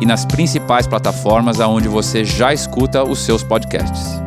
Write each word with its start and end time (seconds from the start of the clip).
e 0.00 0.06
nas 0.06 0.24
principais 0.24 0.86
plataformas 0.86 1.60
aonde 1.60 1.88
você 1.88 2.24
já 2.24 2.52
escuta 2.52 3.02
os 3.02 3.18
seus 3.20 3.42
podcasts. 3.42 4.20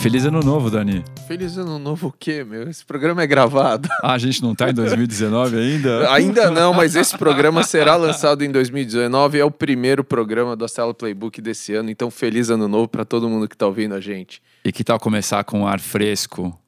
Feliz 0.00 0.24
ano 0.24 0.40
novo, 0.40 0.70
Dani. 0.70 1.04
Feliz 1.28 1.58
ano 1.58 1.78
novo 1.78 2.08
o 2.08 2.12
quê, 2.18 2.42
meu? 2.42 2.70
Esse 2.70 2.82
programa 2.82 3.22
é 3.22 3.26
gravado. 3.26 3.86
Ah, 4.02 4.14
a 4.14 4.18
gente 4.18 4.42
não 4.42 4.52
está 4.52 4.70
em 4.70 4.72
2019 4.72 5.58
ainda? 5.58 6.08
ainda 6.10 6.50
não, 6.50 6.72
mas 6.72 6.96
esse 6.96 7.16
programa 7.18 7.62
será 7.62 7.96
lançado 7.96 8.42
em 8.42 8.50
2019. 8.50 9.38
É 9.38 9.44
o 9.44 9.50
primeiro 9.50 10.02
programa 10.02 10.56
do 10.56 10.64
Astela 10.64 10.94
Playbook 10.94 11.42
desse 11.42 11.74
ano. 11.74 11.90
Então, 11.90 12.10
feliz 12.10 12.48
ano 12.48 12.66
novo 12.66 12.88
para 12.88 13.04
todo 13.04 13.28
mundo 13.28 13.46
que 13.46 13.54
está 13.54 13.66
ouvindo 13.66 13.94
a 13.94 14.00
gente. 14.00 14.40
E 14.64 14.72
que 14.72 14.82
tal 14.82 14.98
começar 14.98 15.44
com 15.44 15.60
um 15.60 15.66
ar 15.66 15.78
fresco? 15.78 16.58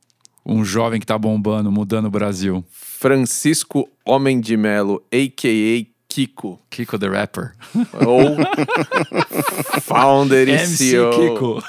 Um 0.45 0.63
jovem 0.63 1.01
que 1.01 1.05
está 1.05 1.17
bombando, 1.17 1.73
mudando 1.73 2.05
o 2.07 2.11
Brasil. 2.11 2.63
Francisco 3.03 3.91
Homem 4.07 4.41
de 4.41 4.57
Melo, 4.57 5.03
a.k.a. 5.13 5.93
Kiko. 6.09 6.63
Kiko 6.71 6.97
the 6.97 7.09
Rapper. 7.09 7.51
Ou 8.07 8.37
founder 9.81 10.49
e 10.49 10.53
MC 10.55 10.77
CEO 10.77 11.11
Kiko. 11.11 11.63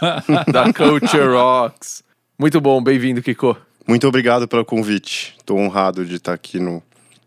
da 0.52 0.72
Culture 0.72 1.26
Rocks. 1.26 2.04
Muito 2.38 2.62
bom, 2.62 2.84
bem-vindo, 2.84 3.20
Kiko. 3.24 3.58
Muito 3.88 4.08
obrigado 4.08 4.48
pelo 4.48 4.64
convite. 4.64 5.34
Estou 5.40 5.58
honrado 5.58 6.06
de 6.06 6.18
estar 6.18 6.34
aqui 6.34 6.60
no 6.60 6.84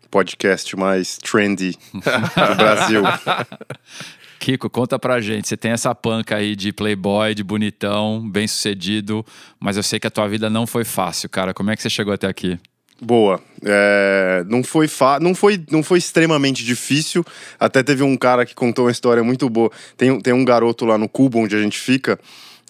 podcast 0.09 0.73
mais 0.77 1.17
trendy 1.17 1.75
do 1.93 2.55
Brasil. 2.55 3.03
Kiko, 4.39 4.69
conta 4.69 4.97
pra 4.97 5.19
gente. 5.19 5.49
Você 5.49 5.57
tem 5.57 5.71
essa 5.71 5.93
panca 5.93 6.37
aí 6.37 6.55
de 6.55 6.71
playboy, 6.71 7.35
de 7.35 7.43
bonitão, 7.43 8.25
bem 8.25 8.47
sucedido, 8.47 9.25
mas 9.59 9.75
eu 9.75 9.83
sei 9.83 9.99
que 9.99 10.07
a 10.07 10.11
tua 10.11 10.29
vida 10.29 10.49
não 10.49 10.65
foi 10.65 10.85
fácil, 10.85 11.27
cara. 11.27 11.53
Como 11.53 11.71
é 11.71 11.75
que 11.75 11.81
você 11.81 11.89
chegou 11.89 12.13
até 12.13 12.25
aqui? 12.27 12.57
Boa. 13.01 13.39
É, 13.63 14.43
não, 14.47 14.63
foi 14.63 14.87
fa 14.87 15.19
não, 15.19 15.35
foi, 15.35 15.63
não 15.71 15.83
foi 15.83 15.99
extremamente 15.99 16.63
difícil. 16.63 17.23
Até 17.59 17.83
teve 17.83 18.03
um 18.03 18.17
cara 18.17 18.45
que 18.45 18.55
contou 18.55 18.85
uma 18.85 18.91
história 18.91 19.23
muito 19.23 19.49
boa. 19.49 19.71
Tem, 19.95 20.19
tem 20.19 20.33
um 20.33 20.43
garoto 20.43 20.85
lá 20.85 20.97
no 20.97 21.07
Cubo, 21.07 21.39
onde 21.39 21.55
a 21.55 21.59
gente 21.61 21.79
fica, 21.79 22.19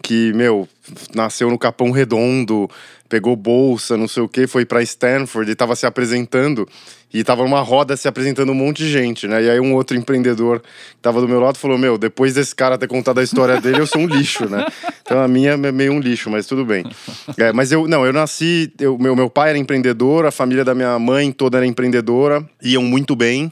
que, 0.02 0.34
meu, 0.34 0.68
nasceu 1.16 1.50
no 1.50 1.58
Capão 1.58 1.92
Redondo, 1.92 2.70
pegou 3.08 3.36
bolsa, 3.36 3.98
não 3.98 4.08
sei 4.08 4.24
o 4.24 4.28
que, 4.28 4.48
foi 4.48 4.66
para 4.66 4.82
Stanford 4.82 5.52
e 5.52 5.56
tava 5.56 5.76
se 5.76 5.86
apresentando. 5.86 6.68
E 7.14 7.24
tava 7.24 7.44
numa 7.44 7.62
roda 7.62 7.96
se 7.96 8.06
apresentando 8.08 8.52
um 8.52 8.56
monte 8.56 8.84
de 8.84 8.92
gente, 8.92 9.28
né? 9.30 9.42
E 9.42 9.50
aí 9.50 9.60
um 9.62 9.74
outro 9.74 9.96
empreendedor 9.96 10.60
que 10.60 10.68
tava 11.02 11.22
do 11.22 11.28
meu 11.28 11.40
lado 11.40 11.58
falou: 11.58 11.78
Meu, 11.78 11.98
depois 11.98 12.34
desse 12.34 12.54
cara 12.54 12.78
ter 12.78 12.88
contado 12.88 13.20
a 13.20 13.24
história 13.24 13.62
dele, 13.62 13.80
eu 13.80 13.88
sou 13.88 14.02
um 14.02 14.08
lixo, 14.08 14.50
né? 14.50 14.66
Então 15.08 15.22
a 15.24 15.28
minha 15.28 15.52
é 15.52 15.72
meio 15.72 15.94
um 15.94 16.02
lixo, 16.02 16.30
mas 16.30 16.46
tudo 16.46 16.66
bem. 16.66 16.84
É, 17.38 17.54
mas 17.54 17.72
eu, 17.72 17.88
não, 17.88 18.06
eu 18.06 18.12
nasci, 18.12 18.70
eu, 18.78 18.98
meu, 18.98 19.16
meu 19.16 19.30
pai 19.30 19.52
era 19.52 19.58
empreendedor, 19.58 20.26
a 20.26 20.32
família 20.32 20.66
da 20.66 20.76
minha 20.76 21.00
mãe 21.00 21.32
toda 21.32 21.58
era 21.58 21.66
empreendedora, 21.66 22.46
iam 22.62 22.84
muito 22.84 23.16
bem. 23.16 23.50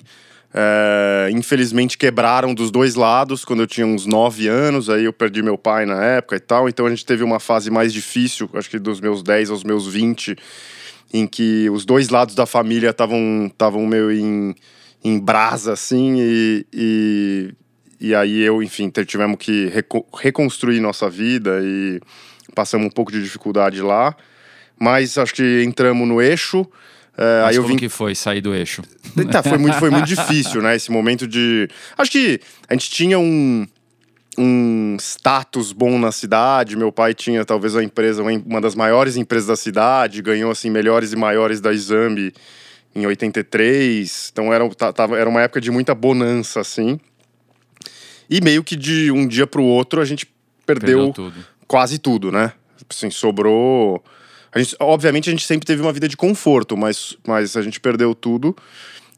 É, 0.58 1.30
infelizmente 1.34 1.98
quebraram 1.98 2.54
dos 2.54 2.72
dois 2.72 2.96
lados 2.96 3.44
quando 3.44 3.60
eu 3.64 3.68
tinha 3.68 3.86
uns 3.86 4.06
9 4.06 4.48
anos, 4.48 4.90
aí 4.90 5.04
eu 5.04 5.12
perdi 5.12 5.44
meu 5.44 5.58
pai 5.58 5.86
na 5.86 6.02
época 6.02 6.38
e 6.38 6.40
tal, 6.40 6.70
então 6.70 6.86
a 6.86 6.90
gente 6.90 7.06
teve 7.06 7.26
uma 7.26 7.42
fase 7.42 7.70
mais 7.70 7.92
difícil, 7.92 8.50
acho 8.54 8.70
que 8.70 8.80
dos 8.80 9.02
meus 9.02 9.22
10 9.22 9.50
aos 9.50 9.66
meus 9.66 9.86
20, 9.86 10.34
em 11.14 11.28
que 11.28 11.70
os 11.70 11.84
dois 11.84 12.08
lados 12.08 12.36
da 12.36 12.46
família 12.46 12.92
estavam 12.92 13.48
estavam 13.48 13.86
meio 13.86 14.10
em, 14.10 14.56
em 15.04 15.20
brasa, 15.20 15.74
assim, 15.74 16.22
e, 16.22 16.66
e, 16.74 17.54
e 18.00 18.16
aí 18.16 18.40
eu, 18.40 18.64
enfim, 18.64 18.90
tivemos 19.06 19.36
que 19.38 19.66
reco 19.68 20.06
reconstruir 20.18 20.80
nossa 20.80 21.10
vida 21.10 21.60
e 21.62 22.00
passamos 22.56 22.88
um 22.88 22.92
pouco 22.92 23.12
de 23.12 23.22
dificuldade 23.22 23.82
lá, 23.82 24.16
mas 24.80 25.18
acho 25.18 25.34
que 25.34 25.64
entramos 25.66 26.08
no 26.08 26.22
eixo, 26.22 26.66
é, 27.18 27.42
Mas 27.44 27.50
aí 27.50 27.56
como 27.56 27.66
eu 27.66 27.70
vim... 27.70 27.78
que 27.78 27.90
foi 27.90 28.14
sair 28.14 28.42
do 28.42 28.54
eixo? 28.54 28.82
Tá, 29.32 29.42
foi 29.42 29.58
muito, 29.58 29.78
foi 29.78 29.90
muito 29.90 30.08
difícil, 30.08 30.62
né? 30.62 30.76
Esse 30.76 30.92
momento 30.92 31.26
de. 31.26 31.70
Acho 31.98 32.12
que 32.12 32.40
a 32.68 32.74
gente 32.74 32.90
tinha 32.90 33.18
um, 33.18 33.66
um 34.38 34.98
status 35.00 35.72
bom 35.72 35.98
na 35.98 36.12
cidade. 36.12 36.76
Meu 36.76 36.92
pai 36.92 37.14
tinha 37.14 37.46
talvez 37.46 37.78
a 37.78 37.84
empresa, 37.84 38.22
uma 38.22 38.60
das 38.60 38.76
maiores 38.76 39.16
empresas 39.16 39.48
da 39.48 39.56
cidade, 39.56 40.22
ganhou 40.22 40.52
assim 40.52 40.70
melhores 40.70 41.14
e 41.14 41.16
maiores 41.16 41.62
da 41.62 41.72
Exame 41.72 42.34
em 42.94 43.06
83. 43.06 44.30
Então 44.34 44.54
era, 44.54 44.68
tava, 44.94 45.18
era 45.18 45.30
uma 45.30 45.42
época 45.42 45.62
de 45.62 45.72
muita 45.72 45.96
bonança, 45.96 46.60
assim. 46.60 47.00
E 48.30 48.42
meio 48.42 48.64
que 48.64 48.76
de 48.76 49.12
um 49.12 49.26
dia 49.26 49.48
para 49.48 49.62
o 49.62 49.66
outro 49.66 50.02
a 50.02 50.06
gente 50.06 50.26
perdeu, 50.66 50.98
perdeu 50.98 51.14
tudo. 51.14 51.46
quase 51.68 52.00
tudo, 52.00 52.34
né? 52.34 52.52
Assim, 52.90 53.10
sobrou 53.10 54.04
a 54.56 54.60
gente, 54.60 54.74
obviamente 54.80 55.30
a 55.30 55.32
gente 55.32 55.46
sempre 55.46 55.68
teve 55.68 55.82
uma 55.82 55.92
vida 55.92 56.08
de 56.08 56.16
conforto, 56.16 56.78
mas, 56.78 57.18
mas 57.28 57.58
a 57.58 57.62
gente 57.62 57.78
perdeu 57.78 58.16
tudo. 58.16 58.56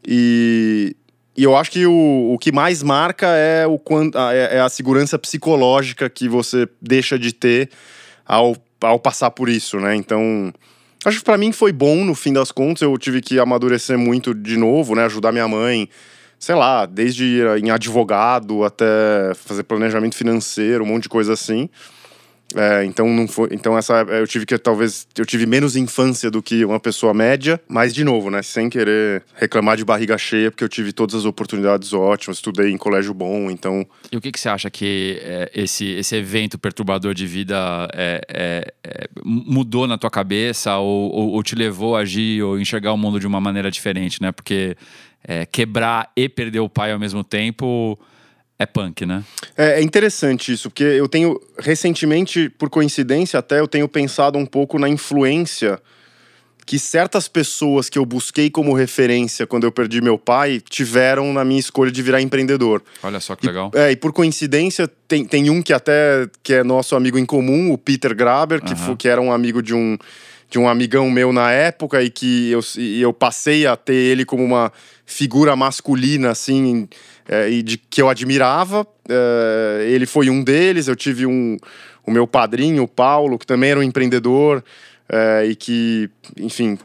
E, 0.05 0.95
e 1.37 1.43
eu 1.43 1.55
acho 1.55 1.69
que 1.69 1.85
o, 1.85 2.33
o 2.33 2.39
que 2.39 2.51
mais 2.51 2.81
marca 2.81 3.27
é, 3.27 3.67
o, 3.67 3.79
é, 4.33 4.57
é 4.57 4.59
a 4.59 4.67
segurança 4.67 5.19
psicológica 5.19 6.09
que 6.09 6.27
você 6.27 6.67
deixa 6.81 7.19
de 7.19 7.31
ter 7.31 7.69
ao, 8.25 8.57
ao 8.81 8.97
passar 8.97 9.29
por 9.29 9.47
isso, 9.47 9.77
né? 9.79 9.95
Então, 9.95 10.51
acho 11.05 11.19
que 11.19 11.23
para 11.25 11.37
mim 11.37 11.51
foi 11.51 11.71
bom 11.71 12.03
no 12.03 12.15
fim 12.15 12.33
das 12.33 12.51
contas. 12.51 12.81
Eu 12.81 12.97
tive 12.97 13.21
que 13.21 13.37
amadurecer 13.37 13.95
muito 13.95 14.33
de 14.33 14.57
novo, 14.57 14.95
né? 14.95 15.05
Ajudar 15.05 15.31
minha 15.31 15.47
mãe, 15.47 15.87
sei 16.39 16.55
lá, 16.55 16.87
desde 16.87 17.41
em 17.63 17.69
advogado 17.69 18.63
até 18.63 19.35
fazer 19.35 19.61
planejamento 19.61 20.15
financeiro, 20.15 20.83
um 20.83 20.87
monte 20.87 21.03
de 21.03 21.09
coisa 21.09 21.33
assim. 21.33 21.69
É, 22.55 22.85
então 22.85 23.07
não 23.09 23.27
foi. 23.27 23.49
Então 23.51 23.77
essa 23.77 23.93
eu 24.03 24.25
tive 24.25 24.45
que 24.45 24.57
talvez 24.57 25.07
eu 25.17 25.25
tive 25.25 25.45
menos 25.45 25.75
infância 25.75 26.31
do 26.31 26.41
que 26.41 26.63
uma 26.63 26.79
pessoa 26.79 27.13
média, 27.13 27.59
mas 27.67 27.93
de 27.93 28.03
novo, 28.03 28.29
né, 28.29 28.41
sem 28.41 28.69
querer 28.69 29.23
reclamar 29.35 29.75
de 29.75 29.83
barriga 29.83 30.17
cheia, 30.17 30.49
porque 30.49 30.63
eu 30.63 30.69
tive 30.69 30.93
todas 30.93 31.15
as 31.15 31.25
oportunidades 31.25 31.91
ótimas, 31.91 32.37
estudei 32.37 32.71
em 32.71 32.77
colégio 32.77 33.13
bom, 33.13 33.51
então. 33.51 33.85
E 34.11 34.15
o 34.15 34.21
que, 34.21 34.31
que 34.31 34.39
você 34.39 34.47
acha 34.47 34.69
que 34.69 35.19
é, 35.21 35.51
esse, 35.53 35.85
esse 35.85 36.15
evento 36.15 36.57
perturbador 36.57 37.13
de 37.13 37.27
vida 37.27 37.87
é, 37.93 38.21
é, 38.29 38.73
é 38.83 39.07
mudou 39.23 39.85
na 39.85 39.97
tua 39.97 40.09
cabeça 40.09 40.77
ou, 40.77 41.11
ou, 41.11 41.29
ou, 41.31 41.43
te 41.43 41.55
levou 41.55 41.97
a 41.97 42.01
agir 42.01 42.41
ou 42.43 42.59
enxergar 42.59 42.93
o 42.93 42.97
mundo 42.97 43.19
de 43.19 43.27
uma 43.27 43.41
maneira 43.41 43.69
diferente, 43.69 44.21
né? 44.21 44.31
Porque 44.31 44.77
é, 45.23 45.45
quebrar 45.45 46.11
e 46.15 46.29
perder 46.29 46.59
o 46.61 46.69
pai 46.69 46.93
ao 46.93 46.99
mesmo 46.99 47.23
tempo 47.23 47.99
é 48.59 48.65
punk, 48.65 49.05
né? 49.05 49.23
É, 49.55 49.79
é, 49.79 49.81
interessante 49.81 50.51
isso, 50.51 50.69
porque 50.69 50.83
eu 50.83 51.07
tenho, 51.07 51.39
recentemente, 51.59 52.49
por 52.49 52.69
coincidência 52.69 53.39
até, 53.39 53.59
eu 53.59 53.67
tenho 53.67 53.87
pensado 53.87 54.37
um 54.37 54.45
pouco 54.45 54.79
na 54.79 54.89
influência 54.89 55.79
que 56.65 56.77
certas 56.77 57.29
pessoas 57.29 57.87
que 57.87 57.97
eu 57.97 58.05
busquei 58.05 58.49
como 58.49 58.73
referência 58.73 59.47
quando 59.47 59.63
eu 59.63 59.71
perdi 59.71 60.01
meu 60.01 60.17
pai 60.17 60.61
tiveram 60.69 61.31
na 61.31 61.45
minha 61.45 61.61
escolha 61.61 61.89
de 61.89 62.01
virar 62.01 62.21
empreendedor. 62.21 62.83
Olha 63.01 63.21
só 63.21 63.37
que 63.37 63.47
legal. 63.47 63.71
E, 63.73 63.77
é, 63.77 63.91
e 63.91 63.95
por 63.95 64.11
coincidência, 64.11 64.85
tem, 65.07 65.23
tem 65.23 65.49
um 65.49 65.61
que 65.61 65.71
até 65.71 66.27
que 66.43 66.55
é 66.55 66.63
nosso 66.63 66.93
amigo 66.93 67.17
em 67.17 67.25
comum, 67.25 67.71
o 67.71 67.77
Peter 67.77 68.13
Graber, 68.13 68.61
que, 68.61 68.75
foi, 68.75 68.97
que 68.97 69.07
era 69.07 69.21
um 69.21 69.31
amigo 69.31 69.63
de 69.63 69.73
um, 69.73 69.97
de 70.49 70.59
um 70.59 70.67
amigão 70.67 71.09
meu 71.09 71.31
na 71.31 71.51
época 71.51 72.03
e 72.03 72.09
que 72.09 72.51
eu, 72.51 72.59
e 72.77 73.01
eu 73.01 73.13
passei 73.13 73.65
a 73.65 73.77
ter 73.77 73.93
ele 73.93 74.25
como 74.25 74.43
uma 74.43 74.69
figura 75.05 75.55
masculina, 75.55 76.31
assim, 76.31 76.89
é, 77.27 77.49
e 77.49 77.61
de 77.61 77.77
que 77.77 78.01
eu 78.01 78.09
admirava. 78.09 78.87
É, 79.07 79.87
ele 79.89 80.05
foi 80.05 80.29
um 80.29 80.43
deles. 80.43 80.87
Eu 80.87 80.95
tive 80.95 81.25
um, 81.25 81.57
o 82.05 82.11
meu 82.11 82.25
padrinho, 82.25 82.83
o 82.83 82.87
Paulo, 82.87 83.37
que 83.37 83.45
também 83.45 83.71
era 83.71 83.79
um 83.79 83.83
empreendedor 83.83 84.63
é, 85.09 85.45
e 85.49 85.55
que, 85.55 86.09
enfim, 86.37 86.77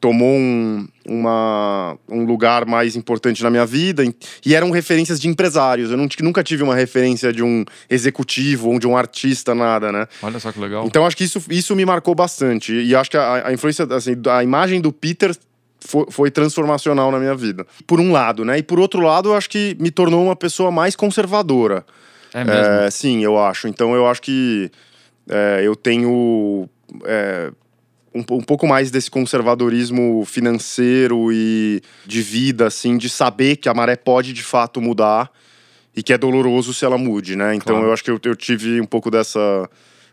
tomou 0.00 0.34
um, 0.34 0.86
uma, 1.06 1.98
um 2.08 2.24
lugar 2.24 2.66
mais 2.66 2.96
importante 2.96 3.42
na 3.42 3.50
minha 3.50 3.66
vida 3.66 4.04
e 4.44 4.54
eram 4.54 4.70
referências 4.70 5.18
de 5.18 5.28
empresários. 5.28 5.90
Eu 5.90 5.96
não, 5.96 6.08
nunca 6.20 6.42
tive 6.42 6.62
uma 6.62 6.74
referência 6.74 7.32
de 7.32 7.42
um 7.42 7.64
executivo 7.88 8.70
ou 8.70 8.78
de 8.78 8.86
um 8.86 8.96
artista, 8.96 9.54
nada, 9.54 9.90
né? 9.90 10.06
Olha 10.22 10.38
só 10.38 10.52
que 10.52 10.60
legal. 10.60 10.86
Então 10.86 11.06
acho 11.06 11.16
que 11.16 11.24
isso, 11.24 11.42
isso 11.50 11.74
me 11.74 11.84
marcou 11.84 12.14
bastante. 12.14 12.74
E 12.74 12.94
acho 12.94 13.10
que 13.10 13.16
a, 13.16 13.48
a 13.48 13.52
influência, 13.52 13.86
assim, 13.90 14.14
a 14.28 14.42
imagem 14.42 14.80
do 14.80 14.92
Peter 14.92 15.34
foi, 15.80 16.06
foi, 16.10 16.30
transformacional 16.30 17.10
na 17.10 17.18
minha 17.18 17.34
vida. 17.34 17.66
Por 17.86 18.00
um 18.00 18.12
lado, 18.12 18.44
né? 18.44 18.58
E 18.58 18.62
por 18.62 18.78
outro 18.78 19.00
lado, 19.00 19.30
eu 19.30 19.34
acho 19.34 19.48
que 19.48 19.76
me 19.78 19.90
tornou 19.90 20.24
uma 20.24 20.36
pessoa 20.36 20.70
mais 20.70 20.96
conservadora. 20.96 21.84
É 22.32 22.44
mesmo? 22.44 22.72
É, 22.74 22.90
sim, 22.90 23.22
eu 23.24 23.38
acho. 23.38 23.68
Então 23.68 23.94
eu 23.94 24.06
acho 24.06 24.22
que 24.22 24.70
é, 25.28 25.62
eu 25.64 25.74
tenho 25.74 26.68
é, 27.04 27.50
um, 28.14 28.20
um, 28.20 28.42
pouco 28.42 28.66
mais 28.66 28.90
desse 28.90 29.10
conservadorismo 29.10 30.24
financeiro 30.24 31.32
e 31.32 31.82
de 32.04 32.22
vida, 32.22 32.66
assim, 32.66 32.96
de 32.96 33.08
saber 33.08 33.56
que 33.56 33.68
a 33.68 33.74
maré 33.74 33.96
pode 33.96 34.32
de 34.32 34.42
fato 34.42 34.80
mudar 34.80 35.30
e 35.94 36.02
que 36.02 36.12
é 36.12 36.18
doloroso 36.18 36.74
se 36.74 36.84
ela 36.84 36.98
mude, 36.98 37.36
né? 37.36 37.54
Então 37.54 37.74
claro. 37.74 37.88
eu 37.88 37.92
acho 37.92 38.04
que 38.04 38.10
eu, 38.10 38.20
eu 38.24 38.36
tive 38.36 38.80
um 38.80 38.86
pouco 38.86 39.10
dessa 39.10 39.68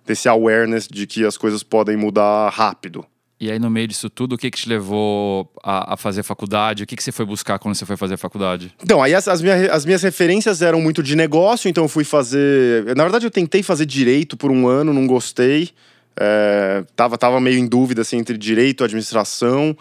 desse 0.06 0.27
awareness 0.27 0.88
de 0.88 1.07
que 1.07 1.25
as 1.25 1.38
coisas 1.38 1.63
podem 1.63 1.95
mudar 1.95 2.50
rápido. 2.50 3.06
E 3.44 3.51
aí, 3.51 3.60
no 3.60 3.69
meio 3.69 3.90
disso 3.90 4.10
tudo, 4.10 4.36
o 4.36 4.38
que, 4.38 4.50
que 4.50 4.57
te 4.57 4.69
levou 4.69 5.51
a, 5.62 5.95
a 5.95 5.98
fazer 5.98 6.24
faculdade? 6.24 6.84
O 6.84 6.88
que, 6.88 6.95
que 6.95 7.04
você 7.04 7.12
foi 7.12 7.25
buscar 7.25 7.60
quando 7.60 7.75
você 7.75 7.86
foi 7.86 7.98
fazer 7.98 8.16
faculdade? 8.16 8.74
Então, 8.81 9.04
aí 9.04 9.13
as, 9.13 9.28
as, 9.28 9.42
minhas, 9.42 9.69
as 9.69 9.86
minhas 9.86 10.01
referências 10.01 10.62
eram 10.62 10.80
muito 10.80 11.04
de 11.04 11.13
negócio, 11.13 11.68
então 11.68 11.84
eu 11.84 11.90
fui 11.90 12.06
fazer. 12.06 12.95
Na 12.95 13.04
verdade, 13.04 13.25
eu 13.25 13.31
tentei 13.31 13.62
fazer 13.62 13.86
direito 13.86 14.38
por 14.38 14.50
um 14.50 14.66
ano, 14.66 14.94
não 14.94 15.06
gostei. 15.06 15.72
É, 16.16 16.86
tava, 16.95 17.18
tava 17.18 17.42
meio 17.42 17.60
em 17.60 17.68
dúvida 17.68 18.01
assim, 18.01 18.16
entre 18.16 18.38
direito 18.38 18.81
e 18.81 18.86
administração. 18.86 19.75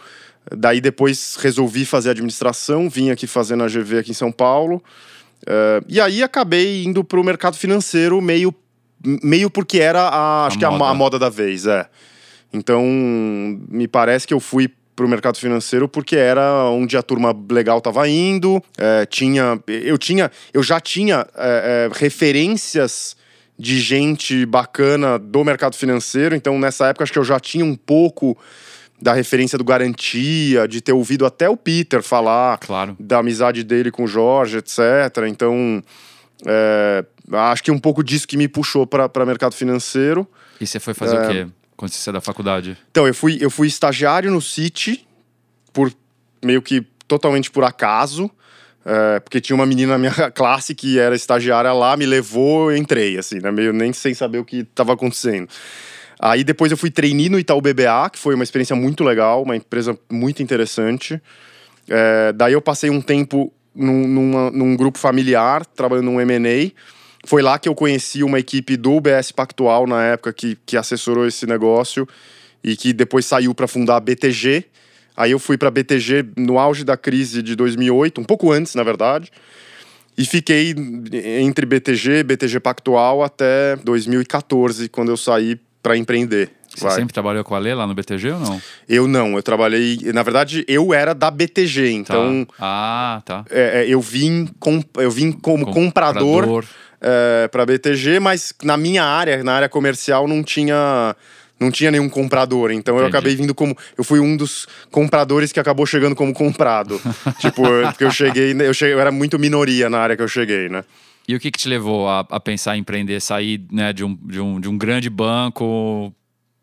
Daí 0.51 0.81
depois 0.81 1.37
resolvi 1.39 1.85
fazer 1.85 2.11
administração, 2.11 2.91
vim 2.91 3.11
aqui 3.11 3.29
fazer 3.29 3.55
na 3.55 3.69
GV 3.69 3.99
aqui 3.99 4.11
em 4.11 4.15
São 4.15 4.33
Paulo. 4.33 4.83
É, 5.47 5.81
e 5.87 6.01
aí 6.01 6.21
acabei 6.21 6.83
indo 6.83 7.05
para 7.05 7.21
o 7.21 7.23
mercado 7.23 7.57
financeiro 7.57 8.21
meio, 8.21 8.53
meio 9.23 9.49
porque 9.49 9.79
era 9.79 10.01
a, 10.01 10.47
acho 10.47 10.57
a 10.57 10.59
que 10.59 10.67
moda. 10.67 10.85
A, 10.85 10.91
a 10.91 10.95
moda 10.95 11.17
da 11.17 11.29
vez, 11.29 11.65
é. 11.65 11.89
Então, 12.53 12.85
me 12.85 13.89
parece 13.89 14.27
que 14.27 14.35
eu 14.35 14.41
fui 14.41 14.71
para 14.95 15.07
o 15.07 15.09
mercado 15.09 15.39
financeiro 15.39 15.89
porque 15.89 16.17
era 16.17 16.65
onde 16.67 16.97
a 16.97 17.03
turma 17.03 17.35
legal 17.51 17.79
estava 17.79 18.09
indo, 18.09 18.63
é, 18.77 19.07
tinha, 19.07 19.59
eu 19.67 19.97
tinha, 19.97 20.31
eu 20.53 20.63
já 20.63 20.79
tinha 20.81 21.27
é, 21.35 21.89
é, 21.91 21.99
referências 21.99 23.17
de 23.59 23.81
gente 23.81 24.45
bacana 24.45 25.19
do 25.19 25.45
mercado 25.45 25.77
financeiro, 25.77 26.35
então 26.35 26.59
nessa 26.59 26.89
época 26.89 27.05
acho 27.05 27.13
que 27.13 27.19
eu 27.19 27.25
já 27.25 27.41
tinha 27.41 27.65
um 27.65 27.75
pouco 27.75 28.37
da 29.01 29.13
referência 29.13 29.59
do 29.59 29.65
Garantia, 29.65 30.69
de 30.69 30.81
ter 30.81 30.93
ouvido 30.93 31.27
até 31.27 31.49
o 31.49 31.57
Peter 31.57 32.03
falar 32.03 32.59
claro. 32.59 32.97
da 33.01 33.19
amizade 33.19 33.65
dele 33.65 33.91
com 33.91 34.05
o 34.05 34.07
Jorge, 34.07 34.59
etc. 34.59 34.79
Então, 35.29 35.83
é, 36.47 37.05
acho 37.33 37.65
que 37.65 37.71
um 37.73 37.81
pouco 37.81 38.05
disso 38.05 38.29
que 38.29 38.37
me 38.37 38.47
puxou 38.47 38.87
para 38.87 39.27
mercado 39.27 39.57
financeiro. 39.57 40.25
E 40.61 40.67
você 40.67 40.79
foi 40.79 40.95
fazer 40.95 41.17
o 41.17 41.23
é, 41.23 41.33
quê? 41.33 41.47
Quando 41.83 41.91
você 41.91 41.99
saiu 41.99 42.13
da 42.13 42.21
faculdade? 42.21 42.79
Então, 42.93 43.09
eu 43.09 43.15
fui, 43.15 43.39
eu 43.41 43.51
fui 43.51 43.67
estagiário 43.67 44.31
no 44.31 44.41
City, 44.41 45.05
por 45.73 45.93
meio 46.41 46.63
que 46.63 46.87
totalmente 47.09 47.51
por 47.51 47.65
acaso. 47.65 48.31
É, 48.87 49.19
porque 49.19 49.41
tinha 49.41 49.57
uma 49.57 49.67
menina 49.67 49.93
na 49.93 49.99
minha 49.99 50.13
classe 50.31 50.77
que 50.77 51.01
era 51.01 51.17
estagiária 51.17 51.73
lá, 51.73 51.97
me 51.97 52.07
levou, 52.07 52.71
eu 52.71 52.77
entrei, 52.77 53.19
assim, 53.19 53.41
né? 53.41 53.51
Meio 53.51 53.73
nem 53.73 53.93
sem 53.93 54.15
saber 54.15 54.39
o 54.39 54.45
que 54.45 54.59
estava 54.59 54.93
acontecendo. 54.93 55.49
Aí 56.21 56.45
depois 56.45 56.71
eu 56.71 56.79
fui 56.79 56.89
treinar 56.89 57.33
no 57.33 57.39
Itaú 57.41 57.61
BBA, 57.61 58.11
que 58.13 58.19
foi 58.21 58.37
uma 58.37 58.45
experiência 58.45 58.77
muito 58.77 59.03
legal, 59.03 59.43
uma 59.43 59.57
empresa 59.57 59.99
muito 60.09 60.41
interessante. 60.41 61.21
É, 61.89 62.33
daí 62.33 62.53
eu 62.53 62.63
passei 62.63 62.91
um 62.91 63.01
tempo 63.01 63.53
num, 63.75 64.07
numa, 64.07 64.51
num 64.53 64.77
grupo 64.77 65.01
familiar, 65.01 65.67
trabalhando 65.67 66.05
num 66.05 66.21
M&A. 66.21 66.71
Foi 67.25 67.41
lá 67.41 67.59
que 67.59 67.69
eu 67.69 67.75
conheci 67.75 68.23
uma 68.23 68.39
equipe 68.39 68.77
do 68.77 68.95
UBS 68.95 69.31
Pactual 69.31 69.87
na 69.87 70.03
época 70.03 70.33
que, 70.33 70.59
que 70.67 70.77
assessorou 70.77 71.27
esse 71.27 71.47
negócio 71.47 72.07
e 72.63 72.77
que 72.77 72.93
depois 72.93 73.25
saiu 73.27 73.55
para 73.55 73.69
fundar 73.69 73.97
a 73.97 74.01
BTG. 74.01 74.65
Aí 75.17 75.31
eu 75.31 75.39
fui 75.39 75.57
para 75.57 75.69
a 75.69 75.71
BTG 75.71 76.27
no 76.37 76.59
auge 76.59 76.85
da 76.85 76.97
crise 76.97 77.43
de 77.43 77.55
2008, 77.55 78.21
um 78.21 78.25
pouco 78.25 78.51
antes, 78.51 78.75
na 78.75 78.83
verdade. 78.83 79.31
E 80.17 80.25
fiquei 80.25 80.75
entre 81.41 81.65
BTG, 81.65 82.23
BTG 82.23 82.61
Pactual 82.61 83.23
até 83.23 83.77
2014, 83.77 84.89
quando 84.89 85.11
eu 85.11 85.17
saí 85.17 85.59
para 85.83 85.97
empreender. 85.97 86.51
Você 86.75 86.85
Vai. 86.85 86.95
sempre 86.95 87.13
trabalhou 87.13 87.45
com 87.45 87.55
a 87.55 87.59
Lê 87.59 87.75
lá 87.75 87.87
no 87.87 87.95
BTG 87.95 88.31
ou 88.31 88.41
não? 88.41 88.63
Eu 88.89 89.07
não, 89.07 89.37
eu 89.37 89.43
trabalhei. 89.43 89.99
Na 90.15 90.23
verdade, 90.23 90.65
eu 90.67 90.95
era 90.95 91.15
da 91.15 91.31
BTG, 91.31 91.91
então. 91.91 92.47
Tá. 92.47 92.55
Ah, 92.59 93.23
tá. 93.25 93.45
É, 93.51 93.83
é 93.83 93.89
eu, 93.89 94.01
vim 94.01 94.49
com, 94.59 94.83
eu 94.97 95.11
vim 95.11 95.33
como 95.33 95.67
Com, 95.67 95.73
comprador. 95.73 96.45
comprador 96.45 96.65
é, 97.03 97.49
para 97.49 97.67
BTG, 97.67 98.21
mas 98.21 98.55
na 98.63 98.77
minha 98.77 99.05
área, 99.05 99.43
na 99.43 99.53
área 99.53 99.69
comercial, 99.69 100.29
não 100.29 100.43
tinha 100.43 101.15
não 101.59 101.71
tinha 101.71 101.91
nenhum 101.91 102.09
comprador. 102.09 102.71
Então 102.71 102.95
Entendi. 102.95 103.05
eu 103.05 103.09
acabei 103.09 103.37
vindo 103.37 103.55
como. 103.55 103.77
Eu 103.97 104.05
fui 104.05 104.19
um 104.21 104.37
dos 104.37 104.67
compradores 104.91 105.53
que 105.53 105.61
acabou 105.61 105.87
chegando 105.87 106.15
como 106.15 106.33
comprado. 106.33 107.01
tipo, 107.39 107.63
porque 107.89 108.05
eu 108.05 108.11
cheguei, 108.11 108.53
eu 108.53 108.75
cheguei. 108.75 108.95
Eu 108.95 109.01
era 109.01 109.13
muito 109.13 109.39
minoria 109.39 109.89
na 109.89 109.99
área 109.99 110.17
que 110.17 110.23
eu 110.23 110.29
cheguei, 110.29 110.69
né? 110.69 110.85
E 111.27 111.37
o 111.37 111.41
que, 111.41 111.51
que 111.53 111.59
te 111.59 111.69
levou 111.69 112.09
a, 112.09 112.21
a 112.29 112.41
pensar 112.41 112.77
em 112.77 112.81
empreender, 112.81 113.21
sair 113.21 113.65
né, 113.71 113.93
de, 113.93 114.05
um, 114.05 114.19
de, 114.25 114.41
um, 114.41 114.61
de 114.61 114.69
um 114.69 114.77
grande 114.77 115.09
banco, 115.09 116.13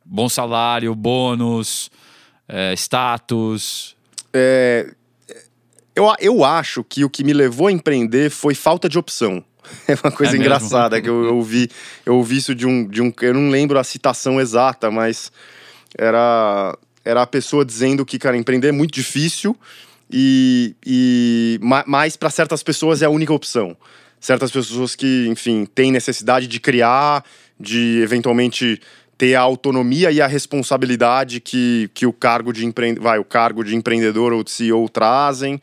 bom 0.03 0.27
salário, 0.27 0.93
bônus, 0.93 1.89
é, 2.45 2.73
status? 2.73 3.95
É, 4.33 4.93
eu, 5.95 6.13
eu 6.19 6.43
acho 6.43 6.83
que 6.83 7.05
o 7.05 7.09
que 7.09 7.23
me 7.23 7.31
levou 7.31 7.67
a 7.67 7.71
empreender 7.71 8.29
foi 8.29 8.53
falta 8.53 8.89
de 8.89 8.99
opção. 8.99 9.43
É 9.87 9.95
uma 10.03 10.11
coisa 10.11 10.35
é 10.35 10.39
engraçada 10.39 10.95
mesmo? 10.97 11.03
que 11.03 11.09
eu, 11.09 11.23
eu 11.25 11.35
ouvi. 11.35 11.69
Eu 12.05 12.15
ouvi 12.15 12.37
isso 12.37 12.53
de 12.53 12.65
um, 12.65 12.87
de 12.87 13.01
um. 13.01 13.11
Eu 13.21 13.33
não 13.33 13.49
lembro 13.49 13.79
a 13.79 13.83
citação 13.83 14.39
exata, 14.39 14.91
mas 14.91 15.31
era, 15.97 16.77
era 17.03 17.21
a 17.23 17.27
pessoa 17.27 17.65
dizendo 17.65 18.05
que, 18.05 18.19
cara, 18.19 18.37
empreender 18.37 18.69
é 18.69 18.71
muito 18.71 18.93
difícil 18.93 19.55
e. 20.11 20.75
e 20.85 21.59
mas 21.85 22.15
para 22.15 22.29
certas 22.29 22.61
pessoas 22.63 23.01
é 23.01 23.05
a 23.05 23.09
única 23.09 23.33
opção. 23.33 23.75
Certas 24.19 24.51
pessoas 24.51 24.95
que, 24.95 25.27
enfim, 25.27 25.65
têm 25.65 25.91
necessidade 25.91 26.45
de 26.45 26.59
criar, 26.59 27.23
de 27.59 28.01
eventualmente 28.03 28.81
ter 29.17 29.35
a 29.35 29.41
autonomia 29.41 30.11
e 30.11 30.21
a 30.21 30.27
responsabilidade 30.27 31.39
que, 31.39 31.89
que 31.93 32.05
o 32.05 32.13
cargo 32.13 32.53
de 32.53 32.65
empre... 32.65 32.95
vai 32.95 33.19
o 33.19 33.25
cargo 33.25 33.63
de 33.63 33.75
empreendedor 33.75 34.31
ou 34.31 34.43
de 34.43 34.51
CEO 34.51 34.87
trazem 34.87 35.61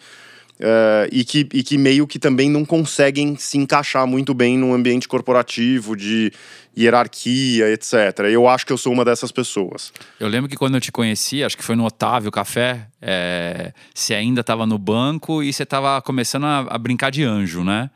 Uh, 0.59 1.05
e, 1.13 1.23
que, 1.23 1.47
e 1.53 1.63
que 1.63 1.77
meio 1.77 2.07
que 2.07 2.19
também 2.19 2.49
não 2.49 2.65
conseguem 2.65 3.37
se 3.37 3.59
encaixar 3.59 4.07
muito 4.07 4.33
bem 4.33 4.57
num 4.57 4.73
ambiente 4.73 5.07
corporativo 5.07 5.95
de 5.95 6.33
hierarquia, 6.77 7.71
etc. 7.71 8.21
Eu 8.31 8.49
acho 8.49 8.65
que 8.65 8.73
eu 8.73 8.79
sou 8.79 8.91
uma 8.91 9.05
dessas 9.05 9.31
pessoas. 9.31 9.93
Eu 10.19 10.29
lembro 10.29 10.49
que 10.49 10.57
quando 10.57 10.75
eu 10.77 10.81
te 10.81 10.91
conheci, 10.91 11.45
acho 11.45 11.59
que 11.59 11.63
foi 11.63 11.77
no 11.77 11.85
Otávio 11.85 12.31
Café, 12.31 12.87
é, 13.03 13.75
você 13.95 14.15
ainda 14.15 14.41
estava 14.41 14.67
no 14.67 14.79
banco 14.79 15.43
e 15.43 15.53
você 15.53 15.63
estava 15.63 16.01
começando 16.01 16.45
a, 16.45 16.61
a, 16.61 16.79
brincar 16.79 17.11
de 17.11 17.23
anjo, 17.23 17.63
né? 17.63 17.91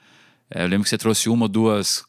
É, 0.51 0.63
eu 0.63 0.67
lembro 0.67 0.85
que 0.85 0.91
você 0.91 0.99
trouxe 0.99 1.31
uma 1.31 1.47
ou 1.47 1.49
duas 1.49 2.05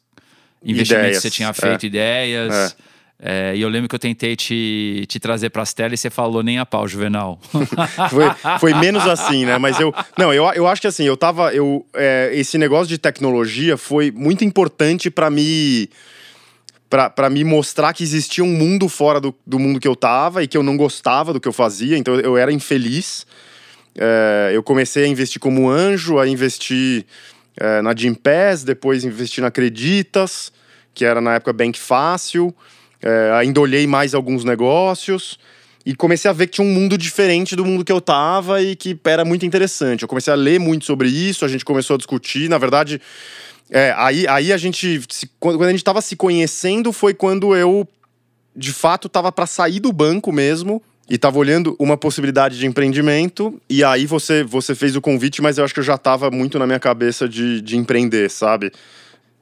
investimentos 0.62 0.90
ideias, 0.90 1.16
que 1.16 1.22
você 1.22 1.30
tinha 1.30 1.52
feito, 1.54 1.84
é. 1.84 1.86
ideias. 1.86 2.54
É. 2.78 2.91
É, 3.24 3.54
e 3.54 3.62
eu 3.62 3.68
lembro 3.68 3.88
que 3.88 3.94
eu 3.94 4.00
tentei 4.00 4.34
te, 4.34 5.04
te 5.06 5.20
trazer 5.20 5.50
para 5.50 5.62
as 5.62 5.72
telas 5.72 5.92
e 5.92 5.96
você 5.96 6.10
falou 6.10 6.42
nem 6.42 6.58
a 6.58 6.66
pau, 6.66 6.88
Juvenal. 6.88 7.38
foi, 8.10 8.58
foi 8.58 8.74
menos 8.74 9.06
assim, 9.06 9.44
né? 9.44 9.58
Mas 9.58 9.78
eu. 9.78 9.94
Não, 10.18 10.34
eu, 10.34 10.44
eu 10.54 10.66
acho 10.66 10.80
que 10.80 10.88
assim, 10.88 11.04
eu 11.04 11.16
tava. 11.16 11.54
Eu, 11.54 11.86
é, 11.94 12.32
esse 12.34 12.58
negócio 12.58 12.88
de 12.88 12.98
tecnologia 12.98 13.76
foi 13.76 14.10
muito 14.10 14.44
importante 14.44 15.08
para 15.08 15.30
me. 15.30 15.88
para 16.90 17.30
me 17.30 17.44
mostrar 17.44 17.92
que 17.92 18.02
existia 18.02 18.42
um 18.42 18.52
mundo 18.52 18.88
fora 18.88 19.20
do, 19.20 19.32
do 19.46 19.56
mundo 19.56 19.78
que 19.78 19.86
eu 19.86 19.94
tava 19.94 20.42
e 20.42 20.48
que 20.48 20.56
eu 20.56 20.62
não 20.64 20.76
gostava 20.76 21.32
do 21.32 21.38
que 21.38 21.46
eu 21.46 21.52
fazia, 21.52 21.96
então 21.96 22.16
eu 22.16 22.36
era 22.36 22.52
infeliz. 22.52 23.24
É, 23.96 24.50
eu 24.52 24.64
comecei 24.64 25.04
a 25.04 25.06
investir 25.06 25.40
como 25.40 25.70
anjo, 25.70 26.18
a 26.18 26.26
investir 26.26 27.06
é, 27.56 27.80
na 27.82 27.94
Gimpass, 27.94 28.64
depois 28.64 29.04
investi 29.04 29.40
na 29.40 29.46
Acreditas, 29.46 30.52
que 30.92 31.04
era 31.04 31.20
na 31.20 31.34
época 31.34 31.52
Bank 31.52 31.78
Fácil. 31.78 32.52
É, 33.02 33.32
ainda 33.34 33.60
olhei 33.60 33.86
mais 33.86 34.14
alguns 34.14 34.44
negócios 34.44 35.38
e 35.84 35.94
comecei 35.94 36.30
a 36.30 36.34
ver 36.34 36.46
que 36.46 36.54
tinha 36.54 36.66
um 36.66 36.72
mundo 36.72 36.96
diferente 36.96 37.56
do 37.56 37.64
mundo 37.64 37.84
que 37.84 37.90
eu 37.90 38.00
tava 38.00 38.62
e 38.62 38.76
que 38.76 38.96
era 39.04 39.24
muito 39.24 39.44
interessante. 39.44 40.02
Eu 40.02 40.08
comecei 40.08 40.32
a 40.32 40.36
ler 40.36 40.60
muito 40.60 40.84
sobre 40.84 41.08
isso, 41.08 41.44
a 41.44 41.48
gente 41.48 41.64
começou 41.64 41.94
a 41.94 41.96
discutir. 41.96 42.48
Na 42.48 42.58
verdade, 42.58 43.00
é, 43.70 43.92
aí, 43.96 44.26
aí 44.28 44.52
a 44.52 44.56
gente. 44.56 45.02
Se, 45.10 45.28
quando 45.40 45.64
a 45.64 45.70
gente 45.70 45.82
tava 45.82 46.00
se 46.00 46.14
conhecendo, 46.14 46.92
foi 46.92 47.12
quando 47.12 47.56
eu, 47.56 47.88
de 48.54 48.72
fato, 48.72 49.08
tava 49.08 49.32
para 49.32 49.46
sair 49.46 49.80
do 49.80 49.92
banco 49.92 50.30
mesmo. 50.30 50.80
E 51.10 51.18
tava 51.18 51.36
olhando 51.36 51.74
uma 51.80 51.96
possibilidade 51.96 52.56
de 52.56 52.64
empreendimento, 52.64 53.60
e 53.68 53.82
aí 53.82 54.06
você, 54.06 54.44
você 54.44 54.72
fez 54.74 54.94
o 54.94 55.00
convite, 55.00 55.42
mas 55.42 55.58
eu 55.58 55.64
acho 55.64 55.74
que 55.74 55.80
eu 55.80 55.84
já 55.84 55.98
tava 55.98 56.30
muito 56.30 56.58
na 56.60 56.66
minha 56.66 56.78
cabeça 56.78 57.28
de, 57.28 57.60
de 57.60 57.76
empreender, 57.76 58.30
sabe? 58.30 58.72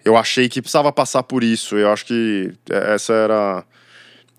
Eu 0.05 0.17
achei 0.17 0.49
que 0.49 0.61
precisava 0.61 0.93
passar 0.93 1.23
por 1.23 1.43
isso. 1.43 1.77
Eu 1.77 1.91
acho 1.91 2.07
que 2.07 2.53
essa 2.69 3.13
era 3.13 3.65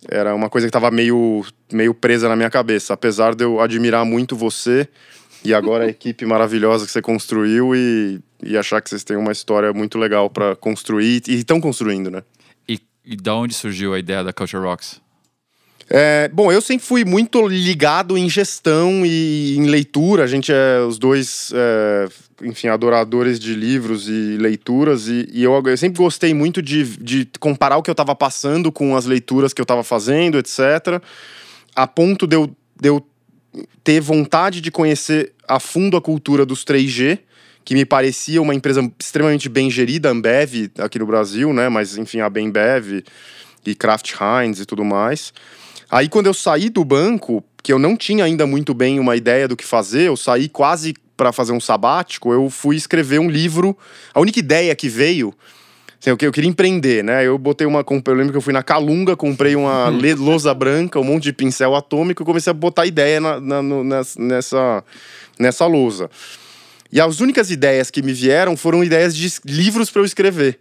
era 0.09 0.33
uma 0.33 0.49
coisa 0.49 0.65
que 0.65 0.69
estava 0.69 0.89
meio 0.89 1.45
meio 1.71 1.93
presa 1.93 2.27
na 2.27 2.35
minha 2.35 2.49
cabeça, 2.49 2.93
apesar 2.93 3.35
de 3.35 3.43
eu 3.43 3.59
admirar 3.59 4.03
muito 4.03 4.35
você 4.35 4.87
e 5.43 5.53
agora 5.53 5.85
a 5.85 5.87
equipe 5.89 6.25
maravilhosa 6.25 6.85
que 6.85 6.91
você 6.91 7.01
construiu 7.01 7.75
e, 7.75 8.19
e 8.43 8.57
achar 8.57 8.81
que 8.81 8.89
vocês 8.89 9.03
têm 9.03 9.17
uma 9.17 9.31
história 9.31 9.71
muito 9.73 9.97
legal 9.97 10.29
para 10.29 10.55
construir 10.55 11.21
e 11.27 11.35
estão 11.35 11.61
construindo, 11.61 12.09
né? 12.09 12.23
E, 12.67 12.79
e 13.05 13.15
da 13.15 13.35
onde 13.35 13.53
surgiu 13.53 13.93
a 13.93 13.99
ideia 13.99 14.23
da 14.23 14.33
Culture 14.33 14.63
Rocks? 14.63 15.01
É, 15.93 16.29
bom, 16.29 16.49
eu 16.49 16.61
sempre 16.61 16.85
fui 16.85 17.03
muito 17.03 17.45
ligado 17.45 18.17
em 18.17 18.29
gestão 18.29 19.05
e 19.05 19.57
em 19.57 19.65
leitura. 19.65 20.23
A 20.23 20.27
gente 20.27 20.49
é 20.49 20.79
os 20.79 20.97
dois, 20.97 21.51
é, 21.53 22.07
enfim, 22.43 22.69
adoradores 22.69 23.37
de 23.37 23.53
livros 23.53 24.07
e 24.07 24.37
leituras. 24.37 25.09
E, 25.09 25.27
e 25.33 25.43
eu, 25.43 25.61
eu, 25.65 25.75
sempre 25.75 26.01
gostei 26.01 26.33
muito 26.33 26.61
de, 26.61 26.85
de 26.95 27.27
comparar 27.41 27.75
o 27.75 27.83
que 27.83 27.89
eu 27.89 27.93
estava 27.93 28.15
passando 28.15 28.71
com 28.71 28.95
as 28.95 29.05
leituras 29.05 29.51
que 29.51 29.59
eu 29.59 29.65
estava 29.65 29.83
fazendo, 29.83 30.37
etc. 30.37 31.03
a 31.75 31.85
ponto 31.85 32.25
de 32.25 32.37
eu, 32.37 32.55
de 32.79 32.87
eu 32.87 33.05
ter 33.83 33.99
vontade 33.99 34.61
de 34.61 34.71
conhecer 34.71 35.33
a 35.45 35.59
fundo 35.59 35.97
a 35.97 36.01
cultura 36.01 36.45
dos 36.45 36.63
3G, 36.63 37.19
que 37.65 37.73
me 37.73 37.83
parecia 37.83 38.41
uma 38.41 38.55
empresa 38.55 38.89
extremamente 38.97 39.49
bem 39.49 39.69
gerida, 39.69 40.09
Ambev 40.09 40.71
aqui 40.79 40.97
no 40.97 41.05
Brasil, 41.05 41.51
né? 41.51 41.67
Mas 41.67 41.97
enfim, 41.97 42.21
a 42.21 42.29
Bembev 42.29 43.03
e 43.65 43.75
Kraft 43.75 44.13
Heinz 44.21 44.61
e 44.61 44.65
tudo 44.65 44.85
mais. 44.85 45.33
Aí 45.91 46.07
quando 46.07 46.27
eu 46.27 46.33
saí 46.33 46.69
do 46.69 46.85
banco, 46.85 47.43
que 47.61 47.73
eu 47.73 47.77
não 47.77 47.97
tinha 47.97 48.23
ainda 48.23 48.47
muito 48.47 48.73
bem 48.73 48.99
uma 48.99 49.15
ideia 49.15 49.47
do 49.47 49.57
que 49.57 49.65
fazer, 49.65 50.07
eu 50.07 50.15
saí 50.15 50.47
quase 50.47 50.95
para 51.17 51.31
fazer 51.31 51.51
um 51.51 51.59
sabático, 51.59 52.33
eu 52.33 52.49
fui 52.49 52.75
escrever 52.75 53.19
um 53.19 53.29
livro. 53.29 53.77
A 54.13 54.19
única 54.19 54.39
ideia 54.39 54.73
que 54.73 54.89
veio 54.89 55.33
Assim, 56.01 56.09
eu, 56.09 56.17
eu 56.19 56.31
queria 56.31 56.49
empreender, 56.49 57.03
né? 57.03 57.27
Eu 57.27 57.37
botei 57.37 57.67
uma. 57.67 57.85
Eu 57.87 58.13
lembro 58.15 58.31
que 58.31 58.37
eu 58.37 58.41
fui 58.41 58.51
na 58.51 58.63
Calunga, 58.63 59.15
comprei 59.15 59.55
uma 59.55 59.87
lousa 60.17 60.51
branca, 60.51 60.99
um 60.99 61.03
monte 61.03 61.25
de 61.25 61.33
pincel 61.33 61.75
atômico 61.75 62.23
e 62.23 62.25
comecei 62.25 62.49
a 62.49 62.53
botar 62.55 62.87
ideia 62.87 63.21
na, 63.21 63.39
na, 63.39 63.61
nessa, 64.17 64.83
nessa 65.37 65.67
lousa. 65.67 66.09
E 66.91 66.99
as 66.99 67.19
únicas 67.19 67.51
ideias 67.51 67.91
que 67.91 68.01
me 68.01 68.13
vieram 68.13 68.57
foram 68.57 68.83
ideias 68.83 69.15
de 69.15 69.31
livros 69.45 69.91
para 69.91 70.01
eu 70.01 70.05
escrever. 70.05 70.59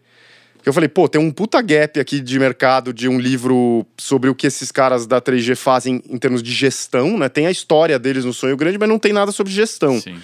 Eu 0.65 0.73
falei, 0.73 0.89
pô, 0.89 1.09
tem 1.09 1.21
um 1.21 1.31
puta 1.31 1.61
gap 1.63 1.99
aqui 1.99 2.21
de 2.21 2.39
mercado 2.39 2.93
de 2.93 3.09
um 3.09 3.19
livro 3.19 3.87
sobre 3.97 4.29
o 4.29 4.35
que 4.35 4.47
esses 4.47 4.71
caras 4.71 5.07
da 5.07 5.21
3G 5.21 5.57
fazem 5.57 6.03
em 6.09 6.19
termos 6.19 6.43
de 6.43 6.53
gestão, 6.53 7.19
né? 7.19 7.29
Tem 7.29 7.47
a 7.47 7.51
história 7.51 7.99
deles 7.99 8.25
no 8.25 8.33
Sonho 8.33 8.57
Grande, 8.57 8.79
mas 8.79 8.89
não 8.89 8.99
tem 8.99 9.13
nada 9.13 9.33
sobre 9.33 9.53
gestão. 9.53 10.01
Sim. 10.01 10.19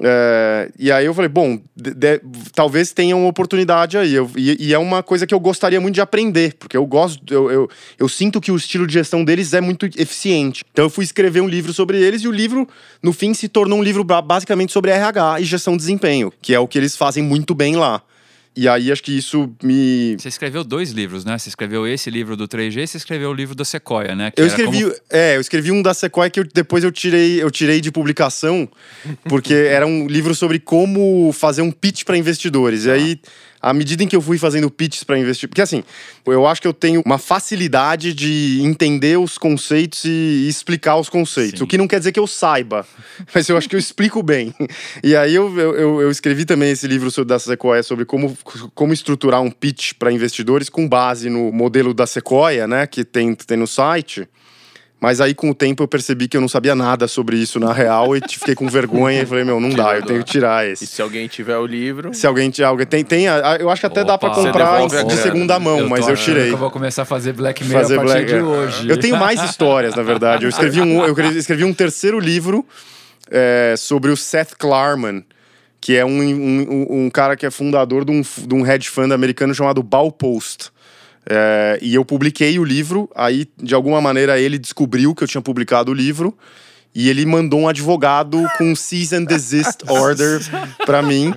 É, 0.00 0.70
e 0.78 0.90
aí 0.90 1.04
eu 1.04 1.12
falei, 1.12 1.28
bom, 1.28 1.60
de, 1.76 1.92
de, 1.92 2.20
talvez 2.54 2.92
tenha 2.92 3.16
uma 3.16 3.28
oportunidade 3.28 3.98
aí. 3.98 4.14
Eu, 4.14 4.30
e, 4.36 4.68
e, 4.68 4.74
é 4.74 4.78
uma 4.78 5.02
coisa 5.02 5.26
que 5.26 5.34
eu 5.34 5.40
gostaria 5.40 5.80
muito 5.80 5.94
de 5.94 6.00
aprender, 6.00 6.54
porque 6.58 6.76
eu 6.76 6.86
gosto, 6.86 7.22
eu, 7.32 7.50
eu, 7.50 7.70
eu, 7.98 8.08
sinto 8.08 8.40
que 8.40 8.50
o 8.50 8.56
estilo 8.56 8.86
de 8.86 8.94
gestão 8.94 9.24
deles 9.24 9.52
é 9.52 9.60
muito 9.60 9.86
eficiente. 9.96 10.64
Então 10.72 10.86
eu 10.86 10.90
fui 10.90 11.04
escrever 11.04 11.40
um 11.40 11.48
livro 11.48 11.72
sobre 11.72 12.00
eles 12.02 12.22
e 12.22 12.28
o 12.28 12.32
livro, 12.32 12.66
no 13.02 13.12
fim, 13.12 13.34
se 13.34 13.48
tornou 13.48 13.78
um 13.78 13.82
livro 13.82 14.02
basicamente 14.02 14.72
sobre 14.72 14.90
RH 14.90 15.40
e 15.40 15.44
gestão 15.44 15.74
de 15.74 15.78
desempenho, 15.78 16.32
que 16.40 16.54
é 16.54 16.58
o 16.58 16.66
que 16.66 16.78
eles 16.78 16.96
fazem 16.96 17.22
muito 17.22 17.54
bem 17.54 17.76
lá. 17.76 18.02
E 18.54 18.68
aí 18.68 18.92
acho 18.92 19.02
que 19.02 19.16
isso 19.16 19.50
me. 19.62 20.14
Você 20.18 20.28
escreveu 20.28 20.62
dois 20.62 20.90
livros, 20.90 21.24
né? 21.24 21.38
Você 21.38 21.48
escreveu 21.48 21.86
esse 21.86 22.10
livro 22.10 22.36
do 22.36 22.46
3G 22.46 22.82
e 22.82 22.86
você 22.86 22.98
escreveu 22.98 23.30
o 23.30 23.32
livro 23.32 23.54
da 23.54 23.64
Sequoia, 23.64 24.14
né? 24.14 24.30
Que 24.30 24.42
eu 24.42 24.46
escrevi, 24.46 24.82
como... 24.82 24.94
é, 25.10 25.36
eu 25.36 25.40
escrevi 25.40 25.70
um 25.70 25.80
da 25.80 25.94
Sequoia 25.94 26.28
que 26.28 26.40
eu, 26.40 26.44
depois 26.44 26.84
eu 26.84 26.92
tirei, 26.92 27.42
eu 27.42 27.50
tirei 27.50 27.80
de 27.80 27.90
publicação, 27.90 28.68
porque 29.24 29.54
era 29.70 29.86
um 29.86 30.06
livro 30.06 30.34
sobre 30.34 30.58
como 30.58 31.32
fazer 31.32 31.62
um 31.62 31.70
pitch 31.70 32.04
para 32.04 32.16
investidores. 32.16 32.84
E 32.84 32.90
aí 32.90 33.20
à 33.62 33.72
medida 33.72 34.02
em 34.02 34.08
que 34.08 34.16
eu 34.16 34.20
fui 34.20 34.36
fazendo 34.38 34.68
pitches 34.68 35.04
para 35.04 35.16
investir. 35.16 35.48
Porque 35.48 35.62
assim, 35.62 35.84
eu 36.26 36.46
acho 36.46 36.60
que 36.60 36.66
eu 36.66 36.72
tenho 36.72 37.00
uma 37.06 37.16
facilidade 37.16 38.12
de 38.12 38.60
entender 38.62 39.16
os 39.18 39.38
conceitos 39.38 40.04
e 40.04 40.46
explicar 40.48 40.96
os 40.96 41.08
conceitos. 41.08 41.60
Sim. 41.60 41.64
O 41.64 41.66
que 41.68 41.78
não 41.78 41.86
quer 41.86 41.98
dizer 41.98 42.10
que 42.10 42.18
eu 42.18 42.26
saiba, 42.26 42.84
mas 43.32 43.48
eu 43.48 43.56
acho 43.56 43.68
que 43.68 43.76
eu 43.76 43.80
explico 43.80 44.22
bem. 44.22 44.52
E 45.02 45.14
aí 45.14 45.34
eu, 45.34 45.56
eu, 45.58 46.00
eu 46.00 46.10
escrevi 46.10 46.44
também 46.44 46.70
esse 46.72 46.88
livro 46.88 47.24
da 47.24 47.38
Sequoia 47.38 47.82
sobre 47.82 48.04
como, 48.04 48.36
como 48.74 48.92
estruturar 48.92 49.40
um 49.40 49.50
pitch 49.50 49.92
para 49.98 50.10
investidores 50.10 50.68
com 50.68 50.88
base 50.88 51.30
no 51.30 51.52
modelo 51.52 51.94
da 51.94 52.06
Sequoia, 52.06 52.66
né, 52.66 52.86
que 52.86 53.04
tem, 53.04 53.34
tem 53.34 53.56
no 53.56 53.66
site. 53.66 54.28
Mas 55.02 55.20
aí, 55.20 55.34
com 55.34 55.50
o 55.50 55.54
tempo, 55.54 55.82
eu 55.82 55.88
percebi 55.88 56.28
que 56.28 56.36
eu 56.36 56.40
não 56.40 56.46
sabia 56.46 56.76
nada 56.76 57.08
sobre 57.08 57.36
isso 57.36 57.58
na 57.58 57.72
real 57.72 58.16
e 58.16 58.20
fiquei 58.20 58.54
com 58.54 58.68
vergonha 58.68 59.22
e 59.22 59.26
falei, 59.26 59.42
meu, 59.42 59.58
não 59.58 59.70
dá, 59.74 59.96
eu 59.96 60.02
tenho 60.02 60.20
que 60.20 60.30
tirar 60.30 60.64
esse. 60.64 60.84
E 60.84 60.86
se 60.86 61.02
alguém 61.02 61.26
tiver 61.26 61.56
o 61.58 61.66
livro. 61.66 62.14
Se 62.14 62.24
alguém 62.24 62.48
tiver. 62.50 62.86
Tem, 62.86 63.04
tem, 63.04 63.24
eu 63.58 63.68
acho 63.68 63.80
que 63.80 63.86
até 63.86 64.02
Opa, 64.02 64.12
dá 64.12 64.18
pra 64.18 64.30
comprar 64.30 64.86
de 64.86 65.16
segunda 65.16 65.58
mão, 65.58 65.80
eu 65.80 65.88
mas 65.88 66.06
eu 66.06 66.14
tirei. 66.14 66.52
Eu 66.52 66.56
vou 66.56 66.70
começar 66.70 67.02
a 67.02 67.04
fazer 67.04 67.32
Black 67.32 67.64
Mirror 67.64 67.82
fazer 67.82 67.94
a 67.94 68.04
partir 68.04 68.12
Black... 68.12 68.32
de 68.32 68.40
hoje. 68.42 68.88
Eu 68.88 68.96
tenho 68.96 69.16
mais 69.16 69.42
histórias, 69.50 69.96
na 69.96 70.04
verdade. 70.04 70.44
Eu 70.44 70.48
escrevi 70.48 70.80
um, 70.80 71.04
eu 71.04 71.30
escrevi 71.36 71.64
um 71.64 71.74
terceiro 71.74 72.20
livro 72.20 72.64
é, 73.28 73.74
sobre 73.76 74.08
o 74.12 74.16
Seth 74.16 74.54
Klarman 74.56 75.24
que 75.80 75.96
é 75.96 76.04
um, 76.04 76.22
um, 76.22 76.86
um, 76.90 77.10
cara 77.10 77.36
que 77.36 77.44
é 77.44 77.50
fundador 77.50 78.04
de 78.04 78.12
um, 78.12 78.22
de 78.22 78.54
um 78.54 78.64
hedge 78.64 78.88
fund 78.88 79.12
americano 79.12 79.52
chamado 79.52 79.82
Baupost. 79.82 80.70
É, 81.28 81.78
e 81.80 81.94
eu 81.94 82.04
publiquei 82.04 82.58
o 82.58 82.64
livro, 82.64 83.08
aí 83.14 83.46
de 83.56 83.74
alguma 83.74 84.00
maneira 84.00 84.40
ele 84.40 84.58
descobriu 84.58 85.14
que 85.14 85.22
eu 85.22 85.28
tinha 85.28 85.40
publicado 85.40 85.92
o 85.92 85.94
livro 85.94 86.36
e 86.94 87.08
ele 87.08 87.24
mandou 87.24 87.60
um 87.60 87.68
advogado 87.68 88.44
com 88.58 88.72
um 88.72 88.76
cease 88.76 89.14
and 89.14 89.24
desist 89.24 89.82
order 89.88 90.40
para 90.84 91.02
mim. 91.02 91.32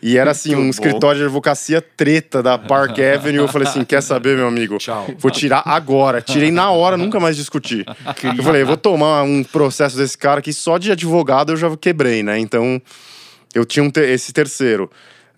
E 0.00 0.16
era 0.16 0.30
assim, 0.30 0.50
Muito 0.50 0.60
um 0.60 0.64
bom. 0.64 0.70
escritório 0.70 1.18
de 1.18 1.24
advocacia 1.24 1.80
treta 1.80 2.40
da 2.42 2.56
Park 2.56 2.98
Avenue. 3.14 3.38
Eu 3.38 3.48
falei 3.48 3.66
assim: 3.66 3.84
quer 3.84 4.00
saber, 4.00 4.36
meu 4.36 4.46
amigo? 4.46 4.78
Tchau. 4.78 5.08
Vou 5.18 5.30
tirar 5.30 5.62
agora. 5.64 6.22
Tirei 6.22 6.52
na 6.52 6.70
hora, 6.70 6.96
nunca 6.96 7.18
mais 7.18 7.36
discuti. 7.36 7.84
Eu 8.36 8.44
falei, 8.44 8.62
vou 8.62 8.76
tomar 8.76 9.24
um 9.24 9.42
processo 9.42 9.96
desse 9.96 10.16
cara 10.16 10.40
que 10.40 10.52
só 10.52 10.78
de 10.78 10.92
advogado 10.92 11.52
eu 11.52 11.56
já 11.56 11.76
quebrei, 11.76 12.22
né? 12.22 12.38
Então 12.38 12.80
eu 13.52 13.64
tinha 13.64 13.82
um 13.82 13.90
te 13.90 14.00
esse 14.00 14.32
terceiro. 14.32 14.88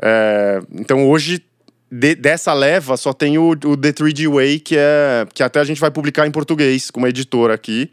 É, 0.02 0.60
então 0.72 1.08
hoje 1.08 1.42
de, 1.90 2.14
dessa 2.14 2.52
leva 2.52 2.96
só 2.96 3.12
tem 3.12 3.36
o, 3.36 3.50
o 3.50 3.76
The 3.76 3.92
3D 3.92 4.32
Way, 4.32 4.60
que 4.60 4.76
é 4.76 5.26
que 5.34 5.42
até 5.42 5.58
a 5.60 5.64
gente 5.64 5.80
vai 5.80 5.90
publicar 5.90 6.26
em 6.26 6.30
português 6.30 6.90
com 6.90 7.00
uma 7.00 7.08
editora 7.08 7.54
aqui. 7.54 7.90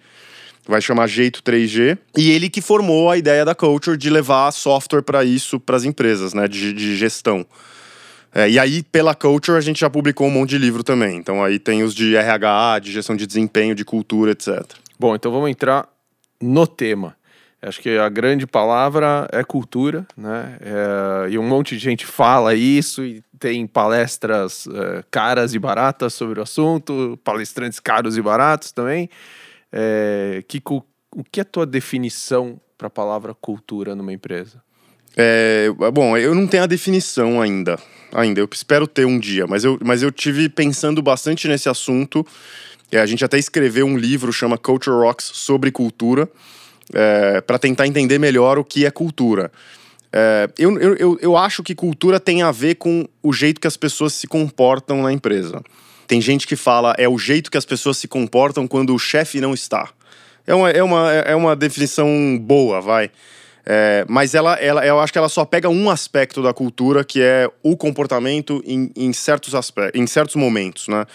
Vai 0.67 0.81
chamar 0.81 1.07
Jeito 1.07 1.41
3G. 1.41 1.97
E 2.17 2.29
ele 2.29 2.49
que 2.49 2.61
formou 2.61 3.09
a 3.09 3.17
ideia 3.17 3.45
da 3.45 3.55
Culture 3.55 3.97
de 3.97 4.09
levar 4.09 4.51
software 4.51 5.01
para 5.01 5.23
isso, 5.23 5.59
para 5.59 5.77
as 5.77 5.85
empresas, 5.85 6.33
né? 6.33 6.47
De, 6.47 6.73
de 6.73 6.97
gestão. 6.97 7.45
É, 8.35 8.49
e 8.49 8.59
aí, 8.59 8.83
pela 8.83 9.15
Culture, 9.15 9.57
a 9.57 9.61
gente 9.61 9.79
já 9.79 9.89
publicou 9.89 10.27
um 10.27 10.31
monte 10.31 10.51
de 10.51 10.57
livro 10.57 10.83
também. 10.83 11.17
Então 11.17 11.43
aí 11.43 11.57
tem 11.57 11.83
os 11.83 11.95
de 11.95 12.15
RH, 12.15 12.79
de 12.79 12.91
gestão 12.91 13.15
de 13.15 13.25
desempenho, 13.25 13.73
de 13.73 13.85
cultura, 13.85 14.31
etc. 14.31 14.61
Bom, 14.99 15.15
então 15.15 15.31
vamos 15.31 15.49
entrar 15.49 15.87
no 16.41 16.67
tema. 16.67 17.15
Acho 17.61 17.81
que 17.81 17.97
a 17.97 18.07
grande 18.07 18.45
palavra 18.45 19.27
é 19.31 19.43
cultura, 19.43 20.05
né? 20.15 20.57
É, 20.61 21.31
e 21.31 21.39
um 21.39 21.43
monte 21.43 21.75
de 21.75 21.83
gente 21.83 22.05
fala 22.05 22.53
isso 22.53 23.03
e 23.03 23.23
tem 23.39 23.65
palestras 23.67 24.67
é, 24.67 25.03
caras 25.09 25.53
e 25.53 25.59
baratas 25.59 26.13
sobre 26.13 26.39
o 26.39 26.43
assunto, 26.43 27.19
palestrantes 27.23 27.79
caros 27.79 28.17
e 28.17 28.21
baratos 28.21 28.71
também. 28.71 29.09
É, 29.71 30.43
que, 30.47 30.61
o 30.65 31.23
que 31.31 31.39
é 31.39 31.41
a 31.41 31.45
tua 31.45 31.65
definição 31.65 32.59
para 32.77 32.87
a 32.87 32.91
palavra 32.91 33.33
cultura 33.33 33.95
numa 33.95 34.13
empresa? 34.13 34.61
É, 35.15 35.69
bom, 35.91 36.15
eu 36.15 36.35
não 36.35 36.45
tenho 36.45 36.63
a 36.63 36.67
definição 36.67 37.41
ainda. 37.41 37.79
Ainda, 38.13 38.39
eu 38.39 38.47
espero 38.51 38.87
ter 38.87 39.05
um 39.05 39.19
dia, 39.19 39.47
mas 39.47 39.63
eu, 39.63 39.77
mas 39.83 40.03
eu 40.03 40.11
tive 40.11 40.47
pensando 40.47 41.01
bastante 41.01 41.47
nesse 41.47 41.67
assunto. 41.67 42.25
É, 42.91 42.99
a 42.99 43.05
gente 43.05 43.25
até 43.25 43.37
escreveu 43.37 43.85
um 43.85 43.97
livro 43.97 44.31
chama 44.31 44.57
Culture 44.57 44.95
Rocks 44.95 45.25
sobre 45.33 45.71
cultura 45.71 46.29
é, 46.93 47.41
para 47.41 47.59
tentar 47.59 47.87
entender 47.87 48.19
melhor 48.19 48.57
o 48.57 48.63
que 48.63 48.85
é 48.85 48.91
cultura. 48.91 49.51
É, 50.11 50.49
eu, 50.57 50.77
eu, 50.79 51.17
eu 51.21 51.37
acho 51.37 51.61
que 51.61 51.75
cultura 51.75 52.19
tem 52.19 52.41
a 52.41 52.51
ver 52.51 52.75
com 52.75 53.07
o 53.21 53.33
jeito 53.33 53.59
que 53.59 53.67
as 53.67 53.77
pessoas 53.77 54.13
se 54.13 54.27
comportam 54.27 55.01
na 55.01 55.11
empresa. 55.11 55.61
Tem 56.07 56.21
gente 56.21 56.47
que 56.47 56.55
fala 56.55 56.95
é 56.97 57.07
o 57.07 57.17
jeito 57.17 57.51
que 57.51 57.57
as 57.57 57.65
pessoas 57.65 57.97
se 57.97 58.07
comportam 58.07 58.67
quando 58.67 58.95
o 58.95 58.99
chefe 58.99 59.41
não 59.41 59.53
está. 59.53 59.89
É 60.45 60.55
uma, 60.55 60.69
é 60.69 60.81
uma, 60.81 61.11
é 61.11 61.35
uma 61.35 61.55
definição 61.55 62.37
boa, 62.39 62.79
vai. 62.79 63.11
É, 63.69 64.05
mas 64.07 64.33
ela, 64.33 64.53
ela, 64.55 64.85
eu 64.85 64.97
acho 64.97 65.11
que 65.11 65.19
ela 65.19 65.27
só 65.27 65.43
pega 65.43 65.67
um 65.67 65.89
aspecto 65.89 66.41
da 66.41 66.53
cultura, 66.53 67.03
que 67.03 67.21
é 67.21 67.51
o 67.61 67.75
comportamento 67.75 68.63
em, 68.65 68.89
em, 68.95 69.11
certos, 69.11 69.53
aspectos, 69.53 69.99
em 69.99 70.07
certos 70.07 70.37
momentos, 70.37 70.87
né? 70.87 71.05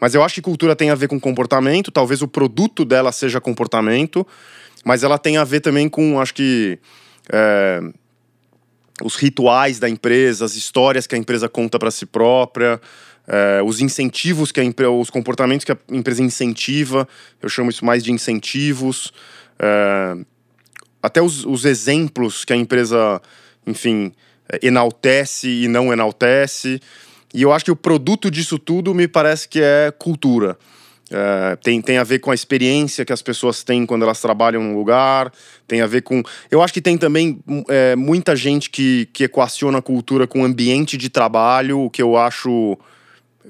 Mas 0.00 0.14
eu 0.14 0.24
acho 0.24 0.36
que 0.36 0.40
cultura 0.40 0.74
tem 0.74 0.88
a 0.88 0.94
ver 0.94 1.08
com 1.08 1.20
comportamento, 1.20 1.90
talvez 1.90 2.22
o 2.22 2.26
produto 2.26 2.86
dela 2.86 3.12
seja 3.12 3.38
comportamento, 3.38 4.26
mas 4.82 5.04
ela 5.04 5.18
tem 5.18 5.36
a 5.36 5.44
ver 5.44 5.60
também 5.60 5.90
com, 5.90 6.18
acho 6.18 6.32
que, 6.32 6.78
é, 7.30 7.82
os 9.02 9.16
rituais 9.16 9.78
da 9.78 9.88
empresa, 9.88 10.44
as 10.44 10.54
histórias 10.54 11.06
que 11.06 11.14
a 11.14 11.18
empresa 11.18 11.48
conta 11.48 11.78
para 11.78 11.90
si 11.90 12.06
própria, 12.06 12.80
é, 13.26 13.62
os 13.62 13.80
incentivos 13.80 14.50
que 14.50 14.60
a 14.60 14.64
empresa, 14.64 14.90
os 14.90 15.10
comportamentos 15.10 15.64
que 15.64 15.72
a 15.72 15.78
empresa 15.90 16.22
incentiva, 16.22 17.08
eu 17.40 17.48
chamo 17.48 17.70
isso 17.70 17.84
mais 17.84 18.02
de 18.02 18.12
incentivos, 18.12 19.12
é, 19.58 20.16
até 21.02 21.22
os, 21.22 21.44
os, 21.44 21.64
exemplos 21.64 22.44
que 22.44 22.52
a 22.52 22.56
empresa, 22.56 23.20
enfim, 23.66 24.12
enaltece 24.62 25.48
e 25.48 25.68
não 25.68 25.92
enaltece. 25.92 26.80
E 27.32 27.42
eu 27.42 27.52
acho 27.52 27.64
que 27.64 27.70
o 27.70 27.76
produto 27.76 28.30
disso 28.30 28.58
tudo 28.58 28.94
me 28.94 29.06
parece 29.06 29.48
que 29.48 29.60
é 29.62 29.92
cultura. 29.96 30.58
Uh, 31.10 31.56
tem, 31.56 31.82
tem 31.82 31.98
a 31.98 32.04
ver 32.04 32.20
com 32.20 32.30
a 32.30 32.34
experiência 32.34 33.04
que 33.04 33.12
as 33.12 33.20
pessoas 33.20 33.64
têm 33.64 33.84
quando 33.84 34.02
elas 34.02 34.20
trabalham 34.20 34.62
num 34.62 34.76
lugar, 34.76 35.32
tem 35.66 35.80
a 35.80 35.86
ver 35.86 36.02
com. 36.02 36.22
Eu 36.48 36.62
acho 36.62 36.72
que 36.72 36.80
tem 36.80 36.96
também 36.96 37.40
é, 37.68 37.96
muita 37.96 38.36
gente 38.36 38.70
que, 38.70 39.08
que 39.12 39.24
equaciona 39.24 39.78
a 39.78 39.82
cultura 39.82 40.28
com 40.28 40.44
ambiente 40.44 40.96
de 40.96 41.10
trabalho, 41.10 41.80
o 41.80 41.90
que 41.90 42.00
eu 42.00 42.16
acho 42.16 42.78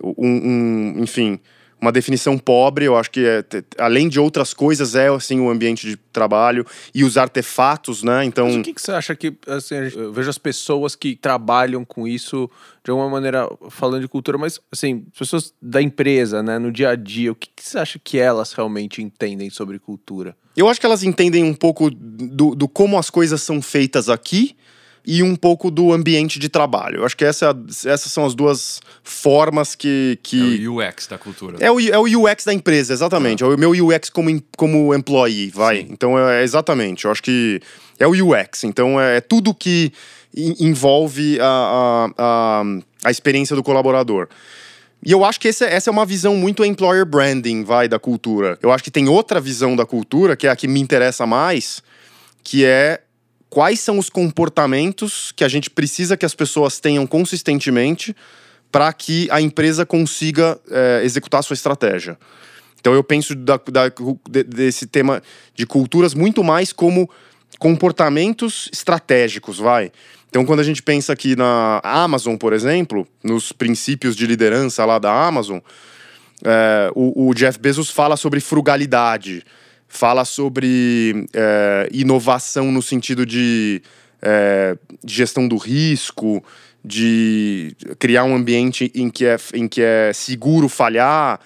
um, 0.02 0.95
um 0.97 1.02
enfim, 1.02 1.38
uma 1.81 1.93
definição 1.93 2.39
pobre. 2.39 2.85
Eu 2.85 2.97
acho 2.97 3.11
que, 3.11 3.25
é, 3.25 3.45
além 3.79 4.09
de 4.09 4.21
outras 4.21 4.53
coisas, 4.53 4.95
é 4.95 5.09
assim 5.09 5.41
o 5.41 5.51
ambiente 5.51 5.87
de 5.87 5.97
trabalho 5.97 6.67
e 6.95 7.05
os 7.05 7.17
artefatos, 7.17 8.03
né? 8.03 8.25
Então, 8.25 8.47
Mas 8.47 8.57
o 8.57 8.63
que, 8.63 8.75
que 8.75 8.83
você 8.83 8.93
acha 8.93 9.15
que, 9.15 9.35
assim, 9.47 9.75
eu 9.95 10.13
vejo 10.13 10.29
as 10.29 10.39
pessoas 10.39 10.95
que 10.95 11.17
trabalham 11.17 11.85
com 11.85 12.07
isso 12.07 12.51
de 12.85 12.91
alguma 12.91 13.09
maneira, 13.09 13.49
falando 13.69 14.01
de 14.03 14.09
cultura, 14.09 14.39
mas, 14.39 14.59
assim, 14.73 15.05
pessoas 15.19 15.53
da 15.61 15.83
empresa, 15.83 16.43
né, 16.43 16.59
no 16.59 16.73
dia 16.73 16.91
a 16.91 16.97
dia, 16.97 17.31
o 17.31 17.35
que, 17.35 17.49
que 17.55 17.63
você 17.63 17.79
acha 17.79 17.99
que 17.99 18.19
elas 18.19 18.53
realmente 18.53 19.03
entendem 19.03 19.51
sobre 19.51 19.79
cultura? 19.79 20.37
eu 20.57 20.69
acho 20.69 20.81
que 20.81 20.85
elas 20.85 21.03
entendem 21.03 21.43
um 21.43 21.55
pouco 21.55 21.91
do, 21.91 22.55
do 22.55 22.69
como 22.69 22.99
as 22.99 23.09
coisas 23.09 23.41
são 23.41 23.63
feitas 23.63 24.09
aqui 24.09 24.57
e 25.07 25.23
um 25.23 25.35
pouco 25.35 25.71
do 25.71 25.92
ambiente 25.92 26.38
de 26.38 26.49
trabalho. 26.49 26.99
Eu 26.99 27.04
acho 27.07 27.16
que 27.16 27.25
essa, 27.25 27.47
é 27.47 27.49
a- 27.49 27.92
essas 27.92 28.12
são 28.12 28.25
as 28.26 28.35
duas 28.35 28.80
formas 29.02 29.75
que. 29.75 30.19
que... 30.23 30.64
É 30.64 30.69
o 30.69 30.76
UX 30.87 31.07
da 31.07 31.19
cultura. 31.19 31.57
É 31.61 31.71
o, 31.71 31.80
é 31.80 31.99
o 31.99 32.25
UX 32.25 32.45
da 32.45 32.52
empresa, 32.54 32.92
exatamente. 32.92 33.42
É 33.42 33.47
o 33.47 33.57
meu 33.59 33.71
UX 33.71 34.11
como, 34.11 34.42
como 34.57 34.95
employee, 34.95 35.50
vai. 35.50 35.80
Então, 35.90 36.19
é, 36.19 36.40
é 36.40 36.45
exatamente. 36.45 37.04
Eu 37.04 37.11
acho 37.11 37.23
que 37.23 37.61
é 37.99 38.07
o 38.07 38.11
UX. 38.11 38.64
Então, 38.64 39.00
é, 39.00 39.16
é 39.16 39.21
tudo 39.21 39.54
que 39.54 39.92
en- 40.37 40.54
envolve 40.61 41.38
a, 41.40 41.45
a, 41.45 42.11
a, 42.19 42.62
a 43.04 43.11
experiência 43.11 43.57
do 43.57 43.62
colaborador. 43.62 44.28
E 45.04 45.12
eu 45.12 45.25
acho 45.25 45.40
que 45.40 45.49
esse, 45.49 45.64
é- 45.64 45.75
essa 45.75 45.88
é 45.88 45.92
uma 45.92 46.04
visão 46.04 46.37
muito 46.37 46.62
employer 46.64 47.07
branding, 47.07 47.64
vai, 47.64 47.88
da 47.88 47.99
cultura. 47.99 48.59
Eu 48.62 48.71
acho 48.71 48.85
que 48.85 48.90
tem 48.90 49.09
outra 49.09 49.40
visão 49.40 49.75
da 49.75 49.87
cultura, 49.87 50.37
que 50.37 50.47
é 50.47 50.50
a 50.50 50.57
que 50.57 50.69
me 50.69 50.78
interessa 50.78 51.26
mais, 51.26 51.83
que 52.45 52.64
é 52.66 53.00
quais 53.50 53.80
são 53.80 53.99
os 53.99 54.09
comportamentos 54.09 55.33
que 55.35 55.45
a 55.45 55.49
gente 55.49 55.69
precisa 55.69 56.16
que 56.16 56.25
as 56.25 56.35
pessoas 56.35 56.80
tenham 56.80 57.07
consistentemente 57.07 58.14
para 58.73 58.92
que 58.92 59.28
a 59.30 59.40
empresa 59.40 59.85
consiga 59.85 60.59
eh, 60.71 61.00
executar 61.04 61.40
a 61.40 61.42
sua 61.42 61.54
estratégia. 61.54 62.16
Então 62.80 62.95
eu 62.95 63.02
penso 63.02 63.35
da- 63.35 63.61
da- 63.71 63.88
de- 63.88 64.45
desse 64.45 64.87
tema 64.87 65.21
de 65.54 65.66
culturas 65.66 66.14
muito 66.14 66.42
mais 66.45 66.73
como 66.73 67.11
comportamentos 67.59 68.69
estratégicos, 68.73 69.59
vai. 69.59 69.92
Então 70.28 70.45
quando 70.45 70.61
a 70.61 70.64
gente 70.64 70.83
pensa 70.83 71.12
aqui 71.12 71.35
na 71.37 71.80
Amazon, 71.83 72.37
por 72.37 72.52
exemplo, 72.52 73.07
nos 73.23 73.52
princípios 73.52 74.14
de 74.16 74.26
liderança 74.26 74.85
lá 74.85 74.99
da 74.99 75.12
Amazon, 75.26 75.59
é, 76.45 76.90
o, 76.95 77.28
o 77.28 77.35
Jeff 77.35 77.59
Bezos 77.59 77.90
fala 77.90 78.16
sobre 78.16 78.40
frugalidade, 78.40 79.45
fala 79.90 80.25
sobre 80.25 81.26
é, 81.35 81.88
inovação 81.92 82.70
no 82.73 82.80
sentido 82.80 83.26
de 83.26 83.82
é, 84.23 84.76
de 85.04 85.14
gestão 85.14 85.49
do 85.49 85.56
risco, 85.56 86.42
de 86.85 87.75
criar 87.99 88.25
um 88.25 88.35
ambiente 88.35 88.90
em 88.94 89.11
que 89.11 89.26
é, 89.26 89.37
em 89.52 89.66
que 89.68 89.82
é 89.82 90.12
seguro 90.14 90.68
falhar. 90.68 91.40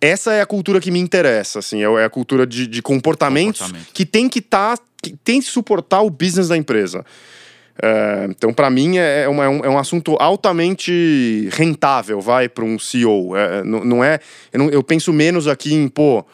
Essa 0.00 0.32
é 0.34 0.40
a 0.42 0.46
cultura 0.46 0.80
que 0.80 0.90
me 0.90 0.98
interessa, 0.98 1.60
assim, 1.60 1.82
é 1.82 1.86
é 1.86 2.04
a 2.04 2.10
cultura 2.10 2.46
de, 2.46 2.66
de 2.66 2.82
comportamentos 2.82 3.60
Comportamento. 3.62 3.92
que 3.94 4.04
tem 4.04 4.28
que 4.28 4.40
estar, 4.40 4.76
que 5.02 5.14
tem 5.24 5.40
que 5.40 5.46
suportar 5.46 6.02
o 6.02 6.10
business 6.10 6.48
da 6.48 6.56
empresa. 6.56 7.04
É, 7.82 8.26
então, 8.28 8.52
para 8.52 8.68
mim, 8.70 8.98
é, 8.98 9.22
é, 9.22 9.28
uma- 9.28 9.44
é 9.44 9.48
um, 9.48 9.64
é 9.64 9.68
um 9.68 9.78
assunto 9.78 10.16
altamente 10.20 11.48
rentável, 11.52 12.20
vai, 12.20 12.48
para 12.48 12.64
um 12.64 12.78
CEO. 12.78 13.36
É, 13.36 13.58
é, 13.60 13.64
não, 13.64 13.84
não 13.84 14.04
é. 14.04 14.18
Eu, 14.52 14.58
não- 14.58 14.70
eu 14.70 14.82
penso 14.82 15.12
menos 15.12 15.48
aqui 15.48 15.74
em, 15.74 15.88
pô, 15.88 16.24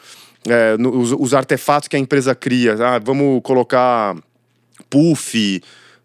é, 0.47 0.75
os, 0.79 1.11
os 1.11 1.33
artefatos 1.33 1.87
que 1.87 1.95
a 1.95 1.99
empresa 1.99 2.33
cria. 2.33 2.75
Ah, 2.79 2.99
vamos 2.99 3.41
colocar 3.43 4.15
puff, 4.89 5.61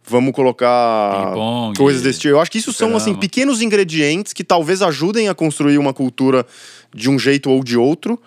vamos 0.07 0.33
colocar 0.33 1.33
coisas 1.77 2.03
desse 2.03 2.21
tipo. 2.21 2.35
Eu 2.35 2.41
acho 2.41 2.51
que 2.51 2.59
isso 2.59 2.73
são, 2.73 2.97
assim, 2.97 3.15
pequenos 3.15 3.61
ingredientes 3.63 4.33
que 4.33 4.45
talvez 4.45 4.83
ajudem 4.83 5.29
a 5.29 5.35
construir 5.35 5.79
uma 5.79 5.93
cultura 5.93 6.47
de 6.95 7.11
um 7.11 7.19
jeito 7.19 7.51
ou 7.51 7.63
de 7.65 7.77
outro, 7.77 8.21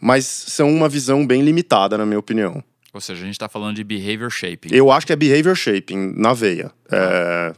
mas 0.00 0.24
são 0.26 0.68
uma 0.70 0.88
visão 0.88 1.26
bem 1.26 1.42
limitada, 1.42 1.96
na 1.96 2.04
minha 2.04 2.18
opinião. 2.18 2.62
Ou 2.92 3.00
seja, 3.00 3.22
a 3.22 3.26
gente 3.26 3.38
tá 3.38 3.48
falando 3.48 3.76
de 3.76 3.84
behavior 3.84 4.30
shaping. 4.30 4.68
Eu 4.72 4.90
acho 4.90 5.06
que 5.06 5.12
é 5.12 5.16
behavior 5.16 5.54
shaping 5.54 6.12
na 6.16 6.32
veia. 6.32 6.72
É, 6.90 7.52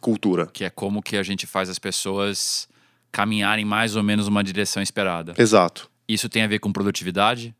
cultura. 0.00 0.46
Que 0.46 0.64
é 0.64 0.70
como 0.70 1.02
que 1.02 1.16
a 1.16 1.22
gente 1.22 1.46
faz 1.46 1.68
as 1.68 1.78
pessoas 1.78 2.66
caminharem 3.12 3.64
mais 3.64 3.96
ou 3.96 4.02
menos 4.02 4.26
uma 4.26 4.42
direção 4.42 4.82
esperada. 4.82 5.34
Exato. 5.36 5.90
Isso 6.08 6.28
tem 6.28 6.42
a 6.42 6.46
ver 6.46 6.58
com 6.58 6.72
produtividade? 6.72 7.54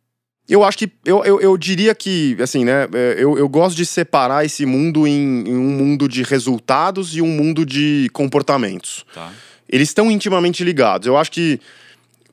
Eu 0.49 0.65
acho 0.65 0.79
que. 0.79 0.91
Eu, 1.05 1.23
eu, 1.25 1.41
eu 1.41 1.59
diria 1.59 1.95
que, 1.95 2.35
assim, 2.41 2.65
né? 2.65 2.89
é, 2.95 3.17
Eu, 3.19 3.37
eu 3.37 3.49
gosto 3.49 3.77
de 3.77 3.85
separar 3.85 4.45
esse 4.47 4.65
mundo 4.65 5.07
em, 5.07 5.47
em 5.47 5.55
um 5.57 5.71
mundo 5.77 6.09
de 6.09 6.23
resultados 6.23 7.15
e 7.15 7.21
um 7.21 7.27
mundo 7.29 7.67
de 7.67 8.09
comportamentos. 8.15 9.05
Tá. 9.15 9.31
Eles 9.69 9.89
estão 9.89 10.11
intimamente 10.11 10.65
ligados. 10.65 11.07
Eu 11.07 11.19
acho 11.19 11.31
que 11.31 11.61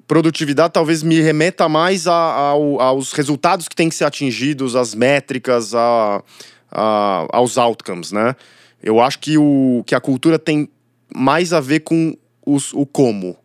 produtividade 0.07 0.71
talvez 0.73 1.03
me 1.03 1.19
remeta 1.19 1.67
mais 1.67 2.07
a- 2.07 2.13
ao- 2.13 2.79
aos 2.79 3.11
resultados 3.11 3.67
que 3.67 3.75
têm 3.75 3.89
que 3.89 3.95
ser 3.95 4.05
atingidos, 4.05 4.75
às 4.75 4.93
métricas, 4.95 5.73
a, 5.75 6.23
a- 6.71 7.27
aos 7.33 7.57
outcomes, 7.57 8.11
né? 8.13 8.35
Eu 8.81 9.01
acho 9.01 9.19
que, 9.19 9.37
o, 9.37 9.83
que 9.85 9.95
a 9.95 9.99
cultura 9.99 10.37
tem 10.37 10.69
mais 11.13 11.51
a 11.53 11.59
ver 11.59 11.79
com 11.81 12.15
os, 12.45 12.71
o 12.73 12.85
como 12.85 13.35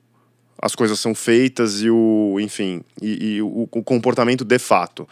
as 0.61 0.75
coisas 0.75 1.01
são 1.01 1.15
feitas 1.15 1.81
e 1.83 1.91
o, 1.91 2.39
enfim, 2.41 2.83
e, 3.01 3.37
e 3.37 3.43
o, 3.43 3.69
o 3.71 3.83
comportamento 3.83 4.45
de 4.45 4.59
fato. 4.59 5.09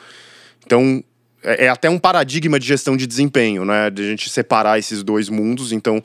Então, 0.65 1.03
é, 1.43 1.67
é 1.67 1.69
até 1.69 1.89
um 1.89 1.99
paradigma 1.99 2.59
de 2.59 2.67
gestão 2.67 2.97
de 2.97 3.07
desempenho, 3.07 3.65
né? 3.65 3.91
De 3.91 4.03
a 4.03 4.07
gente 4.07 4.29
separar 4.29 4.79
esses 4.79 5.03
dois 5.03 5.29
mundos. 5.29 5.73
Então, 5.73 6.03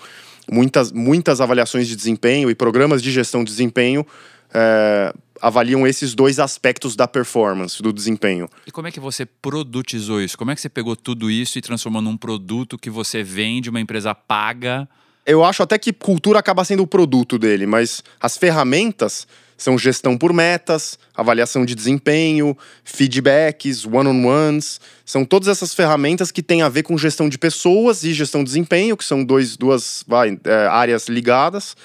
muitas, 0.49 0.91
muitas 0.91 1.41
avaliações 1.41 1.87
de 1.87 1.95
desempenho 1.95 2.49
e 2.49 2.55
programas 2.55 3.01
de 3.01 3.11
gestão 3.11 3.43
de 3.43 3.51
desempenho 3.51 4.05
é, 4.53 5.13
avaliam 5.41 5.85
esses 5.85 6.13
dois 6.13 6.39
aspectos 6.39 6.95
da 6.95 7.07
performance, 7.07 7.81
do 7.81 7.91
desempenho. 7.91 8.47
E 8.65 8.71
como 8.71 8.87
é 8.87 8.91
que 8.91 8.99
você 8.99 9.25
produtizou 9.25 10.21
isso? 10.21 10.37
Como 10.37 10.51
é 10.51 10.55
que 10.55 10.61
você 10.61 10.69
pegou 10.69 10.95
tudo 10.95 11.29
isso 11.29 11.57
e 11.57 11.61
transformou 11.61 12.01
num 12.01 12.15
produto 12.15 12.77
que 12.77 12.89
você 12.89 13.23
vende, 13.23 13.69
uma 13.69 13.81
empresa 13.81 14.15
paga? 14.15 14.87
Eu 15.25 15.43
acho 15.43 15.63
até 15.63 15.77
que 15.77 15.93
cultura 15.93 16.39
acaba 16.39 16.65
sendo 16.65 16.83
o 16.83 16.87
produto 16.87 17.39
dele, 17.39 17.65
mas 17.65 18.03
as 18.19 18.37
ferramentas 18.37 19.25
são 19.57 19.77
gestão 19.77 20.17
por 20.17 20.33
metas, 20.33 20.99
avaliação 21.15 21.65
de 21.65 21.73
desempenho, 21.73 22.57
feedbacks, 22.83 23.85
one-on-ones. 23.85 24.81
São 25.05 25.23
todas 25.23 25.47
essas 25.47 25.73
ferramentas 25.73 26.31
que 26.31 26.43
têm 26.43 26.61
a 26.61 26.67
ver 26.67 26.83
com 26.83 26.97
gestão 26.97 27.29
de 27.29 27.37
pessoas 27.37 28.03
e 28.03 28.13
gestão 28.13 28.41
de 28.41 28.49
desempenho, 28.49 28.97
que 28.97 29.05
são 29.05 29.23
dois, 29.23 29.55
duas 29.55 30.03
vai, 30.05 30.37
é, 30.43 30.67
áreas 30.67 31.07
ligadas. 31.07 31.77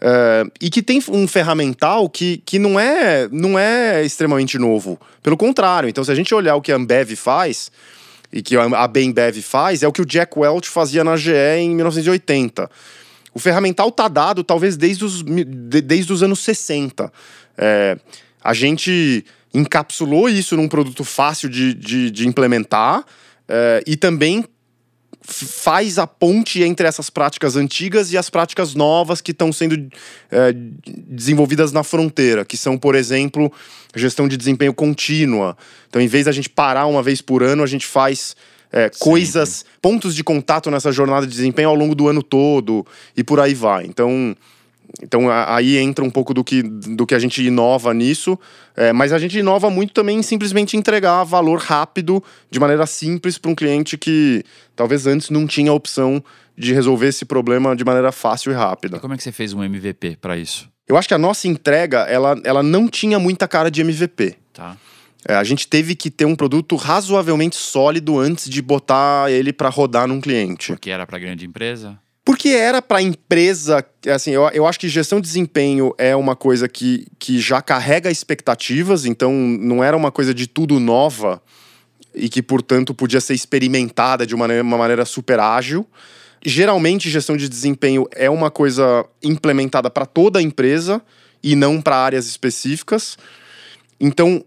É, 0.00 0.44
e 0.60 0.68
que 0.68 0.82
tem 0.82 1.00
um 1.08 1.28
ferramental 1.28 2.08
que, 2.08 2.42
que 2.44 2.58
não, 2.58 2.80
é, 2.80 3.28
não 3.30 3.56
é 3.56 4.04
extremamente 4.04 4.58
novo. 4.58 5.00
Pelo 5.22 5.36
contrário, 5.36 5.88
então 5.88 6.02
se 6.02 6.10
a 6.10 6.14
gente 6.14 6.34
olhar 6.34 6.56
o 6.56 6.60
que 6.60 6.72
a 6.72 6.76
Ambev 6.76 7.14
faz, 7.14 7.70
e 8.32 8.42
que 8.42 8.56
a 8.56 8.88
Bembev 8.88 9.40
faz, 9.42 9.82
é 9.82 9.88
o 9.88 9.92
que 9.92 10.02
o 10.02 10.06
Jack 10.06 10.38
Welch 10.38 10.68
fazia 10.68 11.04
na 11.04 11.16
GE 11.16 11.32
em 11.58 11.74
1980. 11.74 12.70
O 13.34 13.38
ferramental 13.38 13.90
tá 13.90 14.08
dado 14.08 14.44
talvez 14.44 14.76
desde 14.76 15.04
os, 15.04 15.22
desde 15.22 16.12
os 16.12 16.22
anos 16.22 16.40
60. 16.40 17.12
É, 17.56 17.98
a 18.42 18.54
gente 18.54 19.24
encapsulou 19.52 20.28
isso 20.28 20.56
num 20.56 20.68
produto 20.68 21.04
fácil 21.04 21.48
de, 21.48 21.74
de, 21.74 22.10
de 22.10 22.28
implementar 22.28 23.04
é, 23.48 23.82
e 23.86 23.96
também 23.96 24.44
faz 25.26 25.98
a 25.98 26.06
ponte 26.06 26.62
entre 26.62 26.86
essas 26.86 27.08
práticas 27.08 27.56
antigas 27.56 28.12
e 28.12 28.18
as 28.18 28.28
práticas 28.28 28.74
novas 28.74 29.22
que 29.22 29.30
estão 29.30 29.52
sendo 29.52 29.88
é, 30.30 30.52
desenvolvidas 31.08 31.72
na 31.72 31.82
fronteira, 31.82 32.44
que 32.44 32.56
são, 32.56 32.76
por 32.76 32.94
exemplo, 32.94 33.50
gestão 33.96 34.28
de 34.28 34.36
desempenho 34.36 34.74
contínua. 34.74 35.56
Então, 35.88 36.00
em 36.00 36.06
vez 36.06 36.26
da 36.26 36.32
gente 36.32 36.50
parar 36.50 36.86
uma 36.86 37.02
vez 37.02 37.22
por 37.22 37.42
ano, 37.42 37.62
a 37.62 37.66
gente 37.66 37.86
faz 37.86 38.36
é, 38.70 38.90
coisas, 38.98 39.64
pontos 39.80 40.14
de 40.14 40.22
contato 40.22 40.70
nessa 40.70 40.92
jornada 40.92 41.26
de 41.26 41.32
desempenho 41.32 41.70
ao 41.70 41.74
longo 41.74 41.94
do 41.94 42.06
ano 42.06 42.22
todo 42.22 42.86
e 43.16 43.24
por 43.24 43.40
aí 43.40 43.54
vai. 43.54 43.86
Então, 43.86 44.36
então 45.02 45.28
a- 45.30 45.56
aí 45.56 45.76
entra 45.76 46.04
um 46.04 46.10
pouco 46.10 46.32
do 46.34 46.42
que, 46.44 46.62
do 46.62 47.06
que 47.06 47.14
a 47.14 47.18
gente 47.18 47.42
inova 47.42 47.92
nisso, 47.94 48.38
é, 48.76 48.92
mas 48.92 49.12
a 49.12 49.18
gente 49.18 49.38
inova 49.38 49.70
muito 49.70 49.92
também 49.92 50.18
em 50.18 50.22
simplesmente 50.22 50.76
entregar 50.76 51.24
valor 51.24 51.58
rápido, 51.60 52.22
de 52.50 52.58
maneira 52.60 52.86
simples, 52.86 53.38
para 53.38 53.50
um 53.50 53.54
cliente 53.54 53.96
que 53.98 54.42
talvez 54.76 55.06
antes 55.06 55.30
não 55.30 55.46
tinha 55.46 55.70
a 55.70 55.74
opção 55.74 56.22
de 56.56 56.72
resolver 56.72 57.08
esse 57.08 57.24
problema 57.24 57.74
de 57.74 57.84
maneira 57.84 58.12
fácil 58.12 58.52
e 58.52 58.54
rápida. 58.54 58.96
E 58.96 59.00
como 59.00 59.14
é 59.14 59.16
que 59.16 59.22
você 59.22 59.32
fez 59.32 59.52
um 59.52 59.62
MVP 59.62 60.18
para 60.20 60.36
isso? 60.36 60.68
Eu 60.86 60.96
acho 60.96 61.08
que 61.08 61.14
a 61.14 61.18
nossa 61.18 61.48
entrega, 61.48 62.00
ela, 62.02 62.38
ela 62.44 62.62
não 62.62 62.88
tinha 62.88 63.18
muita 63.18 63.48
cara 63.48 63.70
de 63.70 63.80
MVP. 63.80 64.36
Tá. 64.52 64.76
É, 65.26 65.34
a 65.34 65.42
gente 65.42 65.66
teve 65.66 65.94
que 65.94 66.10
ter 66.10 66.26
um 66.26 66.36
produto 66.36 66.76
razoavelmente 66.76 67.56
sólido 67.56 68.18
antes 68.18 68.48
de 68.48 68.60
botar 68.60 69.32
ele 69.32 69.52
para 69.52 69.70
rodar 69.70 70.06
num 70.06 70.20
cliente. 70.20 70.72
Porque 70.72 70.90
era 70.90 71.06
para 71.06 71.18
grande 71.18 71.46
empresa? 71.46 71.98
Porque 72.24 72.48
era 72.48 72.80
para 72.80 73.02
empresa, 73.02 73.84
assim, 74.12 74.30
eu, 74.30 74.48
eu 74.48 74.66
acho 74.66 74.80
que 74.80 74.88
gestão 74.88 75.20
de 75.20 75.26
desempenho 75.26 75.94
é 75.98 76.16
uma 76.16 76.34
coisa 76.34 76.66
que, 76.66 77.06
que 77.18 77.38
já 77.38 77.60
carrega 77.60 78.10
expectativas, 78.10 79.04
então 79.04 79.30
não 79.32 79.84
era 79.84 79.94
uma 79.94 80.10
coisa 80.10 80.32
de 80.32 80.46
tudo 80.46 80.80
nova 80.80 81.42
e 82.14 82.30
que, 82.30 82.40
portanto, 82.40 82.94
podia 82.94 83.20
ser 83.20 83.34
experimentada 83.34 84.26
de 84.26 84.34
uma 84.34 84.46
uma 84.46 84.78
maneira 84.78 85.04
super 85.04 85.38
ágil. 85.38 85.86
Geralmente, 86.42 87.10
gestão 87.10 87.36
de 87.36 87.46
desempenho 87.46 88.06
é 88.12 88.30
uma 88.30 88.50
coisa 88.50 89.04
implementada 89.22 89.90
para 89.90 90.06
toda 90.06 90.38
a 90.38 90.42
empresa 90.42 91.02
e 91.42 91.54
não 91.54 91.80
para 91.82 91.96
áreas 91.96 92.26
específicas. 92.26 93.18
Então, 94.00 94.42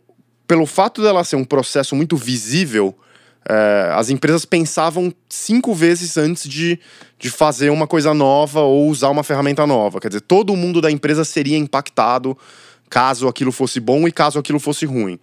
pelo 0.48 0.66
fato 0.66 1.04
dela 1.04 1.24
ser 1.24 1.36
um 1.36 1.44
processo 1.44 1.96
muito 1.96 2.18
visível, 2.18 2.96
é, 3.50 3.92
as 3.94 4.10
empresas 4.10 4.44
pensavam 4.44 5.14
cinco 5.30 5.74
vezes 5.74 6.18
antes 6.18 6.50
de, 6.50 6.80
de 7.18 7.30
fazer 7.30 7.70
uma 7.70 7.88
coisa 7.88 8.14
nova 8.14 8.60
ou 8.60 8.90
usar 8.90 9.10
uma 9.10 9.24
ferramenta 9.24 9.66
nova. 9.66 10.02
Quer 10.02 10.10
dizer, 10.10 10.22
todo 10.22 10.56
mundo 10.56 10.82
da 10.82 10.92
empresa 10.92 11.24
seria 11.24 11.58
impactado 11.58 12.38
caso 12.90 13.28
aquilo 13.28 13.52
fosse 13.52 13.80
bom 13.80 14.08
e 14.08 14.12
caso 14.12 14.38
aquilo 14.38 14.60
fosse 14.60 14.86
ruim. 14.86 15.20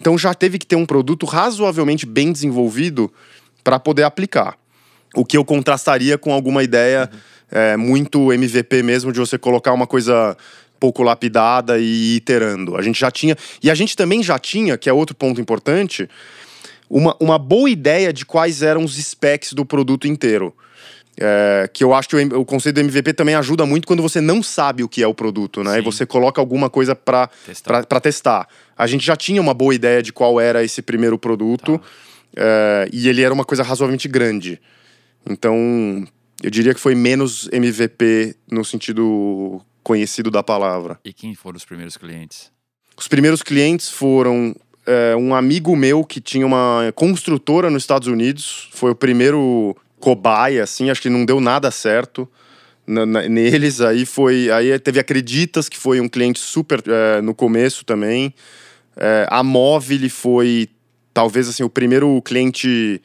Então 0.00 0.16
já 0.18 0.34
teve 0.34 0.58
que 0.58 0.66
ter 0.66 0.76
um 0.76 0.86
produto 0.86 1.24
razoavelmente 1.26 2.04
bem 2.04 2.32
desenvolvido 2.32 3.12
para 3.64 3.78
poder 3.78 4.02
aplicar. 4.02 4.56
O 5.14 5.24
que 5.24 5.36
eu 5.36 5.44
contrastaria 5.44 6.18
com 6.18 6.32
alguma 6.32 6.62
ideia 6.62 7.10
uhum. 7.10 7.18
é, 7.50 7.76
muito 7.76 8.32
MVP 8.32 8.82
mesmo, 8.82 9.10
de 9.10 9.18
você 9.18 9.38
colocar 9.38 9.72
uma 9.72 9.86
coisa 9.86 10.36
pouco 10.78 11.02
lapidada 11.02 11.78
e 11.78 12.16
iterando. 12.16 12.76
A 12.76 12.82
gente 12.82 13.00
já 13.00 13.10
tinha. 13.10 13.36
E 13.62 13.70
a 13.70 13.74
gente 13.74 13.96
também 13.96 14.22
já 14.22 14.38
tinha, 14.38 14.78
que 14.78 14.88
é 14.88 14.92
outro 14.92 15.16
ponto 15.16 15.40
importante, 15.40 16.08
uma, 16.88 17.16
uma 17.20 17.38
boa 17.38 17.68
ideia 17.68 18.12
de 18.12 18.24
quais 18.24 18.62
eram 18.62 18.84
os 18.84 18.96
specs 18.96 19.52
do 19.52 19.64
produto 19.64 20.06
inteiro. 20.06 20.54
É, 21.20 21.68
que 21.72 21.82
eu 21.82 21.92
acho 21.92 22.08
que 22.08 22.14
o, 22.14 22.40
o, 22.40 22.44
conceito 22.44 22.76
do 22.76 22.80
MVP 22.80 23.12
também 23.12 23.34
ajuda 23.34 23.66
muito 23.66 23.88
quando 23.88 24.00
você 24.00 24.20
não 24.20 24.40
sabe 24.40 24.84
o 24.84 24.88
que 24.88 25.02
é 25.02 25.06
o 25.06 25.12
produto, 25.12 25.64
né? 25.64 25.72
Sim. 25.72 25.78
E 25.78 25.82
você 25.82 26.06
coloca 26.06 26.40
alguma 26.40 26.70
coisa 26.70 26.94
para 26.94 27.28
testar. 27.44 27.84
testar. 28.00 28.48
A 28.76 28.86
gente 28.86 29.04
já 29.04 29.16
tinha 29.16 29.40
uma 29.40 29.52
boa 29.52 29.74
ideia 29.74 30.00
de 30.00 30.12
qual 30.12 30.40
era 30.40 30.62
esse 30.62 30.80
primeiro 30.80 31.18
produto 31.18 31.78
tá. 31.78 31.84
é, 32.36 32.88
e 32.92 33.08
ele 33.08 33.22
era 33.22 33.34
uma 33.34 33.44
coisa 33.44 33.64
razoavelmente 33.64 34.06
grande. 34.06 34.60
Então, 35.28 36.06
eu 36.40 36.50
diria 36.50 36.72
que 36.72 36.78
foi 36.78 36.94
menos 36.94 37.48
MVP 37.50 38.36
no 38.48 38.64
sentido 38.64 39.60
conhecido 39.82 40.30
da 40.30 40.42
palavra. 40.42 41.00
E 41.04 41.12
quem 41.12 41.34
foram 41.34 41.56
os 41.56 41.64
primeiros 41.64 41.96
clientes? 41.96 42.52
Os 42.96 43.08
primeiros 43.08 43.42
clientes 43.42 43.88
foram 43.88 44.54
é, 44.88 45.14
um 45.14 45.34
amigo 45.34 45.76
meu 45.76 46.02
que 46.02 46.18
tinha 46.18 46.46
uma 46.46 46.90
construtora 46.94 47.68
nos 47.68 47.82
Estados 47.82 48.08
Unidos. 48.08 48.70
Foi 48.72 48.90
o 48.90 48.94
primeiro 48.94 49.76
cobaia, 50.00 50.62
assim, 50.62 50.88
acho 50.88 51.02
que 51.02 51.10
não 51.10 51.26
deu 51.26 51.40
nada 51.40 51.70
certo. 51.70 52.26
Neles 52.86 53.82
aí 53.82 54.06
foi 54.06 54.50
aí 54.50 54.78
teve 54.78 54.98
Acreditas 54.98 55.68
que 55.68 55.76
foi 55.76 56.00
um 56.00 56.08
cliente 56.08 56.38
super 56.38 56.82
é, 56.86 57.20
no 57.20 57.34
começo 57.34 57.84
também 57.84 58.32
é, 58.96 59.26
a 59.28 59.42
Móvel 59.42 60.08
foi 60.08 60.70
talvez 61.12 61.50
assim 61.50 61.62
o 61.62 61.68
primeiro 61.68 62.22
cliente 62.22 62.98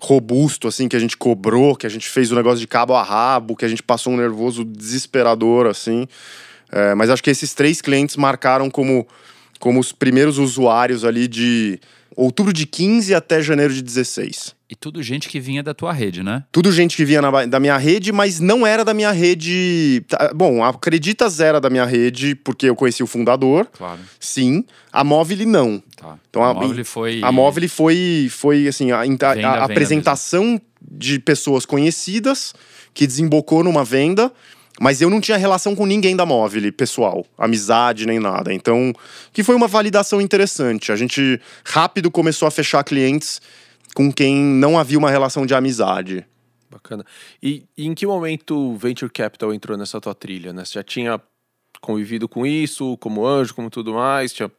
robusto 0.00 0.66
assim 0.66 0.88
que 0.88 0.96
a 0.96 0.98
gente 0.98 1.16
cobrou 1.16 1.76
que 1.76 1.86
a 1.86 1.88
gente 1.88 2.08
fez 2.08 2.32
o 2.32 2.34
negócio 2.34 2.58
de 2.58 2.66
cabo 2.66 2.92
a 2.92 3.04
rabo 3.04 3.54
que 3.54 3.64
a 3.64 3.68
gente 3.68 3.84
passou 3.84 4.12
um 4.12 4.16
nervoso 4.16 4.64
desesperador 4.64 5.68
assim 5.68 6.08
é, 6.72 6.96
mas 6.96 7.08
acho 7.08 7.22
que 7.22 7.30
esses 7.30 7.54
três 7.54 7.80
clientes 7.80 8.16
marcaram 8.16 8.68
como 8.68 9.06
como 9.60 9.78
os 9.78 9.92
primeiros 9.92 10.38
usuários 10.38 11.04
ali 11.04 11.28
de 11.28 11.78
outubro 12.16 12.52
de 12.52 12.66
15 12.66 13.14
até 13.14 13.40
janeiro 13.40 13.72
de 13.72 13.82
16 13.82 14.58
e 14.70 14.76
tudo 14.76 15.02
gente 15.02 15.28
que 15.28 15.40
vinha 15.40 15.64
da 15.64 15.74
tua 15.74 15.92
rede, 15.92 16.22
né? 16.22 16.44
Tudo 16.52 16.70
gente 16.70 16.96
que 16.96 17.04
vinha 17.04 17.20
na, 17.20 17.44
da 17.44 17.58
minha 17.58 17.76
rede, 17.76 18.12
mas 18.12 18.38
não 18.38 18.64
era 18.64 18.84
da 18.84 18.94
minha 18.94 19.10
rede. 19.10 20.04
Tá, 20.06 20.30
bom, 20.32 20.62
a 20.62 20.68
Acreditas 20.68 21.40
era 21.40 21.60
da 21.60 21.68
minha 21.68 21.84
rede, 21.84 22.36
porque 22.36 22.66
eu 22.66 22.76
conheci 22.76 23.02
o 23.02 23.06
fundador. 23.06 23.66
Claro. 23.76 23.98
Sim. 24.20 24.64
A 24.92 25.02
Móvel 25.02 25.44
não. 25.44 25.82
Tá. 25.96 26.16
Então 26.30 26.44
a, 26.44 26.50
a 26.50 26.54
Móvel 26.54 26.84
foi. 26.84 27.20
A 27.20 27.32
Móvel 27.32 27.68
foi, 27.68 28.28
foi 28.30 28.68
assim, 28.68 28.92
a, 28.92 29.00
a, 29.00 29.48
a 29.48 29.64
apresentação 29.64 30.44
mesmo. 30.44 30.62
de 30.88 31.18
pessoas 31.18 31.66
conhecidas 31.66 32.54
que 32.94 33.08
desembocou 33.08 33.64
numa 33.64 33.84
venda. 33.84 34.32
Mas 34.82 35.02
eu 35.02 35.10
não 35.10 35.20
tinha 35.20 35.36
relação 35.36 35.76
com 35.76 35.84
ninguém 35.84 36.16
da 36.16 36.24
Móvel, 36.24 36.72
pessoal, 36.72 37.26
amizade 37.36 38.06
nem 38.06 38.18
nada. 38.18 38.50
Então, 38.50 38.94
que 39.30 39.42
foi 39.44 39.54
uma 39.54 39.68
validação 39.68 40.22
interessante. 40.22 40.90
A 40.90 40.96
gente 40.96 41.38
rápido 41.66 42.10
começou 42.10 42.48
a 42.48 42.50
fechar 42.50 42.82
clientes 42.82 43.42
com 43.94 44.10
quem 44.10 44.34
não 44.34 44.78
havia 44.78 44.98
uma 44.98 45.10
relação 45.10 45.44
de 45.44 45.54
amizade. 45.54 46.26
Bacana. 46.70 47.04
E, 47.42 47.64
e, 47.76 47.86
em 47.86 47.94
que 47.94 48.06
momento 48.06 48.56
o 48.56 48.76
Venture 48.78 49.12
Capital 49.12 49.52
entrou 49.52 49.76
nessa 49.76 50.00
tua 50.00 50.14
trilha, 50.14 50.50
né? 50.50 50.64
Você 50.64 50.74
já 50.74 50.82
tinha 50.82 51.20
convivido 51.80 52.28
com 52.28 52.46
isso, 52.46 52.96
como 52.98 53.26
anjo, 53.26 53.54
como 53.54 53.70
tudo 53.70 53.94
mais, 53.94 54.32
tinha 54.32 54.50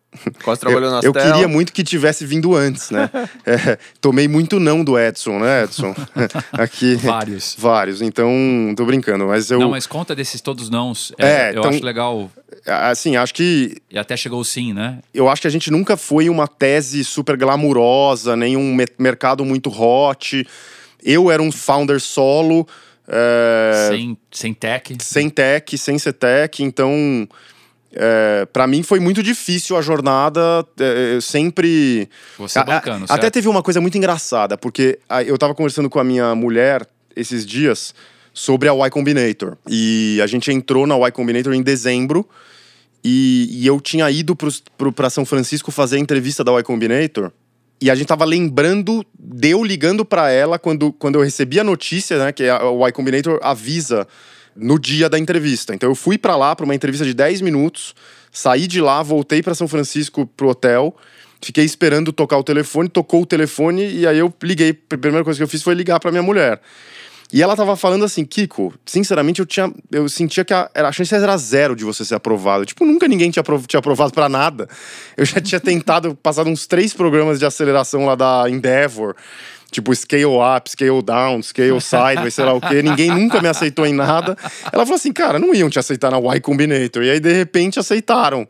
quase 0.44 0.60
trabalhando 0.62 0.94
nas 0.94 1.06
Eu, 1.06 1.14
eu 1.14 1.22
queria 1.22 1.48
muito 1.48 1.72
que 1.72 1.84
tivesse 1.84 2.26
vindo 2.26 2.56
antes, 2.56 2.90
né? 2.90 3.10
é, 3.46 3.78
tomei 4.00 4.28
muito 4.28 4.60
não 4.60 4.84
do 4.84 4.98
Edson, 4.98 5.40
né, 5.40 5.64
Edson? 5.64 5.94
Aqui. 6.52 6.96
Vários. 6.96 7.56
Vários, 7.58 8.02
então 8.02 8.30
tô 8.76 8.86
brincando, 8.86 9.28
mas 9.28 9.52
eu... 9.52 9.60
Não, 9.60 9.70
mas 9.70 9.86
conta 9.86 10.16
desses 10.16 10.42
todos 10.42 10.70
nãos. 10.70 11.14
É, 11.18 11.26
é 11.26 11.48
eu 11.50 11.60
então, 11.60 11.70
acho 11.70 11.86
legal... 11.86 12.32
Assim, 12.66 13.16
acho 13.16 13.34
que... 13.34 13.78
E 13.90 13.98
até 13.98 14.18
chegou 14.18 14.40
o 14.40 14.46
sim, 14.46 14.74
né? 14.74 15.00
Eu 15.14 15.30
acho 15.30 15.42
que 15.42 15.48
a 15.48 15.52
gente 15.52 15.72
nunca 15.72 15.96
foi 15.96 16.30
uma 16.30 16.48
tese 16.48 17.04
super 17.04 17.38
glamurosa, 17.38 18.36
nem 18.36 18.58
um 18.58 18.76
mercado 18.98 19.46
muito 19.46 19.70
hot. 19.70 20.46
Eu 21.04 21.30
era 21.32 21.42
um 21.42 21.52
founder 21.52 22.00
solo... 22.00 22.68
É... 23.08 23.88
Sem, 23.90 24.18
sem 24.32 24.54
tech? 24.54 24.98
Sem 25.00 25.30
tech, 25.30 25.78
sem 25.78 25.98
ser 25.98 26.14
tech, 26.14 26.64
então 26.64 27.28
é, 27.94 28.48
para 28.52 28.66
mim 28.68 28.84
foi 28.84 29.00
muito 29.00 29.22
difícil 29.22 29.76
a 29.76 29.82
jornada. 29.82 30.66
É, 30.80 31.16
eu 31.16 31.22
sempre. 31.22 32.10
Você 32.38 32.60
é 32.60 32.64
bacana, 32.64 33.06
Até 33.10 33.30
teve 33.30 33.48
uma 33.48 33.62
coisa 33.62 33.82
muito 33.82 33.98
engraçada, 33.98 34.58
porque 34.58 35.00
eu 35.26 35.38
tava 35.38 35.54
conversando 35.54 35.90
com 35.90 36.00
a 36.00 36.04
minha 36.04 36.34
mulher 36.34 36.88
esses 37.16 37.46
dias 37.46 37.94
sobre 38.34 38.70
a 38.70 38.74
Y 38.74 38.90
Combinator. 38.90 39.58
E 39.68 40.20
a 40.24 40.28
gente 40.28 40.52
entrou 40.52 40.88
na 40.88 40.96
Y 40.96 41.12
Combinator 41.12 41.54
em 41.54 41.62
dezembro. 41.62 42.28
E, 43.04 43.50
e 43.52 43.66
eu 43.66 43.82
tinha 43.82 44.10
ido 44.12 44.38
para 44.96 45.10
São 45.10 45.26
Francisco 45.26 45.72
fazer 45.72 45.96
a 45.96 46.00
entrevista 46.00 46.44
da 46.44 46.52
Y 46.52 46.64
Combinator. 46.64 47.32
E 47.82 47.90
a 47.90 47.96
gente 47.96 48.08
tava 48.08 48.24
lembrando 48.26 49.04
de 49.18 49.50
eu 49.50 49.64
ligando 49.64 50.06
para 50.06 50.30
ela 50.30 50.60
quando, 50.60 50.94
quando 50.94 51.16
eu 51.16 51.24
recebi 51.24 51.60
a 51.60 51.64
notícia, 51.64 52.24
né? 52.24 52.32
Que 52.32 52.44
o 52.48 52.88
Y 52.88 52.92
Combinator 52.92 53.40
avisa 53.42 54.08
no 54.56 54.78
dia 54.78 55.10
da 55.10 55.18
entrevista. 55.18 55.74
Então 55.74 55.90
eu 55.90 55.96
fui 55.96 56.16
para 56.16 56.36
lá 56.36 56.56
para 56.56 56.64
uma 56.64 56.76
entrevista 56.76 57.04
de 57.04 57.14
10 57.14 57.42
minutos, 57.42 57.96
saí 58.32 58.68
de 58.68 58.80
lá, 58.80 59.02
voltei 59.02 59.42
para 59.42 59.56
São 59.56 59.68
Francisco 59.68 60.28
pro 60.28 60.50
hotel, 60.50 60.96
fiquei 61.42 61.66
esperando 61.66 62.14
tocar 62.14 62.38
o 62.38 62.44
telefone, 62.44 62.88
tocou 62.88 63.24
o 63.24 63.26
telefone 63.26 63.90
e 63.92 64.06
aí 64.06 64.20
eu 64.20 64.32
liguei. 64.44 64.78
A 64.92 64.98
primeira 64.98 65.24
coisa 65.24 65.40
que 65.40 65.44
eu 65.44 65.48
fiz 65.48 65.64
foi 65.64 65.74
ligar 65.74 66.00
para 66.00 66.12
minha 66.12 66.24
mulher. 66.24 66.62
E 67.34 67.42
ela 67.42 67.56
tava 67.56 67.76
falando 67.78 68.04
assim, 68.04 68.26
Kiko, 68.26 68.74
sinceramente 68.86 69.40
eu 69.40 69.46
tinha. 69.46 69.72
Eu 69.92 70.10
sentia 70.10 70.44
que 70.44 70.54
a, 70.54 70.70
a 70.74 70.92
chance 70.92 71.14
era 71.16 71.38
zero 71.38 71.76
de 71.76 71.86
você 71.86 72.04
ser 72.04 72.16
aprovado. 72.16 72.66
Tipo, 72.66 72.86
nunca 72.86 73.08
ninguém 73.08 73.32
tinha, 73.32 73.44
tinha 73.68 73.80
aprovado 73.80 74.12
para 74.12 74.28
nada. 74.28 74.68
Eu 75.16 75.26
já 75.26 75.40
tinha 75.40 75.60
tentado, 75.60 76.14
passado 76.22 76.50
uns 76.50 76.68
três 76.68 76.94
programas 76.94 77.40
de 77.40 77.46
aceleração 77.46 78.06
lá 78.06 78.16
da 78.16 78.50
Endeavor 78.50 79.16
tipo 79.72 79.96
scale 79.96 80.26
up, 80.26 80.70
scale 80.70 81.02
down, 81.02 81.42
scale 81.42 81.80
sideways, 81.80 82.34
sei 82.34 82.44
lá 82.44 82.54
o 82.54 82.60
quê. 82.60 82.84
Ninguém 82.84 83.10
nunca 83.10 83.42
me 83.42 83.48
aceitou 83.48 83.86
em 83.86 83.94
nada. 83.94 84.38
Ela 84.72 84.86
falou 84.86 84.96
assim, 84.96 85.14
cara, 85.14 85.40
não 85.40 85.56
iam 85.56 85.70
te 85.70 85.80
aceitar 85.80 86.12
na 86.12 86.20
Y 86.20 86.42
Combinator. 86.42 87.02
E 87.04 87.10
aí, 87.10 87.20
de 87.22 87.32
repente, 87.32 87.80
aceitaram. 87.80 88.46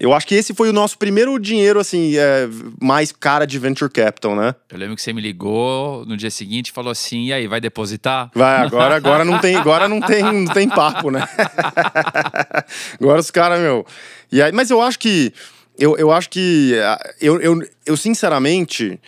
Eu 0.00 0.12
acho 0.12 0.26
que 0.28 0.34
esse 0.36 0.54
foi 0.54 0.70
o 0.70 0.72
nosso 0.72 0.96
primeiro 0.96 1.36
dinheiro, 1.40 1.80
assim, 1.80 2.16
é, 2.16 2.48
mais 2.80 3.10
cara 3.10 3.44
de 3.44 3.58
venture 3.58 3.90
capital, 3.90 4.36
né? 4.36 4.54
Eu 4.70 4.78
lembro 4.78 4.94
que 4.94 5.02
você 5.02 5.12
me 5.12 5.20
ligou 5.20 6.06
no 6.06 6.16
dia 6.16 6.30
seguinte 6.30 6.68
e 6.68 6.72
falou 6.72 6.92
assim: 6.92 7.26
e 7.26 7.32
aí, 7.32 7.48
vai 7.48 7.60
depositar? 7.60 8.30
Vai, 8.32 8.58
agora, 8.58 8.94
agora 8.94 9.24
não 9.24 9.40
tem, 9.40 9.56
agora 9.56 9.88
não 9.88 10.00
tem, 10.00 10.22
não 10.22 10.52
tem 10.52 10.68
papo, 10.68 11.10
né? 11.10 11.26
agora 13.00 13.18
os 13.18 13.30
caras, 13.32 13.58
meu. 13.58 13.84
E 14.30 14.40
aí, 14.40 14.52
mas 14.52 14.70
eu 14.70 14.80
acho 14.80 15.00
que. 15.00 15.32
Eu, 15.76 15.96
eu 15.96 16.12
acho 16.12 16.30
que. 16.30 16.74
Eu, 17.20 17.40
eu, 17.40 17.60
eu 17.84 17.96
sinceramente 17.96 19.00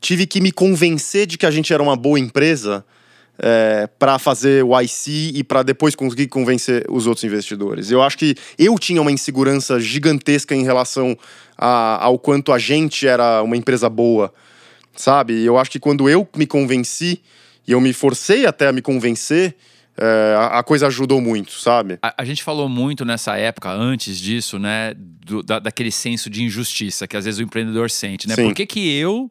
tive 0.00 0.26
que 0.26 0.42
me 0.42 0.52
convencer 0.52 1.26
de 1.26 1.38
que 1.38 1.46
a 1.46 1.50
gente 1.50 1.72
era 1.72 1.82
uma 1.82 1.96
boa 1.96 2.20
empresa 2.20 2.84
é, 3.38 3.88
para 3.98 4.18
fazer 4.18 4.64
o 4.64 4.78
IC 4.80 5.32
e 5.34 5.44
para 5.44 5.62
depois 5.62 5.94
conseguir 5.94 6.26
convencer 6.26 6.84
os 6.88 7.06
outros 7.06 7.24
investidores. 7.24 7.90
Eu 7.90 8.02
acho 8.02 8.18
que 8.18 8.34
eu 8.58 8.76
tinha 8.78 9.00
uma 9.00 9.12
insegurança 9.12 9.78
gigantesca 9.78 10.54
em 10.54 10.64
relação 10.64 11.16
a, 11.56 12.04
ao 12.04 12.18
quanto 12.18 12.52
a 12.52 12.58
gente 12.58 13.06
era 13.06 13.42
uma 13.42 13.56
empresa 13.56 13.88
boa, 13.88 14.32
sabe? 14.96 15.44
Eu 15.44 15.56
acho 15.56 15.70
que 15.70 15.78
quando 15.78 16.08
eu 16.08 16.28
me 16.36 16.46
convenci 16.46 17.22
e 17.66 17.72
eu 17.72 17.80
me 17.80 17.92
forcei 17.92 18.46
até 18.46 18.66
a 18.66 18.72
me 18.72 18.82
convencer, 18.82 19.54
é, 19.96 20.34
a, 20.36 20.58
a, 20.58 20.62
coisa 20.62 20.86
ajudou 20.86 21.20
muito, 21.20 21.52
sabe? 21.52 21.98
A, 22.02 22.22
a, 22.22 22.24
gente 22.24 22.42
falou 22.42 22.68
muito 22.68 23.04
nessa 23.04 23.36
época, 23.36 23.70
antes 23.70 24.18
disso, 24.18 24.58
né, 24.58 24.94
do, 24.96 25.42
da, 25.42 25.58
daquele 25.58 25.90
senso 25.90 26.30
de 26.30 26.42
injustiça 26.42 27.06
que 27.06 27.16
às 27.16 27.24
vezes 27.24 27.40
o 27.40 27.42
empreendedor 27.42 27.90
sente, 27.90 28.28
né? 28.28 28.34
Sim. 28.34 28.44
Por 28.44 28.54
que, 28.54 28.64
que 28.64 28.96
eu 28.96 29.30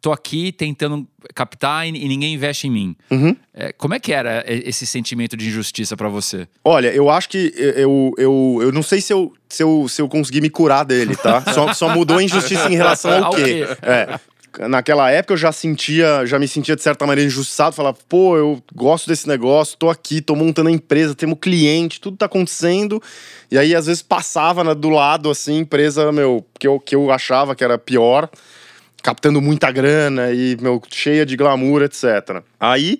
tô 0.00 0.12
aqui 0.12 0.50
tentando 0.50 1.06
captar 1.34 1.86
e, 1.86 1.92
ninguém 1.92 2.34
investe 2.34 2.66
em 2.66 2.70
mim. 2.70 2.96
Uhum. 3.10 3.36
É, 3.52 3.72
como 3.72 3.94
é 3.94 4.00
que 4.00 4.12
era 4.12 4.44
esse 4.46 4.86
sentimento 4.86 5.36
de 5.36 5.46
injustiça 5.48 5.96
para 5.96 6.08
você? 6.08 6.48
Olha, 6.64 6.88
eu 6.88 7.10
acho 7.10 7.28
que 7.28 7.52
eu, 7.56 8.14
eu, 8.16 8.58
eu 8.62 8.72
não 8.72 8.82
sei 8.82 9.00
se 9.00 9.12
eu, 9.12 9.32
se 9.48 9.62
eu, 9.62 9.86
se 9.88 10.00
eu 10.00 10.08
consegui 10.08 10.40
me 10.40 10.50
curar 10.50 10.84
dele, 10.84 11.14
tá? 11.16 11.42
só, 11.52 11.72
só 11.74 11.88
mudou 11.88 12.18
a 12.18 12.22
injustiça 12.22 12.68
em 12.68 12.76
relação 12.76 13.24
ao 13.24 13.34
quê? 13.34 13.66
É. 13.82 14.18
naquela 14.68 15.10
época 15.10 15.34
eu 15.34 15.38
já 15.38 15.52
sentia, 15.52 16.24
já 16.24 16.38
me 16.38 16.48
sentia 16.48 16.74
de 16.74 16.82
certa 16.82 17.06
maneira 17.06 17.26
injustiçado, 17.26 17.76
falava, 17.76 17.98
pô, 18.08 18.36
eu 18.36 18.62
gosto 18.74 19.06
desse 19.06 19.28
negócio, 19.28 19.76
tô 19.76 19.90
aqui, 19.90 20.20
tô 20.20 20.34
montando 20.34 20.70
a 20.70 20.72
empresa, 20.72 21.14
temos 21.14 21.38
cliente, 21.40 22.00
tudo 22.00 22.16
tá 22.16 22.26
acontecendo. 22.26 23.02
E 23.50 23.58
aí 23.58 23.74
às 23.74 23.86
vezes 23.86 24.02
passava 24.02 24.74
do 24.74 24.88
lado 24.88 25.28
assim, 25.30 25.58
empresa, 25.58 26.10
meu, 26.10 26.44
que 26.58 26.66
eu, 26.66 26.80
que 26.80 26.96
eu 26.96 27.10
achava 27.10 27.54
que 27.54 27.62
era 27.62 27.76
pior, 27.76 28.28
captando 29.02 29.40
muita 29.40 29.70
grana 29.70 30.32
e 30.32 30.56
meu 30.60 30.80
cheia 30.90 31.24
de 31.24 31.36
glamour, 31.36 31.82
etc. 31.82 32.42
Aí 32.58 32.98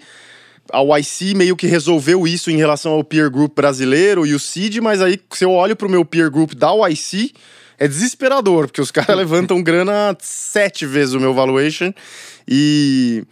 a 0.72 0.98
YC 0.98 1.34
meio 1.34 1.56
que 1.56 1.66
resolveu 1.66 2.26
isso 2.26 2.50
em 2.50 2.56
relação 2.56 2.92
ao 2.92 3.04
peer 3.04 3.30
group 3.30 3.54
brasileiro 3.54 4.26
e 4.26 4.34
o 4.34 4.38
CID, 4.38 4.80
mas 4.80 5.00
aí 5.00 5.20
se 5.32 5.44
eu 5.44 5.50
olho 5.50 5.76
pro 5.76 5.88
meu 5.88 6.04
peer 6.04 6.30
group 6.30 6.54
da 6.54 6.70
YC, 6.88 7.32
é 7.78 7.88
desesperador, 7.88 8.66
porque 8.66 8.80
os 8.80 8.90
caras 8.90 9.16
levantam 9.16 9.62
grana 9.62 10.16
sete 10.20 10.86
vezes 10.86 11.14
o 11.14 11.20
meu 11.20 11.34
valuation 11.34 11.92
e. 12.46 13.24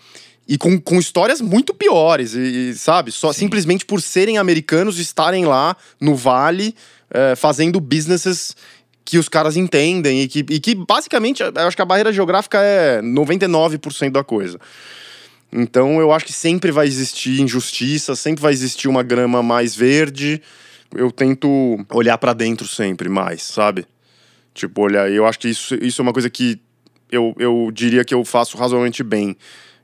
E 0.50 0.56
com, 0.56 0.80
com 0.80 0.98
histórias 0.98 1.42
muito 1.42 1.74
piores, 1.74 2.32
e, 2.32 2.70
e 2.70 2.74
sabe? 2.74 3.12
Só 3.12 3.34
Sim. 3.34 3.40
simplesmente 3.40 3.84
por 3.84 4.00
serem 4.00 4.38
americanos 4.38 4.98
estarem 4.98 5.44
lá 5.44 5.76
no 6.00 6.16
Vale 6.16 6.74
é, 7.10 7.34
fazendo 7.36 7.80
businesses 7.80 8.56
que 9.08 9.16
os 9.16 9.26
caras 9.26 9.56
entendem 9.56 10.20
e 10.20 10.28
que, 10.28 10.40
e 10.50 10.60
que 10.60 10.74
basicamente, 10.74 11.42
eu 11.42 11.50
acho 11.66 11.74
que 11.74 11.80
a 11.80 11.86
barreira 11.86 12.12
geográfica 12.12 12.58
é 12.60 13.00
99% 13.00 14.10
da 14.10 14.22
coisa. 14.22 14.60
Então 15.50 15.98
eu 15.98 16.12
acho 16.12 16.26
que 16.26 16.32
sempre 16.32 16.70
vai 16.70 16.86
existir 16.86 17.40
injustiça, 17.40 18.14
sempre 18.14 18.42
vai 18.42 18.52
existir 18.52 18.86
uma 18.86 19.02
grama 19.02 19.42
mais 19.42 19.74
verde. 19.74 20.42
Eu 20.94 21.10
tento 21.10 21.82
olhar 21.90 22.18
para 22.18 22.34
dentro 22.34 22.68
sempre 22.68 23.08
mais, 23.08 23.44
sabe? 23.44 23.86
Tipo, 24.52 24.82
olha, 24.82 25.08
eu 25.08 25.24
acho 25.24 25.38
que 25.38 25.48
isso, 25.48 25.74
isso 25.76 26.02
é 26.02 26.04
uma 26.04 26.12
coisa 26.12 26.28
que 26.28 26.60
eu, 27.10 27.34
eu 27.38 27.70
diria 27.72 28.04
que 28.04 28.12
eu 28.12 28.22
faço 28.26 28.58
razoavelmente 28.58 29.02
bem. 29.02 29.34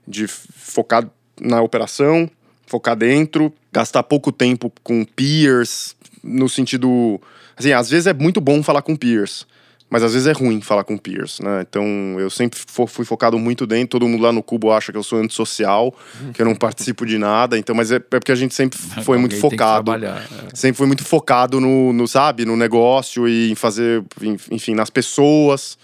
De 0.07 0.27
focar 0.29 1.09
na 1.41 1.63
operação, 1.63 2.31
focar 2.67 2.95
dentro, 2.95 3.51
gastar 3.73 4.03
pouco 4.03 4.31
tempo 4.31 4.71
com 4.83 5.03
peers, 5.03 5.97
no 6.23 6.47
sentido. 6.47 7.19
Assim, 7.57 7.73
às 7.73 7.89
vezes 7.89 8.07
é 8.07 8.15
muito 8.15 8.41
bom 8.41 8.63
falar 8.63 8.83
com 8.83 8.97
peers, 8.97 9.47
mas 9.95 10.03
às 10.03 10.13
vezes 10.13 10.27
é 10.27 10.33
ruim 10.33 10.61
falar 10.61 10.83
com 10.83 10.97
peers, 10.97 11.39
né? 11.41 11.65
Então 11.69 11.87
eu 12.19 12.29
sempre 12.29 12.59
fui 12.89 13.05
focado 13.05 13.39
muito 13.39 13.65
dentro. 13.67 13.91
Todo 13.91 14.09
mundo 14.09 14.23
lá 14.23 14.33
no 14.33 14.43
Cubo 14.43 14.73
acha 14.73 14.91
que 14.91 14.99
eu 14.99 15.03
sou 15.03 15.21
antissocial, 15.21 15.95
que 16.33 16.43
eu 16.43 16.47
não 16.47 16.55
participo 16.57 17.07
de 17.07 17.17
nada. 17.17 17.57
Então, 17.57 17.77
mas 17.77 17.93
é, 17.93 17.97
é 17.97 18.01
porque 18.01 18.33
a 18.33 18.35
gente 18.35 18.55
sempre 18.55 18.77
foi 18.77 19.19
muito 19.19 19.37
focado. 19.37 19.93
É. 19.95 20.27
Sempre 20.53 20.79
foi 20.79 20.87
muito 20.87 21.05
focado 21.05 21.61
no, 21.61 21.93
no, 21.93 22.09
sabe, 22.09 22.45
no 22.45 22.57
negócio 22.57 23.29
e 23.29 23.53
em 23.53 23.55
fazer, 23.55 24.03
enfim, 24.51 24.75
nas 24.75 24.91
pessoas. 24.91 25.79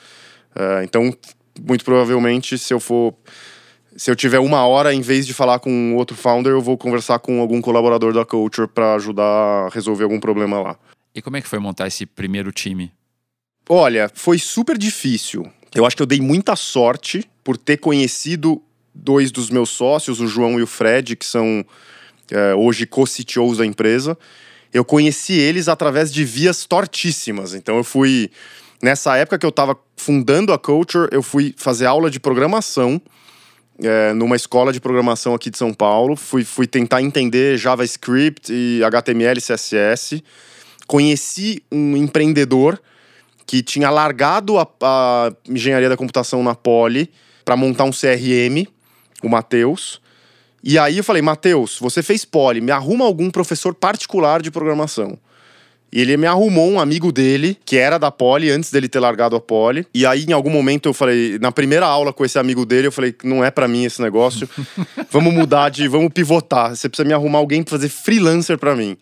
Uh, 0.57 0.83
então, 0.83 1.15
muito 1.65 1.85
provavelmente, 1.85 2.59
se 2.59 2.75
eu 2.75 2.81
for. 2.81 3.15
Se 3.97 4.11
eu 4.11 4.17
tiver 4.17 4.39
uma 4.39 4.67
hora, 4.67 4.95
em 4.95 5.03
vez 5.03 5.27
de 5.27 5.35
falar 5.35 5.59
com 5.59 5.95
outro 5.95 6.17
founder, 6.17 6.53
eu 6.53 6.61
vou 6.61 6.79
conversar 6.79 7.19
com 7.19 7.41
algum 7.41 7.61
colaborador 7.61 8.13
da 8.13 8.25
Culture 8.25 8.67
para 8.67 8.95
ajudar 8.95 9.23
a 9.25 9.69
resolver 9.69 10.05
algum 10.05 10.19
problema 10.19 10.61
lá. 10.61 10.77
E 11.15 11.21
como 11.21 11.37
é 11.37 11.41
que 11.41 11.49
foi 11.49 11.59
montar 11.59 11.87
esse 11.87 12.07
primeiro 12.07 12.53
time? 12.53 12.93
Olha, 13.69 14.11
foi 14.15 14.39
super 14.39 14.77
difícil. 14.77 15.51
Eu 15.75 15.87
acho 15.87 15.97
que 15.97 16.03
eu 16.03 16.07
dei 16.07 16.21
muita 16.21 16.57
sorte 16.57 17.29
por 17.45 17.57
ter 17.57 17.77
conhecido 17.77 18.63
dois 18.95 19.31
dos 19.31 19.51
meus 19.51 19.71
sócios, 19.71 20.21
o 20.21 20.27
João 20.27 20.59
e 20.59 20.63
o 20.63 20.67
Fred, 20.67 21.17
que 21.17 21.25
são 21.25 21.65
é, 22.31 22.55
hoje 22.55 22.87
co-CTOs 22.87 23.59
da 23.59 23.67
empresa. 23.67 24.17
Eu 24.73 24.85
conheci 24.85 25.35
eles 25.35 25.69
através 25.69 26.13
de 26.13 26.25
vias 26.25 26.65
tortíssimas. 26.65 27.55
Então 27.55 27.77
eu 27.77 27.85
fui. 27.85 28.31
Nessa 28.83 29.15
época 29.17 29.39
que 29.39 29.45
eu 29.45 29.51
estava 29.51 29.77
fundando 29.95 30.55
a 30.55 30.59
Culture, 30.59 31.07
eu 31.13 31.23
fui 31.23 31.55
fazer 31.57 31.85
aula 31.85 32.11
de 32.11 32.19
programação 32.19 33.01
é, 33.83 34.13
numa 34.15 34.37
escola 34.37 34.73
de 34.73 34.81
programação 34.81 35.35
aqui 35.35 35.51
de 35.51 35.59
São 35.59 35.73
Paulo. 35.73 36.17
Fui, 36.17 36.45
fui 36.45 36.67
tentar 36.67 37.03
entender 37.03 37.59
JavaScript 37.59 38.53
e 38.53 38.83
HTML 38.83 39.39
e 39.39 39.43
CSS. 39.43 40.23
Conheci 40.91 41.63
um 41.71 41.97
empreendedor 41.97 42.77
que 43.47 43.63
tinha 43.63 43.89
largado 43.91 44.59
a, 44.59 44.67
a 44.83 45.33
engenharia 45.49 45.89
da 45.89 45.97
computação 45.97 46.43
na 46.43 46.53
Poli 46.53 47.09
para 47.45 47.57
montar 47.57 47.85
um 47.85 47.93
CRM, 47.93 48.67
o 49.23 49.29
Matheus. 49.29 50.01
E 50.65 50.77
aí 50.77 50.99
eu 50.99 51.05
falei, 51.05 51.23
Matheus, 51.23 51.79
você 51.79 52.03
fez 52.03 52.25
Poli, 52.25 52.61
me 52.61 52.73
arruma 52.73 53.05
algum 53.05 53.31
professor 53.31 53.73
particular 53.73 54.43
de 54.43 54.51
programação. 54.51 55.17
E 55.93 56.01
ele 56.01 56.17
me 56.17 56.27
arrumou 56.27 56.69
um 56.69 56.81
amigo 56.81 57.13
dele, 57.13 57.57
que 57.65 57.77
era 57.77 57.97
da 57.97 58.11
Poli, 58.11 58.51
antes 58.51 58.73
dele 58.73 58.89
ter 58.89 58.99
largado 58.99 59.37
a 59.37 59.41
Poli. 59.41 59.87
E 59.95 60.05
aí, 60.05 60.25
em 60.25 60.33
algum 60.33 60.51
momento, 60.51 60.89
eu 60.89 60.93
falei, 60.93 61.39
na 61.39 61.53
primeira 61.53 61.87
aula 61.87 62.13
com 62.13 62.25
esse 62.25 62.37
amigo 62.37 62.67
dele, 62.67 62.89
eu 62.89 62.93
falei, 62.93 63.15
não 63.23 63.45
é 63.45 63.51
para 63.53 63.69
mim 63.69 63.85
esse 63.85 64.03
negócio. 64.03 64.51
vamos 65.09 65.33
mudar 65.33 65.69
de. 65.69 65.87
Vamos 65.87 66.13
pivotar. 66.13 66.75
Você 66.75 66.89
precisa 66.89 67.07
me 67.07 67.15
arrumar 67.15 67.39
alguém 67.39 67.63
pra 67.63 67.71
fazer 67.71 67.89
freelancer 67.89 68.59
para 68.59 68.75
mim. 68.75 68.99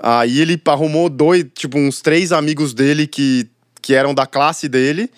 Aí 0.00 0.40
ele 0.40 0.60
arrumou 0.66 1.08
dois, 1.08 1.46
tipo, 1.54 1.78
uns 1.78 2.00
três 2.00 2.32
amigos 2.32 2.74
dele 2.74 3.06
que 3.06 3.48
que 3.84 3.94
eram 3.94 4.14
da 4.14 4.24
classe 4.24 4.66
dele. 4.66 5.10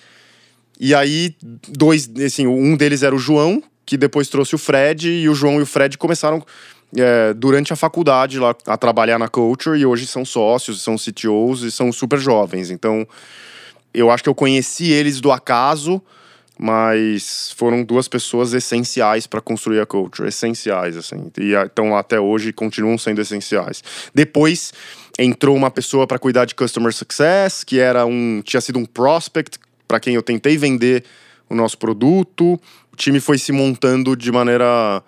E 0.78 0.92
aí, 0.92 1.36
dois, 1.68 2.10
assim, 2.24 2.48
um 2.48 2.76
deles 2.76 3.04
era 3.04 3.14
o 3.14 3.18
João, 3.18 3.62
que 3.86 3.96
depois 3.96 4.28
trouxe 4.28 4.56
o 4.56 4.58
Fred, 4.58 5.08
e 5.08 5.28
o 5.28 5.34
João 5.36 5.60
e 5.60 5.62
o 5.62 5.66
Fred 5.66 5.96
começaram 5.96 6.44
é, 6.96 7.32
durante 7.32 7.72
a 7.72 7.76
faculdade 7.76 8.40
lá 8.40 8.56
a 8.66 8.76
trabalhar 8.76 9.20
na 9.20 9.28
Culture, 9.28 9.78
e 9.78 9.86
hoje 9.86 10.04
são 10.04 10.24
sócios, 10.24 10.82
são 10.82 10.96
CTOs 10.96 11.62
e 11.62 11.70
são 11.70 11.92
super 11.92 12.18
jovens. 12.18 12.68
Então, 12.68 13.06
eu 13.94 14.10
acho 14.10 14.24
que 14.24 14.28
eu 14.28 14.34
conheci 14.34 14.90
eles 14.90 15.20
do 15.20 15.30
acaso, 15.30 16.02
mas 16.58 17.52
foram 17.56 17.84
duas 17.84 18.08
pessoas 18.08 18.54
essenciais 18.54 19.26
para 19.26 19.40
construir 19.40 19.80
a 19.80 19.86
Culture, 19.86 20.28
essenciais, 20.28 20.96
assim. 20.96 21.30
E 21.38 21.54
então, 21.54 21.96
até 21.96 22.18
hoje, 22.18 22.52
continuam 22.52 22.96
sendo 22.96 23.20
essenciais. 23.20 23.82
Depois 24.14 24.72
entrou 25.18 25.54
uma 25.56 25.70
pessoa 25.70 26.06
para 26.06 26.18
cuidar 26.18 26.44
de 26.44 26.54
customer 26.54 26.92
success, 26.92 27.62
que 27.62 27.78
era 27.78 28.06
um 28.06 28.42
tinha 28.42 28.60
sido 28.60 28.78
um 28.78 28.84
prospect 28.84 29.58
para 29.86 30.00
quem 30.00 30.14
eu 30.14 30.22
tentei 30.22 30.56
vender 30.56 31.04
o 31.48 31.54
nosso 31.54 31.78
produto. 31.78 32.60
O 32.92 32.96
time 32.96 33.20
foi 33.20 33.38
se 33.38 33.52
montando 33.52 34.16
de 34.16 34.32
maneira 34.32 35.02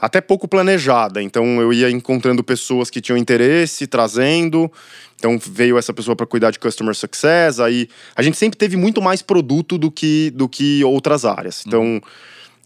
até 0.00 0.20
pouco 0.20 0.48
planejada. 0.48 1.22
Então 1.22 1.60
eu 1.60 1.72
ia 1.72 1.90
encontrando 1.90 2.42
pessoas 2.42 2.88
que 2.88 3.00
tinham 3.00 3.18
interesse, 3.18 3.86
trazendo. 3.86 4.70
Então 5.16 5.38
veio 5.38 5.76
essa 5.76 5.92
pessoa 5.92 6.16
para 6.16 6.26
cuidar 6.26 6.50
de 6.50 6.58
customer 6.58 6.94
success. 6.94 7.60
Aí 7.60 7.88
a 8.16 8.22
gente 8.22 8.36
sempre 8.36 8.58
teve 8.58 8.76
muito 8.76 9.02
mais 9.02 9.20
produto 9.22 9.76
do 9.76 9.90
que 9.90 10.30
do 10.34 10.48
que 10.48 10.82
outras 10.84 11.24
áreas. 11.24 11.64
Então 11.66 11.82
uhum. 11.82 12.00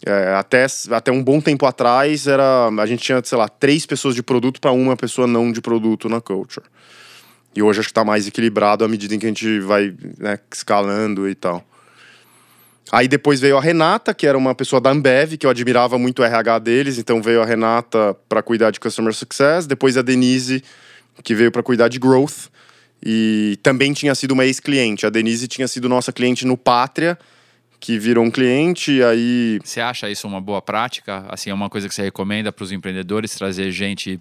É, 0.06 0.34
até, 0.34 0.66
até 0.90 1.10
um 1.10 1.22
bom 1.22 1.40
tempo 1.40 1.64
atrás, 1.64 2.26
era 2.26 2.68
a 2.68 2.84
gente 2.84 3.02
tinha, 3.02 3.22
sei 3.24 3.38
lá, 3.38 3.48
três 3.48 3.86
pessoas 3.86 4.14
de 4.14 4.22
produto 4.22 4.60
para 4.60 4.70
uma 4.70 4.94
pessoa 4.96 5.26
não 5.26 5.50
de 5.50 5.62
produto 5.62 6.10
na 6.10 6.20
culture. 6.20 6.66
E 7.56 7.62
hoje 7.62 7.80
acho 7.80 7.88
que 7.88 7.92
está 7.92 8.04
mais 8.04 8.26
equilibrado 8.26 8.84
à 8.84 8.88
medida 8.88 9.14
em 9.14 9.18
que 9.18 9.24
a 9.24 9.28
gente 9.28 9.60
vai 9.60 9.94
né, 10.18 10.38
escalando 10.52 11.26
e 11.26 11.34
tal. 11.34 11.64
Aí 12.92 13.08
depois 13.08 13.40
veio 13.40 13.56
a 13.56 13.60
Renata, 13.60 14.12
que 14.12 14.26
era 14.26 14.36
uma 14.36 14.54
pessoa 14.54 14.80
da 14.80 14.90
Ambev, 14.90 15.36
que 15.36 15.46
eu 15.46 15.50
admirava 15.50 15.98
muito 15.98 16.20
o 16.20 16.24
RH 16.24 16.58
deles, 16.58 16.98
então 16.98 17.22
veio 17.22 17.40
a 17.42 17.44
Renata 17.44 18.14
para 18.28 18.42
cuidar 18.42 18.70
de 18.70 18.78
Customer 18.78 19.12
Success, 19.12 19.66
depois 19.66 19.96
a 19.96 20.02
Denise, 20.02 20.62
que 21.22 21.34
veio 21.34 21.50
para 21.50 21.62
cuidar 21.62 21.88
de 21.88 21.98
Growth, 21.98 22.50
e 23.04 23.58
também 23.62 23.92
tinha 23.92 24.14
sido 24.14 24.32
uma 24.32 24.44
ex-cliente. 24.44 25.06
A 25.06 25.10
Denise 25.10 25.48
tinha 25.48 25.66
sido 25.66 25.88
nossa 25.88 26.12
cliente 26.12 26.46
no 26.46 26.56
Pátria, 26.56 27.18
que 27.80 27.98
virou 27.98 28.24
um 28.24 28.30
cliente, 28.30 29.02
aí. 29.02 29.58
Você 29.62 29.80
acha 29.80 30.08
isso 30.08 30.26
uma 30.26 30.40
boa 30.40 30.62
prática? 30.62 31.24
Assim, 31.28 31.50
é 31.50 31.54
uma 31.54 31.68
coisa 31.68 31.86
que 31.88 31.94
você 31.94 32.02
recomenda 32.02 32.50
para 32.50 32.64
os 32.64 32.72
empreendedores 32.72 33.34
trazer 33.34 33.70
gente 33.70 34.18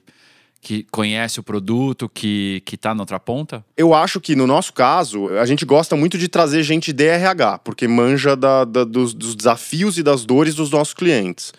que 0.63 0.87
conhece 0.89 1.41
o 1.41 1.43
produto, 1.43 2.07
que 2.07 2.63
está 2.71 2.95
na 2.95 3.01
outra 3.01 3.19
ponta? 3.19 3.65
Eu 3.75 3.93
acho 3.93 4.21
que 4.21 4.33
no 4.33 4.47
nosso 4.47 4.71
caso, 4.71 5.27
a 5.37 5.45
gente 5.45 5.65
gosta 5.65 5.93
muito 5.93 6.17
de 6.17 6.29
trazer 6.29 6.63
gente 6.63 6.93
de 6.93 7.03
RH, 7.05 7.59
porque 7.59 7.85
manja 7.85 8.33
da, 8.33 8.63
da, 8.63 8.85
dos, 8.85 9.13
dos, 9.13 9.35
desafios 9.35 9.97
e 9.97 10.03
das 10.03 10.23
dores 10.23 10.55
dos 10.55 10.71
nossos 10.71 10.93
clientes. 10.93 11.53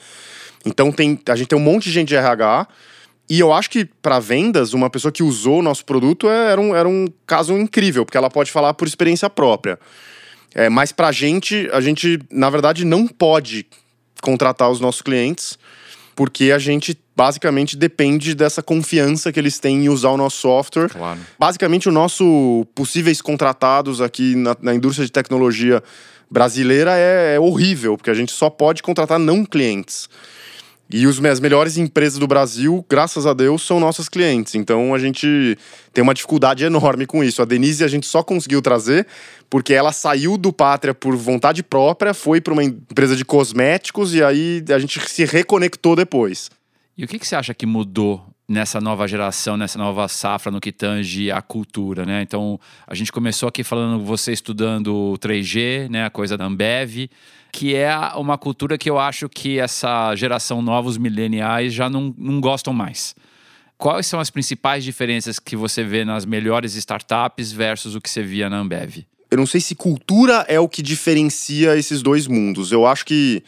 Então 0.65 0.91
tem, 0.91 1.21
a 1.29 1.37
gente 1.37 1.49
tem 1.49 1.59
um 1.59 1.63
monte 1.63 1.85
de 1.85 1.93
gente 1.93 2.09
de 2.09 2.17
RH. 2.17 2.67
E 3.29 3.39
eu 3.39 3.53
acho 3.53 3.69
que 3.69 3.85
para 3.85 4.19
vendas, 4.19 4.73
uma 4.73 4.89
pessoa 4.89 5.13
que 5.13 5.23
usou 5.23 5.59
o 5.59 5.63
nosso 5.63 5.85
produto 5.85 6.27
é, 6.27 6.53
era 6.53 6.61
um, 6.61 6.75
era 6.75 6.89
um 6.89 7.07
caso 7.27 7.53
incrível, 7.59 8.07
porque 8.07 8.17
ela 8.17 8.31
pode 8.31 8.51
falar 8.51 8.73
por 8.73 8.89
experiência 8.89 9.29
própria. 9.29 9.79
É, 10.55 10.71
mas 10.71 10.93
pra 10.93 11.13
gente, 11.13 11.69
a 11.75 11.81
gente, 11.83 12.19
na 12.31 12.49
verdade, 12.49 12.87
não 12.87 13.07
pode 13.07 13.67
contratar 14.23 14.71
os 14.71 14.81
nossos 14.81 15.03
clientes, 15.03 15.59
porque 16.17 16.53
a 16.53 16.59
gente 16.59 16.99
basicamente 17.17 17.77
depende 17.77 18.35
dessa 18.35 18.63
confiança 18.63 19.33
que 19.33 19.39
eles 19.39 19.59
têm 19.59 19.85
em 19.85 19.89
usar 19.89 20.11
o 20.11 20.17
nosso 20.17 20.39
software. 20.39 20.89
Claro. 20.89 21.21
Basicamente, 21.39 21.89
o 21.89 21.93
nosso 21.93 22.67
possíveis 22.75 23.21
contratados 23.21 24.01
aqui 24.01 24.35
na, 24.35 24.57
na 24.61 24.75
indústria 24.75 25.07
de 25.07 25.13
tecnologia 25.13 25.83
brasileira 26.31 26.97
é, 26.97 27.37
é, 27.37 27.41
horrível, 27.41 27.97
porque 27.97 28.11
a 28.11 28.15
gente 28.15 28.33
só 28.33 28.51
pode 28.51 28.83
contratar 28.83 29.19
não 29.19 29.45
clientes. 29.45 30.09
E 30.91 31.07
os, 31.07 31.23
as 31.25 31.41
melhores 31.41 31.79
empresas 31.79 32.19
do 32.19 32.27
Brasil, 32.27 32.85
graças 32.89 33.27
a 33.27 33.33
Deus, 33.33 33.63
são 33.63 33.81
nossas 33.81 34.09
clientes. 34.09 34.55
Então 34.55 34.95
a 34.95 34.99
gente 34.99 35.57
tem 35.93 36.03
uma 36.03 36.13
dificuldade 36.13 36.65
enorme 36.65 37.07
com 37.07 37.25
isso. 37.25 37.41
A 37.41 37.45
Denise 37.45 37.83
a 37.83 37.89
gente 37.89 38.07
só 38.07 38.23
conseguiu 38.23 38.61
trazer 38.61 39.07
porque 39.49 39.73
ela 39.73 39.93
saiu 39.93 40.37
do 40.37 40.53
Pátria 40.53 40.93
por 40.93 41.17
vontade 41.17 41.63
própria, 41.63 42.13
foi 42.13 42.41
para 42.41 42.53
uma 42.53 42.63
empresa 42.63 43.17
de 43.17 43.25
cosméticos 43.25 44.15
e 44.15 44.23
aí 44.23 44.63
a 44.69 44.79
gente 44.79 45.01
se 45.09 45.25
reconectou 45.25 45.97
depois. 45.97 46.51
E 46.97 47.05
o 47.05 47.09
que, 47.09 47.19
que 47.19 47.27
você 47.27 47.35
acha 47.35 47.53
que 47.53 47.67
mudou 47.67 48.25
nessa 48.49 48.81
nova 48.81 49.09
geração, 49.09 49.57
nessa 49.57 49.79
nova 49.79 50.07
safra 50.07 50.53
no 50.53 50.61
que 50.61 50.71
tange 50.71 51.31
a 51.31 51.41
cultura, 51.41 52.05
né? 52.05 52.23
Então, 52.23 52.61
a 52.87 52.95
gente 52.95 53.11
começou 53.11 53.49
aqui 53.49 53.65
falando 53.65 54.05
você 54.05 54.33
estudando 54.33 55.17
3G, 55.19 55.89
né, 55.89 56.05
a 56.05 56.11
coisa 56.11 56.37
da 56.37 56.45
Ambev, 56.45 57.09
que 57.51 57.75
é 57.75 57.97
uma 58.17 58.37
cultura 58.37 58.77
que 58.77 58.89
eu 58.89 58.99
acho 58.99 59.29
que 59.29 59.59
essa 59.59 60.15
geração 60.15 60.61
novos 60.61 60.99
mileniais 60.99 61.73
já 61.73 61.89
não, 61.89 62.15
não 62.19 62.41
gostam 62.41 62.73
mais. 62.73 63.15
Quais 63.79 64.07
são 64.07 64.21
as 64.21 64.31
principais 64.31 64.85
diferenças 64.85 65.39
que 65.39 65.57
você 65.57 65.83
vê 65.83 66.05
nas 66.05 66.25
melhores 66.25 66.75
startups 66.75 67.51
versus 67.51 67.95
o 67.95 68.01
que 68.01 68.11
você 68.11 68.23
via 68.23 68.49
na 68.49 68.59
Ambev? 68.59 69.05
Eu 69.31 69.39
não 69.39 69.47
sei 69.47 69.61
se 69.61 69.75
cultura 69.75 70.45
é 70.49 70.61
o 70.61 70.69
que 70.69 70.81
diferencia 70.81 71.77
esses 71.77 72.03
dois 72.03 72.27
mundos. 72.27 72.71
Eu 72.71 72.87
acho 72.87 73.05
que 73.05 73.43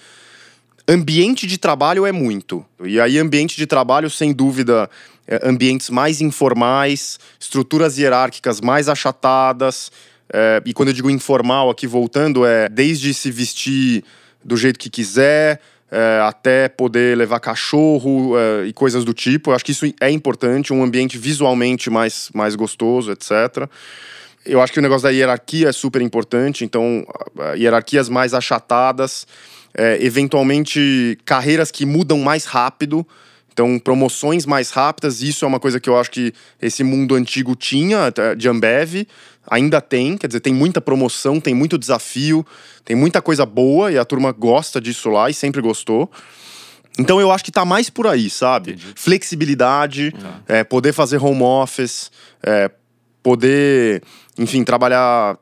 Ambiente 0.88 1.48
de 1.48 1.58
trabalho 1.58 2.06
é 2.06 2.12
muito. 2.12 2.64
E 2.84 3.00
aí, 3.00 3.18
ambiente 3.18 3.56
de 3.56 3.66
trabalho, 3.66 4.08
sem 4.08 4.32
dúvida, 4.32 4.88
é 5.26 5.40
ambientes 5.42 5.90
mais 5.90 6.20
informais, 6.20 7.18
estruturas 7.40 7.98
hierárquicas 7.98 8.60
mais 8.60 8.88
achatadas. 8.88 9.90
É, 10.32 10.62
e 10.64 10.72
quando 10.72 10.90
eu 10.90 10.94
digo 10.94 11.10
informal, 11.10 11.68
aqui 11.70 11.88
voltando, 11.88 12.46
é 12.46 12.68
desde 12.68 13.12
se 13.12 13.32
vestir 13.32 14.04
do 14.44 14.56
jeito 14.56 14.78
que 14.78 14.88
quiser, 14.88 15.60
é, 15.90 16.20
até 16.22 16.68
poder 16.68 17.18
levar 17.18 17.40
cachorro 17.40 18.38
é, 18.38 18.66
e 18.66 18.72
coisas 18.72 19.04
do 19.04 19.12
tipo. 19.12 19.50
Eu 19.50 19.56
acho 19.56 19.64
que 19.64 19.72
isso 19.72 19.92
é 20.00 20.08
importante, 20.08 20.72
um 20.72 20.84
ambiente 20.84 21.18
visualmente 21.18 21.90
mais, 21.90 22.30
mais 22.32 22.54
gostoso, 22.54 23.10
etc. 23.10 23.68
Eu 24.44 24.62
acho 24.62 24.72
que 24.72 24.78
o 24.78 24.82
negócio 24.82 25.02
da 25.02 25.10
hierarquia 25.10 25.70
é 25.70 25.72
super 25.72 26.00
importante, 26.00 26.64
então, 26.64 27.04
hierarquias 27.56 28.08
mais 28.08 28.32
achatadas 28.32 29.26
é, 29.76 30.02
eventualmente 30.02 31.18
carreiras 31.24 31.70
que 31.70 31.84
mudam 31.84 32.18
mais 32.18 32.44
rápido. 32.44 33.06
Então, 33.52 33.78
promoções 33.78 34.44
mais 34.44 34.70
rápidas, 34.70 35.22
isso 35.22 35.44
é 35.44 35.48
uma 35.48 35.58
coisa 35.58 35.80
que 35.80 35.88
eu 35.88 35.98
acho 35.98 36.10
que 36.10 36.32
esse 36.60 36.84
mundo 36.84 37.14
antigo 37.14 37.56
tinha, 37.56 38.12
de 38.36 38.48
Ambev, 38.50 39.06
ainda 39.46 39.80
tem, 39.80 40.18
quer 40.18 40.26
dizer, 40.26 40.40
tem 40.40 40.52
muita 40.52 40.78
promoção, 40.78 41.40
tem 41.40 41.54
muito 41.54 41.78
desafio, 41.78 42.44
tem 42.84 42.94
muita 42.94 43.22
coisa 43.22 43.46
boa 43.46 43.90
e 43.90 43.96
a 43.96 44.04
turma 44.04 44.30
gosta 44.30 44.78
disso 44.78 45.08
lá 45.08 45.30
e 45.30 45.34
sempre 45.34 45.62
gostou. 45.62 46.10
Então 46.98 47.20
eu 47.20 47.30
acho 47.30 47.44
que 47.44 47.52
tá 47.52 47.64
mais 47.64 47.88
por 47.88 48.06
aí, 48.06 48.28
sabe? 48.28 48.72
Entendi. 48.72 48.92
Flexibilidade, 48.94 50.12
uhum. 50.14 50.30
é, 50.48 50.64
poder 50.64 50.92
fazer 50.92 51.22
home 51.22 51.42
office, 51.42 52.10
é, 52.42 52.70
poder, 53.22 54.02
enfim, 54.38 54.64
trabalhar 54.64 55.38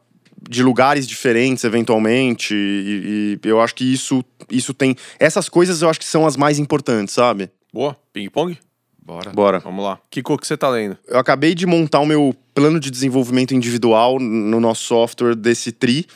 de 0.48 0.62
lugares 0.62 1.06
diferentes, 1.06 1.64
eventualmente. 1.64 2.54
E, 2.54 3.38
e, 3.44 3.48
eu 3.48 3.60
acho 3.60 3.74
que 3.74 3.84
isso, 3.84 4.24
isso 4.50 4.72
tem. 4.74 4.96
Essas 5.18 5.48
coisas 5.48 5.82
eu 5.82 5.88
acho 5.88 5.98
que 5.98 6.06
são 6.06 6.26
as 6.26 6.36
mais 6.36 6.58
importantes, 6.58 7.14
sabe? 7.14 7.50
Boa. 7.72 7.96
Ping-pong? 8.12 8.58
Bora. 9.04 9.30
Bora. 9.30 9.58
Vamos 9.58 9.84
lá. 9.84 9.98
Que 10.10 10.22
cor 10.22 10.40
que 10.40 10.46
você 10.46 10.56
tá 10.56 10.68
lendo? 10.70 10.96
Eu 11.06 11.18
acabei 11.18 11.54
de 11.54 11.66
montar 11.66 12.00
o 12.00 12.06
meu 12.06 12.34
plano 12.54 12.80
de 12.80 12.90
desenvolvimento 12.90 13.54
individual 13.54 14.18
no 14.18 14.58
nosso 14.58 14.84
software 14.84 15.34
desse 15.34 15.72
TRI. 15.72 16.06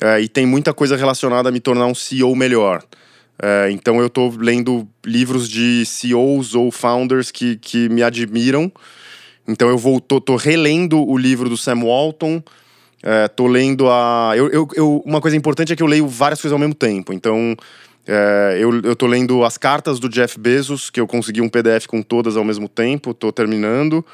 É, 0.00 0.20
e 0.20 0.28
tem 0.28 0.46
muita 0.46 0.72
coisa 0.72 0.96
relacionada 0.96 1.50
a 1.50 1.52
me 1.52 1.60
tornar 1.60 1.86
um 1.86 1.94
CEO 1.94 2.34
melhor. 2.34 2.82
É, 3.42 3.70
então 3.70 4.00
eu 4.00 4.08
tô 4.08 4.30
lendo 4.30 4.88
livros 5.04 5.48
de 5.48 5.84
CEOs 5.84 6.54
ou 6.54 6.70
founders 6.70 7.30
que, 7.30 7.56
que 7.56 7.88
me 7.90 8.02
admiram. 8.02 8.72
Então 9.46 9.68
eu 9.68 9.76
vou, 9.76 10.00
tô, 10.00 10.20
tô 10.20 10.36
relendo 10.36 11.04
o 11.04 11.18
livro 11.18 11.48
do 11.48 11.56
Sam 11.56 11.80
Walton, 11.84 12.42
é, 13.02 13.26
tô 13.28 13.46
lendo 13.46 13.90
a. 13.90 14.32
Eu, 14.36 14.48
eu, 14.50 14.68
eu, 14.74 15.02
uma 15.04 15.20
coisa 15.20 15.36
importante 15.36 15.72
é 15.72 15.76
que 15.76 15.82
eu 15.82 15.86
leio 15.86 16.06
várias 16.06 16.40
coisas 16.40 16.52
ao 16.52 16.58
mesmo 16.58 16.74
tempo. 16.74 17.12
Então, 17.12 17.56
é, 18.06 18.58
eu, 18.60 18.80
eu 18.82 18.94
tô 18.94 19.06
lendo 19.06 19.44
as 19.44 19.58
cartas 19.58 19.98
do 19.98 20.08
Jeff 20.08 20.38
Bezos, 20.38 20.88
que 20.88 21.00
eu 21.00 21.06
consegui 21.06 21.40
um 21.40 21.48
PDF 21.48 21.86
com 21.86 22.00
todas 22.00 22.36
ao 22.36 22.44
mesmo 22.44 22.68
tempo, 22.68 23.12
tô 23.12 23.32
terminando. 23.32 24.04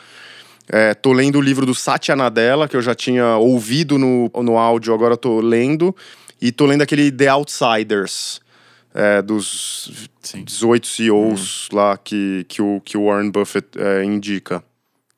É, 0.71 0.95
tô 0.95 1.13
lendo 1.13 1.39
o 1.39 1.41
livro 1.41 1.65
do 1.65 1.75
Satya 1.75 2.15
Nadella, 2.15 2.69
que 2.69 2.77
eu 2.77 2.83
já 2.83 2.95
tinha 2.95 3.37
ouvido 3.37 3.99
no, 3.99 4.31
no 4.43 4.59
áudio, 4.59 4.93
agora 4.95 5.17
tô 5.17 5.41
lendo. 5.41 5.95
E 6.41 6.53
tô 6.53 6.67
lendo 6.67 6.83
aquele 6.83 7.11
The 7.11 7.29
Outsiders, 7.29 8.41
é, 8.95 9.21
dos 9.21 10.09
Sim. 10.23 10.45
18 10.45 10.87
CEOs 10.87 11.69
hum. 11.73 11.77
lá 11.77 11.97
que, 11.97 12.45
que, 12.49 12.63
o, 12.63 12.81
que 12.83 12.97
o 12.97 13.07
Warren 13.07 13.31
Buffett 13.31 13.67
é, 13.77 14.05
indica. 14.05 14.63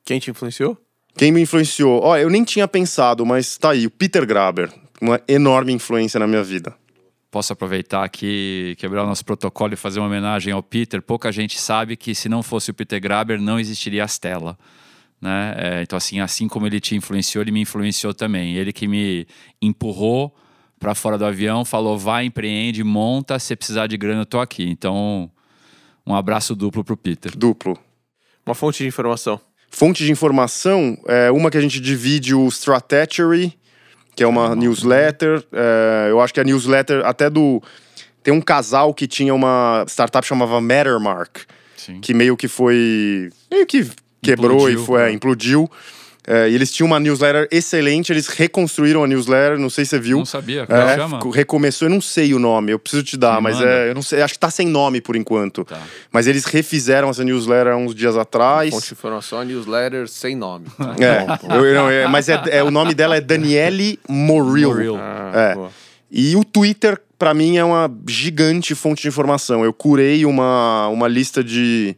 Quem 0.03 0.19
te 0.19 0.31
influenciou? 0.31 0.77
Quem 1.15 1.31
me 1.31 1.41
influenciou? 1.41 2.01
Ó, 2.03 2.17
eu 2.17 2.29
nem 2.29 2.43
tinha 2.43 2.67
pensado, 2.67 3.25
mas 3.25 3.57
tá 3.57 3.71
aí, 3.71 3.85
o 3.85 3.91
Peter 3.91 4.25
Graber. 4.25 4.71
Uma 5.01 5.19
enorme 5.27 5.73
influência 5.73 6.19
na 6.19 6.27
minha 6.27 6.43
vida. 6.43 6.75
Posso 7.31 7.53
aproveitar 7.53 8.03
aqui, 8.03 8.75
quebrar 8.77 9.03
o 9.03 9.07
nosso 9.07 9.23
protocolo 9.23 9.73
e 9.73 9.77
fazer 9.77 9.99
uma 9.99 10.07
homenagem 10.07 10.51
ao 10.51 10.61
Peter. 10.61 11.01
Pouca 11.01 11.31
gente 11.31 11.59
sabe 11.59 11.95
que 11.95 12.13
se 12.13 12.27
não 12.27 12.43
fosse 12.43 12.71
o 12.71 12.73
Peter 12.73 12.99
Graber, 12.99 13.39
não 13.39 13.59
existiria 13.59 14.03
a 14.03 14.07
Stella. 14.07 14.57
Né? 15.21 15.55
É, 15.57 15.81
então, 15.81 15.95
assim, 15.95 16.19
assim 16.19 16.47
como 16.47 16.67
ele 16.67 16.79
te 16.79 16.95
influenciou, 16.95 17.41
ele 17.41 17.51
me 17.51 17.61
influenciou 17.61 18.13
também. 18.13 18.55
Ele 18.55 18.73
que 18.73 18.87
me 18.87 19.25
empurrou 19.61 20.35
para 20.79 20.95
fora 20.95 21.17
do 21.17 21.25
avião, 21.25 21.63
falou: 21.63 21.97
vai, 21.97 22.25
empreende, 22.25 22.83
monta, 22.83 23.37
se 23.39 23.55
precisar 23.55 23.87
de 23.87 23.95
grana, 23.95 24.21
eu 24.21 24.25
tô 24.25 24.39
aqui. 24.39 24.67
Então, 24.67 25.31
um 26.05 26.15
abraço 26.15 26.55
duplo 26.55 26.83
pro 26.83 26.97
Peter. 26.97 27.37
Duplo. 27.37 27.77
Uma 28.45 28.55
fonte 28.55 28.79
de 28.79 28.87
informação. 28.87 29.39
Fonte 29.73 30.03
de 30.03 30.11
informação, 30.11 30.97
é 31.07 31.31
uma 31.31 31.49
que 31.49 31.57
a 31.57 31.61
gente 31.61 31.79
divide 31.79 32.35
o 32.35 32.47
Stratechery, 32.49 33.57
que 34.13 34.21
é 34.21 34.27
uma 34.27 34.53
newsletter. 34.53 35.43
É, 35.51 36.07
eu 36.09 36.19
acho 36.19 36.33
que 36.33 36.41
a 36.41 36.43
newsletter 36.43 37.05
até 37.05 37.29
do. 37.29 37.63
Tem 38.21 38.33
um 38.33 38.41
casal 38.41 38.93
que 38.93 39.07
tinha 39.07 39.33
uma 39.33 39.85
startup 39.87 40.27
chamava 40.27 40.59
Mattermark, 40.59 41.39
Sim. 41.77 42.01
que 42.01 42.13
meio 42.13 42.35
que 42.35 42.49
foi. 42.49 43.29
meio 43.49 43.65
que 43.65 43.89
quebrou 44.21 44.69
implodiu, 44.69 44.83
e 44.83 44.85
foi, 44.85 45.01
é, 45.01 45.11
implodiu. 45.11 45.71
É, 46.25 46.47
e 46.49 46.53
eles 46.53 46.71
tinham 46.71 46.85
uma 46.85 46.99
newsletter 46.99 47.47
excelente, 47.51 48.11
eles 48.11 48.27
reconstruíram 48.27 49.03
a 49.03 49.07
newsletter, 49.07 49.57
não 49.57 49.71
sei 49.71 49.85
se 49.85 49.91
você 49.91 49.99
viu. 49.99 50.19
Não 50.19 50.25
sabia, 50.25 50.67
como 50.67 50.79
é, 50.79 50.95
chama? 50.95 51.19
Recomeçou, 51.33 51.87
eu 51.87 51.89
não 51.93 52.01
sei 52.01 52.33
o 52.35 52.39
nome, 52.39 52.71
eu 52.71 52.77
preciso 52.77 53.03
te 53.03 53.17
dar, 53.17 53.37
Me 53.37 53.43
mas 53.43 53.59
é, 53.59 53.89
eu 53.89 53.95
não 53.95 54.03
sei, 54.03 54.21
acho 54.21 54.35
que 54.35 54.39
tá 54.39 54.51
sem 54.51 54.67
nome 54.67 55.01
por 55.01 55.15
enquanto. 55.15 55.65
Tá. 55.65 55.79
Mas 56.11 56.27
eles 56.27 56.45
refizeram 56.45 57.09
essa 57.09 57.23
newsletter 57.23 57.73
há 57.73 57.75
uns 57.75 57.95
dias 57.95 58.15
atrás. 58.15 58.69
Fonte 58.69 58.87
de 58.87 58.93
informação, 58.93 59.43
newsletter 59.43 60.07
sem 60.07 60.35
nome. 60.35 60.67
é, 61.01 61.55
eu, 61.55 61.73
não, 61.73 61.89
é, 61.89 62.07
mas 62.07 62.29
é, 62.29 62.39
é, 62.51 62.63
o 62.63 62.69
nome 62.69 62.93
dela 62.93 63.17
é 63.17 63.21
Daniele 63.21 63.99
Moril. 64.07 64.69
Moril. 64.69 64.97
Ah, 64.97 65.55
é. 65.57 65.69
E 66.11 66.35
o 66.35 66.43
Twitter, 66.43 67.01
para 67.17 67.33
mim, 67.33 67.57
é 67.57 67.63
uma 67.63 67.91
gigante 68.07 68.75
fonte 68.75 69.01
de 69.01 69.07
informação. 69.07 69.63
Eu 69.63 69.73
curei 69.73 70.23
uma, 70.25 70.87
uma 70.89 71.07
lista 71.07 71.43
de 71.43 71.95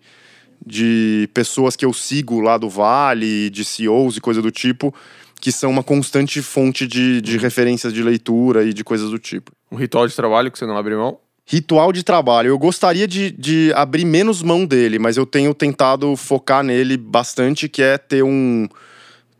de 0.66 1.30
pessoas 1.34 1.76
que 1.76 1.86
eu 1.86 1.94
sigo 1.94 2.40
lá 2.40 2.58
do 2.58 2.70
Vale, 2.70 3.50
de 3.50 3.66
CEOs 3.66 4.18
e 4.18 4.22
coisa 4.22 4.42
do 4.42 4.52
tipo, 4.52 4.94
que 5.42 5.52
são 5.52 5.70
uma 5.70 5.84
constante 5.84 6.42
fonte 6.42 6.88
de, 6.88 7.22
de 7.22 7.38
referências 7.38 7.94
de 7.94 8.02
leitura 8.02 8.64
e 8.64 8.74
de 8.74 8.84
coisas 8.84 9.10
do 9.10 9.20
tipo. 9.20 9.52
Um 9.72 9.76
ritual 9.76 10.08
de 10.08 10.16
trabalho 10.16 10.52
que 10.52 10.58
você 10.58 10.66
não 10.66 10.78
abre 10.78 10.96
mão? 10.96 11.18
Ritual 11.46 11.92
de 11.92 12.04
trabalho. 12.04 12.48
Eu 12.48 12.58
gostaria 12.58 13.08
de, 13.08 13.32
de 13.32 13.74
abrir 13.76 14.06
menos 14.06 14.42
mão 14.42 14.66
dele, 14.66 14.98
mas 14.98 15.18
eu 15.18 15.26
tenho 15.26 15.54
tentado 15.54 16.16
focar 16.16 16.64
nele 16.64 16.96
bastante, 16.96 17.68
que 17.68 17.82
é 17.82 17.98
ter 17.98 18.24
um 18.24 18.68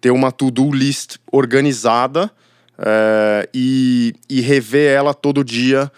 ter 0.02 0.12
uma 0.12 0.34
to-do 0.34 0.70
list 0.70 1.16
organizada 1.32 2.30
é, 2.78 3.48
e, 3.54 4.14
e 4.30 4.42
rever 4.42 4.92
ela 4.92 5.14
todo 5.14 5.46
dia 5.46 5.90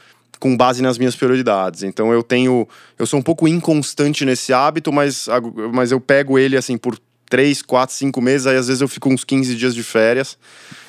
com 0.45 0.55
base 0.55 0.79
nas 0.79 0.99
minhas 0.99 1.15
prioridades. 1.15 1.81
Então 1.81 2.13
eu 2.13 2.21
tenho. 2.21 2.67
Eu 2.99 3.08
sou 3.08 3.19
um 3.19 3.23
pouco 3.23 3.47
inconstante 3.47 4.23
nesse 4.23 4.53
hábito, 4.53 4.93
mas, 4.93 5.25
mas 5.73 5.91
eu 5.91 5.99
pego 5.99 6.38
ele 6.38 6.55
assim 6.55 6.77
por 6.77 6.99
três, 7.27 7.63
quatro, 7.63 7.95
cinco 7.95 8.21
meses, 8.21 8.45
aí 8.45 8.55
às 8.55 8.67
vezes 8.67 8.79
eu 8.79 8.88
fico 8.88 9.10
uns 9.10 9.23
15 9.23 9.55
dias 9.55 9.73
de 9.73 9.81
férias, 9.81 10.38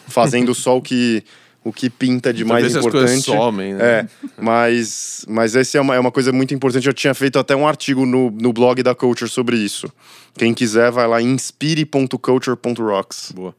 fazendo 0.08 0.54
só 0.54 0.76
o 0.76 0.82
que. 0.82 1.24
O 1.64 1.72
que 1.72 1.88
pinta 1.90 2.32
de 2.32 2.44
mais 2.44 2.62
Talvez 2.62 2.86
importante. 2.86 3.18
As 3.18 3.24
somem, 3.24 3.74
né? 3.74 3.84
É, 3.84 4.06
mas, 4.40 5.26
mas 5.28 5.56
essa 5.56 5.76
é 5.76 5.80
uma, 5.80 5.96
é 5.96 5.98
uma 5.98 6.12
coisa 6.12 6.30
muito 6.30 6.54
importante. 6.54 6.86
Eu 6.86 6.94
tinha 6.94 7.12
feito 7.12 7.40
até 7.40 7.56
um 7.56 7.66
artigo 7.66 8.06
no, 8.06 8.30
no 8.30 8.52
blog 8.52 8.80
da 8.84 8.94
Culture 8.94 9.28
sobre 9.28 9.56
isso. 9.56 9.92
Quem 10.38 10.54
quiser, 10.54 10.92
vai 10.92 11.08
lá, 11.08 11.20
inspire.culture.rocks. 11.20 13.32
Boa. 13.34 13.52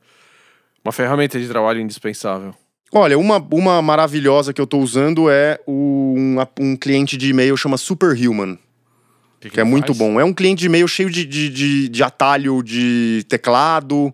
Uma 0.86 0.94
ferramenta 0.94 1.38
de 1.38 1.50
trabalho 1.50 1.82
indispensável. 1.82 2.56
Olha, 2.94 3.18
uma, 3.18 3.38
uma 3.52 3.82
maravilhosa 3.82 4.54
que 4.54 4.62
eu 4.62 4.66
estou 4.66 4.82
usando 4.82 5.30
é 5.30 5.60
um, 5.68 6.38
um 6.60 6.76
cliente 6.76 7.18
de 7.18 7.30
e-mail 7.30 7.58
chama 7.58 7.78
Superhuman. 7.78 8.58
Que, 9.40 9.50
que, 9.50 9.56
que 9.56 9.60
é 9.60 9.64
muito 9.64 9.88
faz? 9.88 9.98
bom. 9.98 10.20
É 10.20 10.24
um 10.24 10.34
cliente 10.34 10.62
de 10.62 10.66
e-mail 10.68 10.88
cheio 10.88 11.10
de, 11.10 11.26
de, 11.26 11.50
de, 11.50 11.90
de 11.90 12.04
atalho 12.04 12.64
de 12.64 13.26
teclado, 13.30 14.14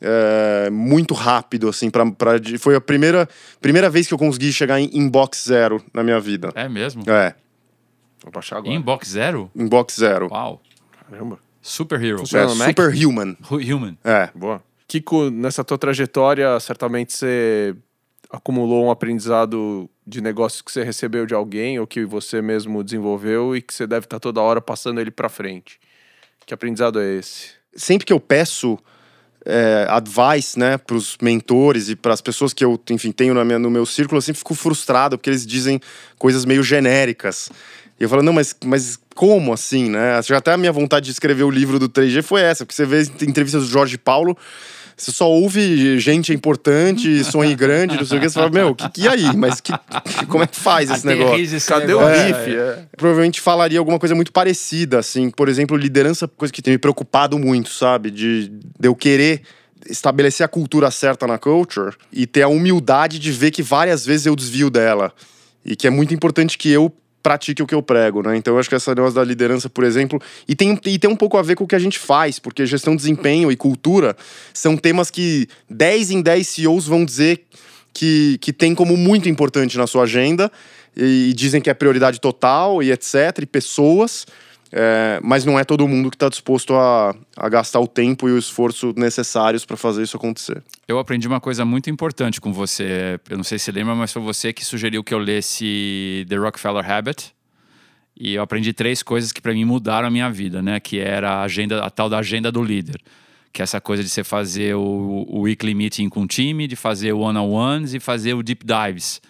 é, 0.00 0.70
muito 0.70 1.12
rápido, 1.14 1.68
assim, 1.68 1.90
pra, 1.90 2.08
pra, 2.10 2.32
foi 2.58 2.76
a 2.76 2.80
primeira, 2.80 3.28
primeira 3.60 3.90
vez 3.90 4.06
que 4.06 4.14
eu 4.14 4.18
consegui 4.18 4.52
chegar 4.52 4.78
em 4.80 4.90
inbox 4.92 5.44
zero 5.46 5.82
na 5.92 6.02
minha 6.02 6.20
vida. 6.20 6.52
É 6.54 6.68
mesmo? 6.68 7.02
É. 7.06 7.34
Vou 8.22 8.30
baixar 8.32 8.58
agora. 8.58 8.74
Inbox 8.74 9.08
Zero? 9.08 9.50
Inbox 9.56 9.96
Zero. 9.96 10.28
Uau. 10.30 10.60
Caramba. 11.10 11.38
Superhero. 11.62 12.18
Funciona 12.18 12.52
É, 12.52 12.54
Mac? 12.54 12.68
Superhuman. 12.68 13.36
Human. 13.50 13.96
É. 14.04 14.28
Boa. 14.34 14.62
Kiko, 14.86 15.30
nessa 15.30 15.64
tua 15.64 15.78
trajetória, 15.78 16.60
certamente 16.60 17.14
você 17.14 17.74
acumulou 18.30 18.84
um 18.86 18.90
aprendizado 18.90 19.88
de 20.06 20.20
negócios 20.20 20.62
que 20.62 20.70
você 20.70 20.82
recebeu 20.84 21.26
de 21.26 21.34
alguém 21.34 21.78
ou 21.78 21.86
que 21.86 22.04
você 22.04 22.40
mesmo 22.40 22.82
desenvolveu 22.84 23.56
e 23.56 23.62
que 23.62 23.74
você 23.74 23.86
deve 23.86 24.06
estar 24.06 24.20
toda 24.20 24.40
hora 24.40 24.60
passando 24.60 25.00
ele 25.00 25.10
para 25.10 25.28
frente. 25.28 25.80
Que 26.46 26.54
aprendizado 26.54 27.00
é 27.00 27.16
esse? 27.16 27.60
sempre 27.74 28.04
que 28.04 28.12
eu 28.12 28.20
peço 28.20 28.78
é, 29.44 29.86
advice, 29.88 30.58
né, 30.58 30.76
para 30.76 30.96
os 30.96 31.16
mentores 31.20 31.88
e 31.88 31.96
para 31.96 32.12
as 32.12 32.20
pessoas 32.20 32.52
que 32.52 32.64
eu, 32.64 32.78
enfim, 32.90 33.10
tenho 33.10 33.34
minha, 33.44 33.58
no 33.58 33.70
meu 33.70 33.86
círculo, 33.86 34.18
eu 34.18 34.22
sempre 34.22 34.38
fico 34.38 34.54
frustrado 34.54 35.16
porque 35.16 35.30
eles 35.30 35.46
dizem 35.46 35.80
coisas 36.18 36.44
meio 36.44 36.62
genéricas. 36.62 37.50
E 37.98 38.02
eu 38.02 38.08
falo, 38.08 38.22
não, 38.22 38.32
mas, 38.32 38.54
mas 38.64 38.98
como 39.14 39.52
assim, 39.52 39.90
né? 39.90 40.18
Até 40.34 40.52
a 40.52 40.56
minha 40.56 40.72
vontade 40.72 41.06
de 41.06 41.12
escrever 41.12 41.42
o 41.42 41.50
livro 41.50 41.78
do 41.78 41.88
3G 41.88 42.22
foi 42.22 42.40
essa, 42.40 42.64
porque 42.64 42.74
você 42.74 42.86
vê 42.86 43.02
entrevistas 43.26 43.64
do 43.64 43.68
Jorge 43.68 43.98
Paulo, 43.98 44.36
você 45.00 45.12
só 45.12 45.30
ouve 45.30 45.98
gente 45.98 46.32
importante, 46.32 47.24
sonhe 47.24 47.54
grande, 47.54 47.96
não 47.96 48.04
sei 48.04 48.18
o 48.18 48.20
que, 48.20 48.28
você 48.28 48.34
fala, 48.34 48.50
meu, 48.50 48.74
que, 48.74 48.88
que 48.90 49.00
e 49.02 49.08
aí? 49.08 49.34
Mas 49.34 49.58
que, 49.58 49.72
como 50.28 50.44
é 50.44 50.46
que 50.46 50.56
faz 50.56 50.90
esse 50.90 51.06
negócio? 51.06 51.40
Esse 51.42 51.66
Cadê 51.66 51.94
o 51.94 52.00
negócio. 52.00 52.26
riff? 52.26 52.56
É. 52.56 52.84
provavelmente 52.96 53.40
falaria 53.40 53.78
alguma 53.78 53.98
coisa 53.98 54.14
muito 54.14 54.30
parecida, 54.30 54.98
assim. 54.98 55.30
Por 55.30 55.48
exemplo, 55.48 55.74
liderança, 55.74 56.28
coisa 56.28 56.52
que 56.52 56.60
tem 56.60 56.74
me 56.74 56.78
preocupado 56.78 57.38
muito, 57.38 57.70
sabe? 57.70 58.10
De, 58.10 58.48
de 58.48 58.88
eu 58.88 58.94
querer 58.94 59.42
estabelecer 59.88 60.44
a 60.44 60.48
cultura 60.48 60.90
certa 60.90 61.26
na 61.26 61.38
culture 61.38 61.96
e 62.12 62.26
ter 62.26 62.42
a 62.42 62.48
humildade 62.48 63.18
de 63.18 63.32
ver 63.32 63.50
que 63.50 63.62
várias 63.62 64.04
vezes 64.04 64.26
eu 64.26 64.36
desvio 64.36 64.68
dela. 64.68 65.12
E 65.64 65.74
que 65.74 65.86
é 65.86 65.90
muito 65.90 66.12
importante 66.12 66.58
que 66.58 66.70
eu 66.70 66.92
pratique 67.22 67.62
o 67.62 67.66
que 67.66 67.74
eu 67.74 67.82
prego, 67.82 68.22
né? 68.22 68.36
Então 68.36 68.54
eu 68.54 68.60
acho 68.60 68.68
que 68.68 68.74
essa 68.74 68.94
negócio 68.94 69.14
da 69.14 69.24
liderança, 69.24 69.68
por 69.68 69.84
exemplo, 69.84 70.20
e 70.48 70.54
tem, 70.54 70.78
e 70.86 70.98
tem 70.98 71.10
um 71.10 71.16
pouco 71.16 71.36
a 71.36 71.42
ver 71.42 71.54
com 71.54 71.64
o 71.64 71.66
que 71.66 71.74
a 71.74 71.78
gente 71.78 71.98
faz, 71.98 72.38
porque 72.38 72.64
gestão 72.66 72.94
de 72.94 73.02
desempenho 73.02 73.50
e 73.50 73.56
cultura 73.56 74.16
são 74.54 74.76
temas 74.76 75.10
que 75.10 75.46
10 75.68 76.10
em 76.10 76.22
10 76.22 76.46
CEOs 76.46 76.86
vão 76.86 77.04
dizer 77.04 77.44
que, 77.92 78.38
que 78.40 78.52
tem 78.52 78.74
como 78.74 78.96
muito 78.96 79.28
importante 79.28 79.76
na 79.76 79.86
sua 79.86 80.04
agenda 80.04 80.50
e, 80.96 81.30
e 81.30 81.34
dizem 81.34 81.60
que 81.60 81.70
é 81.70 81.74
prioridade 81.74 82.20
total 82.20 82.82
e 82.82 82.90
etc, 82.90 83.38
e 83.42 83.46
pessoas, 83.46 84.26
é, 84.72 85.18
mas 85.22 85.44
não 85.44 85.58
é 85.58 85.64
todo 85.64 85.86
mundo 85.88 86.10
que 86.10 86.16
está 86.16 86.28
disposto 86.28 86.74
a, 86.74 87.14
a 87.36 87.48
gastar 87.48 87.80
o 87.80 87.88
tempo 87.88 88.28
e 88.28 88.32
o 88.32 88.38
esforço 88.38 88.94
necessários 88.96 89.64
para 89.64 89.76
fazer 89.76 90.02
isso 90.02 90.16
acontecer. 90.16 90.62
Eu 90.86 90.98
aprendi 90.98 91.26
uma 91.26 91.40
coisa 91.40 91.64
muito 91.64 91.90
importante 91.90 92.40
com 92.40 92.52
você. 92.52 93.18
Eu 93.28 93.36
não 93.36 93.44
sei 93.44 93.58
se 93.58 93.72
lembra, 93.72 93.94
mas 93.94 94.12
foi 94.12 94.22
você 94.22 94.52
que 94.52 94.64
sugeriu 94.64 95.02
que 95.02 95.12
eu 95.12 95.18
lesse 95.18 96.24
The 96.28 96.36
Rockefeller 96.36 96.88
Habit. 96.88 97.34
E 98.18 98.34
eu 98.34 98.42
aprendi 98.42 98.72
três 98.72 99.02
coisas 99.02 99.32
que 99.32 99.40
para 99.40 99.52
mim 99.52 99.64
mudaram 99.64 100.06
a 100.06 100.10
minha 100.10 100.30
vida, 100.30 100.62
né? 100.62 100.78
Que 100.78 101.00
era 101.00 101.36
a 101.36 101.42
agenda, 101.42 101.82
a 101.82 101.90
tal 101.90 102.08
da 102.08 102.18
agenda 102.18 102.52
do 102.52 102.62
líder. 102.62 103.00
Que 103.52 103.62
é 103.62 103.64
essa 103.64 103.80
coisa 103.80 104.04
de 104.04 104.08
você 104.08 104.22
fazer 104.22 104.76
o, 104.76 105.26
o 105.26 105.40
weekly 105.40 105.74
meeting 105.74 106.08
com 106.08 106.22
o 106.22 106.26
time, 106.26 106.68
de 106.68 106.76
fazer 106.76 107.12
o 107.12 107.20
one-on-ones 107.20 107.94
e 107.94 107.98
fazer 107.98 108.34
o 108.34 108.42
deep 108.42 108.64
dives. 108.64 109.20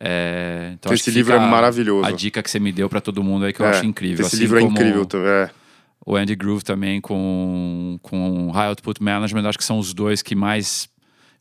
É, 0.00 0.72
então 0.74 0.92
Esse 0.92 1.10
livro 1.10 1.34
é 1.34 1.38
maravilhoso. 1.38 2.06
A 2.06 2.10
dica 2.10 2.42
que 2.42 2.50
você 2.50 2.58
me 2.58 2.72
deu 2.72 2.88
para 2.88 3.00
todo 3.00 3.22
mundo 3.22 3.44
aí 3.44 3.52
que 3.52 3.60
eu 3.60 3.66
É, 3.66 3.70
acho 3.70 3.86
incrível. 3.86 4.26
Esse 4.26 4.34
Assim 4.36 4.42
livro 4.42 4.58
é 4.58 4.62
incrível 4.62 5.06
também. 5.06 5.28
É. 5.28 5.50
O 6.04 6.16
Andy 6.16 6.34
Groove 6.34 6.62
também 6.64 7.00
com, 7.00 7.98
com 8.02 8.50
High 8.50 8.68
Output 8.68 9.02
Management, 9.02 9.48
acho 9.48 9.56
que 9.58 9.64
são 9.64 9.78
os 9.78 9.94
dois 9.94 10.20
que 10.20 10.34
mais 10.34 10.88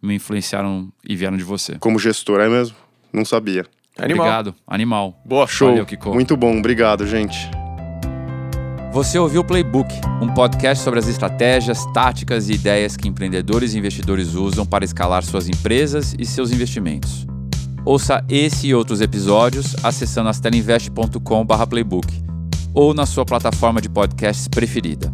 me 0.01 0.15
influenciaram 0.15 0.89
e 1.07 1.15
vieram 1.15 1.35
de 1.35 1.43
você. 1.43 1.77
Como 1.79 1.97
gestor, 1.99 2.39
é 2.39 2.47
mesmo? 2.47 2.75
Não 3.11 3.25
sabia. 3.25 3.65
Animal. 3.97 4.25
Obrigado, 4.25 4.55
animal. 4.67 5.21
Boa, 5.25 5.45
Show. 5.47 5.69
Valeu, 5.69 5.85
Kiko. 5.85 6.13
Muito 6.13 6.35
bom, 6.37 6.57
obrigado, 6.57 7.05
gente. 7.05 7.37
Você 8.91 9.17
ouviu 9.17 9.41
o 9.41 9.43
Playbook, 9.43 9.91
um 10.21 10.31
podcast 10.33 10.83
sobre 10.83 10.99
as 10.99 11.07
estratégias, 11.07 11.83
táticas 11.93 12.47
e 12.47 12.53
ideias 12.53 12.95
que 12.95 13.07
empreendedores 13.07 13.73
e 13.73 13.79
investidores 13.79 14.35
usam 14.35 14.65
para 14.65 14.85
escalar 14.85 15.23
suas 15.23 15.49
empresas 15.49 16.15
e 16.17 16.25
seus 16.25 16.51
investimentos. 16.51 17.25
Ouça 17.85 18.23
esse 18.29 18.67
e 18.67 18.75
outros 18.75 19.01
episódios 19.01 19.75
acessando 19.83 20.29
astelinvest.com/playbook 20.29 22.07
ou 22.73 22.93
na 22.93 23.05
sua 23.05 23.25
plataforma 23.25 23.81
de 23.81 23.89
podcasts 23.89 24.47
preferida. 24.47 25.13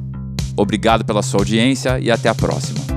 Obrigado 0.55 1.03
pela 1.03 1.23
sua 1.23 1.41
audiência 1.41 1.99
e 1.99 2.11
até 2.11 2.29
a 2.29 2.35
próxima. 2.35 2.88